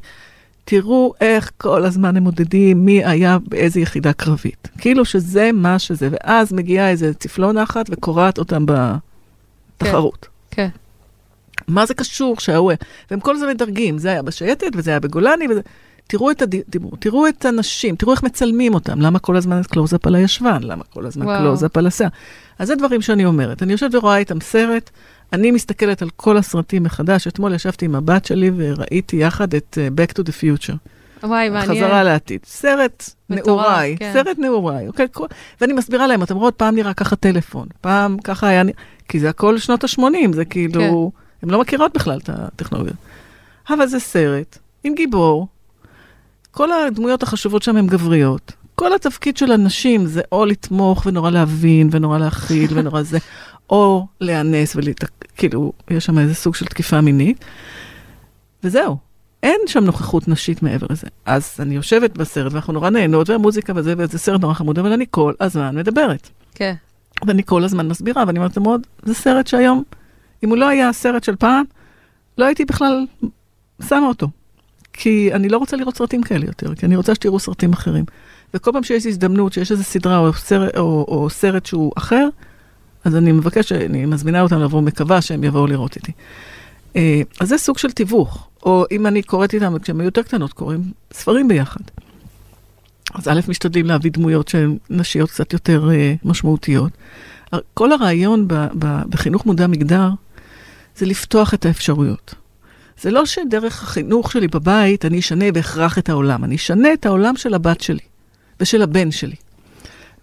תראו 0.66 1.14
איך 1.22 1.52
כל 1.58 1.86
הזמן 1.86 2.18
הם 2.18 2.24
מודדים 2.24 2.86
מי 2.86 3.06
היה 3.06 3.38
באיזה 3.48 3.80
יחידה 3.80 4.14
קרבית. 4.14 4.68
כאילו 4.78 5.06
שזה 5.06 5.52
מה 5.54 5.80
שזה, 5.80 6.10
ואז 6.12 6.54
מגיעה 6.54 6.90
איזה 6.90 7.14
צפלון 7.14 7.58
אחת 7.58 7.86
וקורעת 7.90 8.38
אותם 8.38 8.66
בתחרות. 9.78 10.28
כן. 10.52 10.70
מה 11.68 11.86
זה 11.86 11.94
קשור 11.94 12.40
שההוא... 12.40 12.72
והם 13.12 13.20
כל 13.20 13.36
הזמן 13.36 13.50
מדרגים, 13.50 13.98
זה 13.98 14.10
היה 14.10 14.22
בשייטת 14.22 14.72
וזה 14.76 14.92
היה 14.92 15.00
בגולני 15.00 15.48
וזה... 15.48 15.62
תראו 16.08 16.32
את 16.32 16.42
הדיבור, 16.42 16.92
תראו 17.00 17.28
את 17.28 17.46
הנשים, 17.46 17.96
תראו 17.96 18.12
איך 18.12 18.24
מצלמים 18.24 18.74
אותם, 18.74 19.02
למה 19.02 19.20
כל 19.20 19.36
הזמן 19.36 19.62
קלוז-אפ 19.64 20.08
על 20.08 20.16
הישבן, 20.16 20.64
למה 20.64 20.84
כל 20.84 21.06
הזמן. 21.06 21.38
קלוז-אפ 21.38 21.78
על 21.78 21.88
השיער. 21.88 22.10
אז 22.60 22.68
זה 22.68 22.76
דברים 22.76 23.02
שאני 23.02 23.26
אומרת. 23.26 23.64
אני 23.64 23.72
יושבת 23.72 23.96
ורואה 23.96 24.18
איתם 24.18 24.42
סרט, 24.42 24.90
אני 25.34 25.52
מסתכלת 25.52 26.02
על 26.02 26.10
כל 26.16 26.38
הסרטים 26.38 26.84
מחדש. 26.84 27.28
אתמול 27.28 27.54
ישבתי 27.54 27.86
עם 27.86 27.96
הבת 27.96 28.26
שלי 28.26 28.52
וראיתי 28.58 29.16
יחד 29.18 29.54
את 29.54 29.78
uh, 29.78 30.00
Back 30.00 30.14
to 30.14 30.24
the 30.24 30.32
Future. 30.32 30.76
וואי, 31.24 31.50
מעניין. 31.50 31.86
חזרה 31.86 32.04
לעתיד. 32.04 32.40
סרט 32.46 33.10
נעוריי, 33.30 33.96
כן. 34.00 34.12
סרט 34.14 34.40
נעוריי, 34.40 34.88
אוקיי? 34.88 35.08
כל... 35.12 35.26
ואני 35.62 35.74
מסבירה 35.74 36.08
להם, 36.08 36.24
אתם 36.24 36.36
רואות, 36.36 36.56
פעם 36.56 36.76
נראה 36.76 36.94
ככה 36.94 37.16
טלפון, 37.16 37.68
פעם 37.82 38.18
ככה 38.18 38.48
היה... 38.48 38.64
כי 39.08 39.20
זה 39.20 39.30
הכל 39.30 39.58
שנות 39.58 39.84
ה-80, 39.84 40.34
זה 40.34 40.46
כאילו... 40.46 41.12
הן 41.46 41.52
לא 41.52 41.62
מכירות 41.62 41.94
בכלל 41.94 42.20
את 42.24 42.30
הטכנולוגיה. 42.30 42.94
אבל 43.70 43.88
זה 43.88 44.00
סרט 44.00 44.58
עם 44.84 44.96
גיבור, 44.96 45.48
כל 46.52 46.70
הדמויות 46.72 47.24
החשובות 47.24 47.64
שם 47.64 47.78
הן 47.78 47.88
גבריות. 47.88 48.52
כל 48.76 48.94
התפקיד 48.94 49.38
של 49.38 49.52
הנשים 49.52 50.06
זה 50.06 50.22
או 50.32 50.46
לתמוך 50.46 51.06
ונורא 51.06 51.30
להבין 51.30 51.90
ונורא 51.92 52.18
להכיל 52.18 52.68
ונורא 52.76 53.02
זה, 53.02 53.18
או 53.70 54.08
להיאנס 54.22 54.76
וכאילו, 54.76 55.74
יש 55.90 56.06
שם 56.06 56.20
איזה 56.20 56.36
סוג 56.36 56.56
של 56.56 56.66
תקיפה 56.66 57.02
מינית. 57.02 57.46
וזהו, 58.64 58.98
אין 59.44 59.60
שם 59.68 59.84
נוכחות 59.84 60.28
נשית 60.28 60.64
מעבר 60.64 60.88
לזה. 60.90 61.08
אז 61.26 61.56
אני 61.60 61.76
יושבת 61.76 62.18
בסרט 62.18 62.54
ואנחנו 62.54 62.74
נורא 62.74 62.90
נהנות, 62.90 63.30
והמוזיקה 63.30 63.74
וזה, 63.76 63.94
וזה 63.98 64.18
סרט 64.18 64.42
נורא 64.42 64.54
חמוד, 64.54 64.80
אבל 64.80 64.92
אני 64.92 65.06
כל 65.12 65.34
הזמן 65.40 65.76
מדברת. 65.76 66.30
כן. 66.56 66.74
ואני 67.28 67.44
כל 67.44 67.64
הזמן 67.64 67.88
מסבירה, 67.88 68.24
ואני 68.28 68.40
אומרת, 68.40 68.82
זה 69.04 69.14
סרט 69.14 69.48
שהיום, 69.48 69.84
אם 70.46 70.50
הוא 70.50 70.58
לא 70.58 70.68
היה 70.68 70.90
הסרט 70.90 71.24
של 71.24 71.36
פעם, 71.36 71.64
לא 72.38 72.46
הייתי 72.46 72.66
בכלל 72.66 73.06
שמה 73.90 74.08
אותו. 74.08 74.28
כי 74.94 75.34
אני 75.34 75.50
לא 75.50 75.58
רוצה 75.58 75.78
לראות 75.78 75.98
סרטים 75.98 76.24
כאלה 76.24 76.46
יותר, 76.46 76.76
כי 76.76 76.86
אני 76.86 76.96
רוצה 76.96 77.16
שתראו 77.16 77.40
סרטים 77.40 77.74
אחרים. 77.74 78.06
וכל 78.54 78.72
פעם 78.74 78.84
שיש 78.84 79.06
הזדמנות, 79.06 79.54
שיש 79.54 79.72
איזו 79.72 79.84
סדרה 79.84 80.18
או 80.18 80.34
סרט, 80.34 80.78
או, 80.78 81.06
או 81.08 81.30
סרט 81.30 81.66
שהוא 81.66 81.92
אחר, 81.98 82.28
אז 83.04 83.16
אני 83.16 83.32
מבקש, 83.32 83.72
אני 83.72 84.06
מזמינה 84.06 84.42
אותם 84.42 84.60
לבוא, 84.60 84.82
מקווה 84.82 85.22
שהם 85.22 85.44
יבואו 85.44 85.68
לראות 85.68 85.96
איתי. 85.96 86.12
אה, 86.96 87.22
אז 87.40 87.50
זה 87.50 87.58
סוג 87.58 87.78
של 87.78 87.92
תיווך. 87.92 88.48
או 88.64 88.86
אם 88.92 89.08
אני 89.08 89.22
קוראת 89.22 89.54
איתם, 89.54 89.80
כשהן 89.80 90.00
היו 90.00 90.06
יותר 90.06 90.22
קטנות, 90.22 90.54
קוראים 90.54 90.82
ספרים 91.14 91.48
ביחד. 91.48 91.82
אז 93.14 93.28
א', 93.28 93.40
משתדלים 93.48 93.86
להביא 93.86 94.12
דמויות 94.12 94.48
שהן 94.48 94.78
נשיות 94.90 95.32
קצת 95.32 95.54
יותר 95.54 95.90
אה, 95.92 96.14
משמעותיות. 96.24 96.92
כל 97.74 97.92
הרעיון 97.92 98.48
ב, 98.48 98.54
ב, 98.80 99.02
בחינוך 99.10 99.46
מודע 99.46 99.68
מגדר 99.68 100.10
זה 100.98 101.06
לפתוח 101.06 101.54
את 101.54 101.66
האפשרויות. 101.66 102.36
זה 103.02 103.12
לא 103.12 103.26
שדרך 103.26 103.84
החינוך 103.84 104.32
שלי 104.32 104.48
בבית 104.48 105.06
אני 105.06 105.20
אשנה 105.20 105.52
בהכרח 105.52 105.98
את 105.98 106.10
העולם, 106.10 106.44
אני 106.44 106.56
אשנה 106.56 106.94
את 106.94 107.06
העולם 107.06 107.38
של 107.38 107.54
הבת 107.54 107.82
שלי 107.82 108.00
ושל 108.60 108.82
הבן 108.82 109.12
שלי. 109.12 109.36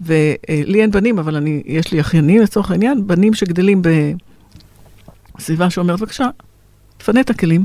ולי 0.01 0.83
אין 0.83 0.91
בנים, 0.91 1.19
אבל 1.19 1.37
אני, 1.37 1.63
יש 1.67 1.93
לי 1.93 2.01
אחיינים 2.01 2.43
לצורך 2.43 2.71
העניין, 2.71 3.07
בנים 3.07 3.35
שגדלים 3.35 3.83
בסביבה 5.39 5.71
שאומרת, 5.71 6.01
בבקשה, 6.01 6.29
תפנה 6.97 7.21
את 7.21 7.31
הכלים, 7.31 7.65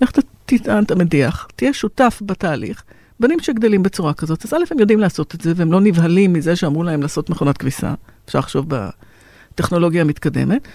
לך 0.00 0.10
תטען 0.46 0.84
את 0.84 0.90
המדיח, 0.90 1.48
תהיה 1.56 1.72
שותף 1.72 2.22
בתהליך. 2.26 2.82
בנים 3.20 3.40
שגדלים 3.40 3.82
בצורה 3.82 4.14
כזאת, 4.14 4.44
אז 4.44 4.54
א', 4.54 4.64
הם 4.70 4.78
יודעים 4.78 4.98
לעשות 4.98 5.34
את 5.34 5.40
זה, 5.40 5.52
והם 5.56 5.72
לא 5.72 5.80
נבהלים 5.80 6.32
מזה 6.32 6.56
שאמרו 6.56 6.82
להם 6.82 7.02
לעשות 7.02 7.30
מכונת 7.30 7.58
כביסה, 7.58 7.94
אפשר 8.26 8.38
לחשוב 8.38 8.66
בטכנולוגיה 8.68 10.00
המתקדמת. 10.02 10.68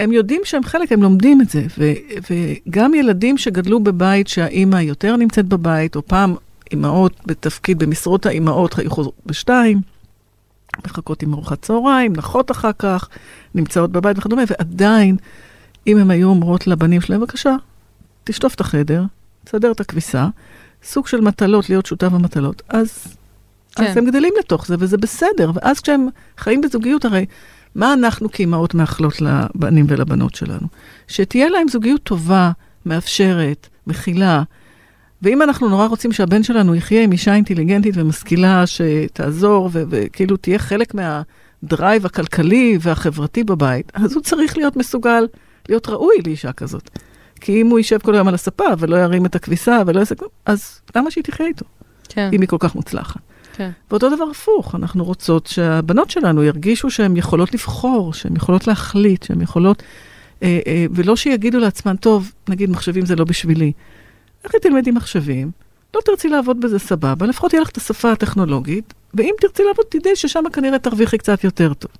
הם 0.00 0.12
יודעים 0.12 0.40
שהם 0.44 0.62
חלק, 0.62 0.92
הם 0.92 1.02
לומדים 1.02 1.40
את 1.40 1.48
זה, 1.48 1.66
ו- 1.78 1.92
וגם 2.30 2.94
ילדים 2.94 3.38
שגדלו 3.38 3.80
בבית 3.80 4.28
שהאימא 4.28 4.76
יותר 4.76 5.16
נמצאת 5.16 5.46
בבית, 5.46 5.96
או 5.96 6.06
פעם 6.06 6.34
אימהות 6.72 7.20
בתפקיד, 7.26 7.78
במשרות 7.78 8.26
האימהות 8.26 8.78
היו 8.78 8.90
חוזרות 8.90 9.14
בשתיים, 9.26 9.80
מחכות 10.86 11.22
עם 11.22 11.34
ארוחת 11.34 11.62
צהריים, 11.62 12.12
נחות 12.16 12.50
אחר 12.50 12.70
כך, 12.78 13.08
נמצאות 13.54 13.92
בבית 13.92 14.18
וכדומה, 14.18 14.42
ועדיין, 14.46 15.16
אם 15.86 15.98
הם 15.98 16.10
היו 16.10 16.28
אומרות 16.28 16.66
לבנים 16.66 17.00
שלהם, 17.00 17.20
בבקשה, 17.20 17.56
תשטוף 18.24 18.54
את 18.54 18.60
החדר, 18.60 19.04
תסדר 19.44 19.72
את 19.72 19.80
הכביסה, 19.80 20.28
סוג 20.82 21.06
של 21.06 21.20
מטלות, 21.20 21.70
להיות 21.70 21.86
שותף 21.86 22.08
במטלות, 22.08 22.62
אז, 22.68 23.16
כן. 23.76 23.84
אז. 23.84 23.96
הם 23.96 24.06
גדלים 24.06 24.32
לתוך 24.38 24.66
זה, 24.66 24.76
וזה 24.78 24.96
בסדר. 24.96 25.50
ואז 25.54 25.80
כשהם 25.80 26.08
חיים 26.38 26.60
בזוגיות, 26.60 27.04
הרי 27.04 27.26
מה 27.74 27.92
אנחנו 27.92 28.30
כאימהות 28.30 28.74
מאחלות 28.74 29.20
לבנים 29.20 29.86
ולבנות 29.88 30.34
שלנו? 30.34 30.66
שתהיה 31.08 31.48
להם 31.48 31.68
זוגיות 31.68 32.02
טובה, 32.02 32.50
מאפשרת, 32.86 33.68
מכילה. 33.86 34.42
ואם 35.22 35.42
אנחנו 35.42 35.68
נורא 35.68 35.86
רוצים 35.86 36.12
שהבן 36.12 36.42
שלנו 36.42 36.74
יחיה 36.74 37.02
עם 37.02 37.12
אישה 37.12 37.34
אינטליגנטית 37.34 37.94
ומשכילה 37.96 38.64
שתעזור 38.66 39.70
וכאילו 39.72 40.36
תהיה 40.36 40.58
חלק 40.58 40.94
מהדרייב 40.94 42.06
הכלכלי 42.06 42.78
והחברתי 42.80 43.44
בבית, 43.44 43.92
אז 43.94 44.14
הוא 44.14 44.22
צריך 44.22 44.56
להיות 44.56 44.76
מסוגל 44.76 45.26
להיות 45.68 45.88
ראוי 45.88 46.16
לאישה 46.26 46.52
כזאת. 46.52 46.90
כי 47.40 47.60
אם 47.60 47.66
הוא 47.66 47.78
יישב 47.78 47.98
כל 47.98 48.14
היום 48.14 48.28
על 48.28 48.34
הספה 48.34 48.64
ולא 48.78 48.96
ירים 48.96 49.26
את 49.26 49.34
הכביסה 49.34 49.82
ולא 49.86 49.98
יעשה 49.98 50.14
כלום, 50.14 50.30
אז 50.46 50.80
למה 50.96 51.10
שהיא 51.10 51.24
תחיה 51.24 51.46
איתו, 51.46 51.64
כן. 52.08 52.30
אם 52.32 52.40
היא 52.40 52.48
כל 52.48 52.56
כך 52.60 52.74
מוצלחת? 52.74 53.20
כן. 53.56 53.70
ואותו 53.90 54.16
דבר 54.16 54.24
הפוך, 54.30 54.74
אנחנו 54.74 55.04
רוצות 55.04 55.46
שהבנות 55.46 56.10
שלנו 56.10 56.42
ירגישו 56.42 56.90
שהן 56.90 57.16
יכולות 57.16 57.54
לבחור, 57.54 58.12
שהן 58.12 58.36
יכולות 58.36 58.66
להחליט, 58.66 59.22
שהן 59.22 59.40
יכולות, 59.40 59.82
אה, 60.42 60.60
אה, 60.66 60.86
ולא 60.90 61.16
שיגידו 61.16 61.58
לעצמן, 61.58 61.96
טוב, 61.96 62.32
נגיד 62.48 62.70
מחשבים 62.70 63.06
זה 63.06 63.16
לא 63.16 63.24
בשבילי. 63.24 63.72
לכי 64.44 64.58
תלמדי 64.58 64.90
מחשבים, 64.90 65.50
לא 65.94 66.00
תרצי 66.04 66.28
לעבוד 66.28 66.60
בזה 66.60 66.78
סבבה, 66.78 67.26
לפחות 67.26 67.52
יהיה 67.52 67.62
לך 67.62 67.68
את 67.68 67.76
השפה 67.76 68.12
הטכנולוגית, 68.12 68.94
ואם 69.14 69.34
תרצי 69.40 69.62
לעבוד, 69.64 69.86
תדעי 69.88 70.16
ששם 70.16 70.42
כנראה 70.52 70.78
תרוויחי 70.78 71.18
קצת 71.18 71.44
יותר 71.44 71.74
טוב. 71.74 71.90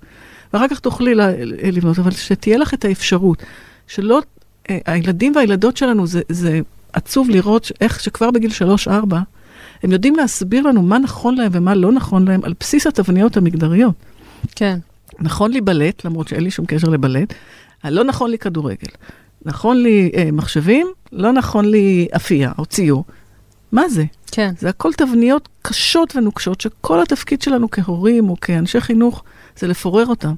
ואחר 0.53 0.67
כך 0.67 0.79
תוכלי 0.79 1.15
לה, 1.15 1.31
לבנות, 1.71 1.99
אבל 1.99 2.11
שתהיה 2.11 2.57
לך 2.57 2.73
את 2.73 2.85
האפשרות, 2.85 3.43
שלא, 3.87 4.21
אה, 4.69 4.77
הילדים 4.85 5.35
והילדות 5.35 5.77
שלנו, 5.77 6.07
זה, 6.07 6.21
זה 6.29 6.59
עצוב 6.93 7.29
לראות 7.29 7.71
איך 7.81 7.99
שכבר 7.99 8.31
בגיל 8.31 8.51
3-4, 8.87 8.91
הם 9.85 9.91
יודעים 9.91 10.15
להסביר 10.15 10.67
לנו 10.67 10.81
מה 10.81 10.99
נכון 10.99 11.35
להם 11.35 11.51
ומה 11.53 11.75
לא 11.75 11.91
נכון 11.91 12.27
להם 12.27 12.43
על 12.43 12.53
בסיס 12.59 12.87
התבניות 12.87 13.37
המגדריות. 13.37 13.95
כן. 14.55 14.79
נכון 15.19 15.51
לי 15.51 15.61
בלט, 15.61 16.05
למרות 16.05 16.27
שאין 16.27 16.43
לי 16.43 16.51
שום 16.51 16.65
קשר 16.65 16.89
לבלט, 16.89 17.33
לא 17.83 18.03
נכון 18.03 18.31
לי 18.31 18.37
כדורגל. 18.37 18.87
נכון 19.45 19.83
לי 19.83 20.11
אה, 20.15 20.29
מחשבים, 20.31 20.87
לא 21.11 21.33
נכון 21.33 21.65
לי 21.65 22.07
אפייה 22.15 22.51
או 22.57 22.65
ציור. 22.65 23.05
מה 23.71 23.89
זה? 23.89 24.03
כן. 24.31 24.53
זה 24.59 24.69
הכל 24.69 24.93
תבניות 24.93 25.49
קשות 25.61 26.15
ונוקשות, 26.15 26.61
שכל 26.61 27.01
התפקיד 27.01 27.41
שלנו 27.41 27.71
כהורים 27.71 28.29
או 28.29 28.39
כאנשי 28.41 28.81
חינוך 28.81 29.23
זה 29.59 29.67
לפורר 29.67 30.05
אותם. 30.05 30.33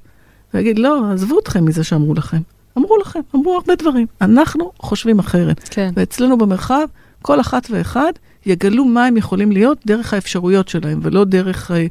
ולהגיד, 0.54 0.80
לא, 0.80 1.12
עזבו 1.14 1.40
אתכם 1.40 1.66
מזה 1.66 1.84
שאמרו 1.84 2.14
לכם. 2.14 2.42
אמרו 2.78 2.98
לכם, 2.98 3.20
אמרו 3.36 3.56
הרבה 3.56 3.76
דברים. 3.76 4.08
אנחנו 4.22 4.72
חושבים 4.80 5.20
אחרת. 5.20 5.70
כן. 5.70 5.92
ואצלנו 5.96 6.38
במרחב, 6.38 6.88
כל 7.22 7.40
אחת 7.40 7.68
ואחד 7.70 8.12
יגלו 8.48 8.86
מה 8.86 9.06
הם 9.06 9.18
יכולים 9.18 9.52
להיות 9.52 9.78
דרך 9.86 10.14
האפשרויות 10.14 10.68
שלהם, 10.68 11.00
ולא 11.02 11.24
דרך, 11.24 11.72
אה, 11.72 11.86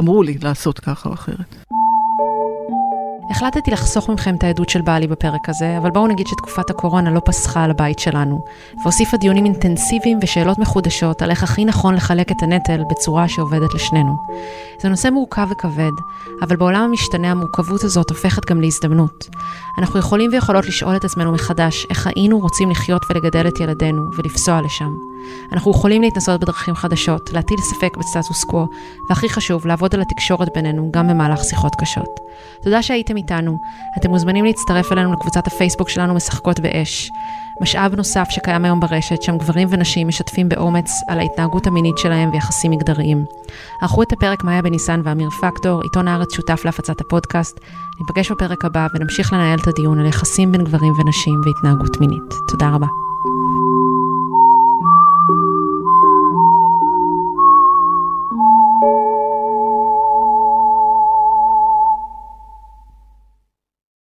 אמרו 0.00 0.22
לי 0.22 0.38
לעשות 0.42 0.80
ככה 0.80 1.08
או 1.08 1.14
אחרת. 1.14 1.56
החלטתי 3.30 3.70
לחסוך 3.70 4.08
מכם 4.08 4.34
את 4.34 4.44
העדות 4.44 4.68
של 4.68 4.82
בעלי 4.82 5.06
בפרק 5.06 5.48
הזה, 5.48 5.78
אבל 5.78 5.90
בואו 5.90 6.06
נגיד 6.06 6.26
שתקופת 6.26 6.70
הקורונה 6.70 7.10
לא 7.10 7.20
פסחה 7.24 7.64
על 7.64 7.70
הבית 7.70 7.98
שלנו, 7.98 8.44
והוסיפה 8.82 9.16
דיונים 9.16 9.44
אינטנסיביים 9.44 10.18
ושאלות 10.22 10.58
מחודשות 10.58 11.22
על 11.22 11.30
איך 11.30 11.42
הכי 11.42 11.64
נכון 11.64 11.94
לחלק 11.94 12.32
את 12.32 12.42
הנטל 12.42 12.82
בצורה 12.90 13.28
שעובדת 13.28 13.74
לשנינו. 13.74 14.16
זה 14.82 14.88
נושא 14.88 15.08
מורכב 15.08 15.46
וכבד, 15.50 15.92
אבל 16.42 16.56
בעולם 16.56 16.82
המשתנה 16.82 17.30
המורכבות 17.30 17.84
הזאת 17.84 18.10
הופכת 18.10 18.50
גם 18.50 18.60
להזדמנות. 18.60 19.28
אנחנו 19.78 19.98
יכולים 19.98 20.30
ויכולות 20.32 20.66
לשאול 20.66 20.96
את 20.96 21.04
עצמנו 21.04 21.32
מחדש 21.32 21.86
איך 21.90 22.06
היינו 22.06 22.38
רוצים 22.38 22.70
לחיות 22.70 23.02
ולגדל 23.10 23.48
את 23.48 23.60
ילדינו 23.60 24.02
ולפסוע 24.16 24.60
לשם. 24.60 25.11
אנחנו 25.52 25.70
יכולים 25.70 26.02
להתנסות 26.02 26.40
בדרכים 26.40 26.74
חדשות, 26.74 27.32
להטיל 27.32 27.58
ספק 27.60 27.96
בסטטוס 27.96 28.44
קוו, 28.44 28.66
והכי 29.08 29.28
חשוב, 29.28 29.66
לעבוד 29.66 29.94
על 29.94 30.00
התקשורת 30.00 30.48
בינינו 30.54 30.88
גם 30.92 31.08
במהלך 31.08 31.44
שיחות 31.44 31.74
קשות. 31.74 32.20
תודה 32.62 32.82
שהייתם 32.82 33.16
איתנו. 33.16 33.58
אתם 33.98 34.10
מוזמנים 34.10 34.44
להצטרף 34.44 34.92
אלינו 34.92 35.12
לקבוצת 35.12 35.46
הפייסבוק 35.46 35.88
שלנו 35.88 36.14
משחקות 36.14 36.60
באש. 36.60 37.10
משאב 37.60 37.94
נוסף 37.94 38.26
שקיים 38.30 38.64
היום 38.64 38.80
ברשת, 38.80 39.22
שם 39.22 39.38
גברים 39.38 39.68
ונשים 39.70 40.08
משתפים 40.08 40.48
באומץ 40.48 40.90
על 41.08 41.18
ההתנהגות 41.18 41.66
המינית 41.66 41.98
שלהם 41.98 42.30
ויחסים 42.32 42.70
מגדריים. 42.70 43.24
ערכו 43.82 44.02
את 44.02 44.12
הפרק 44.12 44.44
מאיה 44.44 44.62
בניסן 44.62 45.00
ואמיר 45.04 45.30
פקטור, 45.30 45.82
עיתון 45.82 46.08
הארץ 46.08 46.34
שותף 46.34 46.62
להפצת 46.64 47.00
הפודקאסט. 47.00 47.60
ניפגש 48.00 48.32
בפרק 48.32 48.64
הבא 48.64 48.86
ונמשיך 48.94 49.32
לנהל 49.32 49.58
את 49.58 49.68
הדיון 49.68 49.98
על 49.98 50.06
יחסים 50.06 50.52
בין 50.52 50.64
גברים 50.64 50.92
ונשים 50.98 51.40
והתנהגות 51.44 52.00
מינית. 52.00 52.34
תודה 52.48 52.68
רבה. 52.68 52.86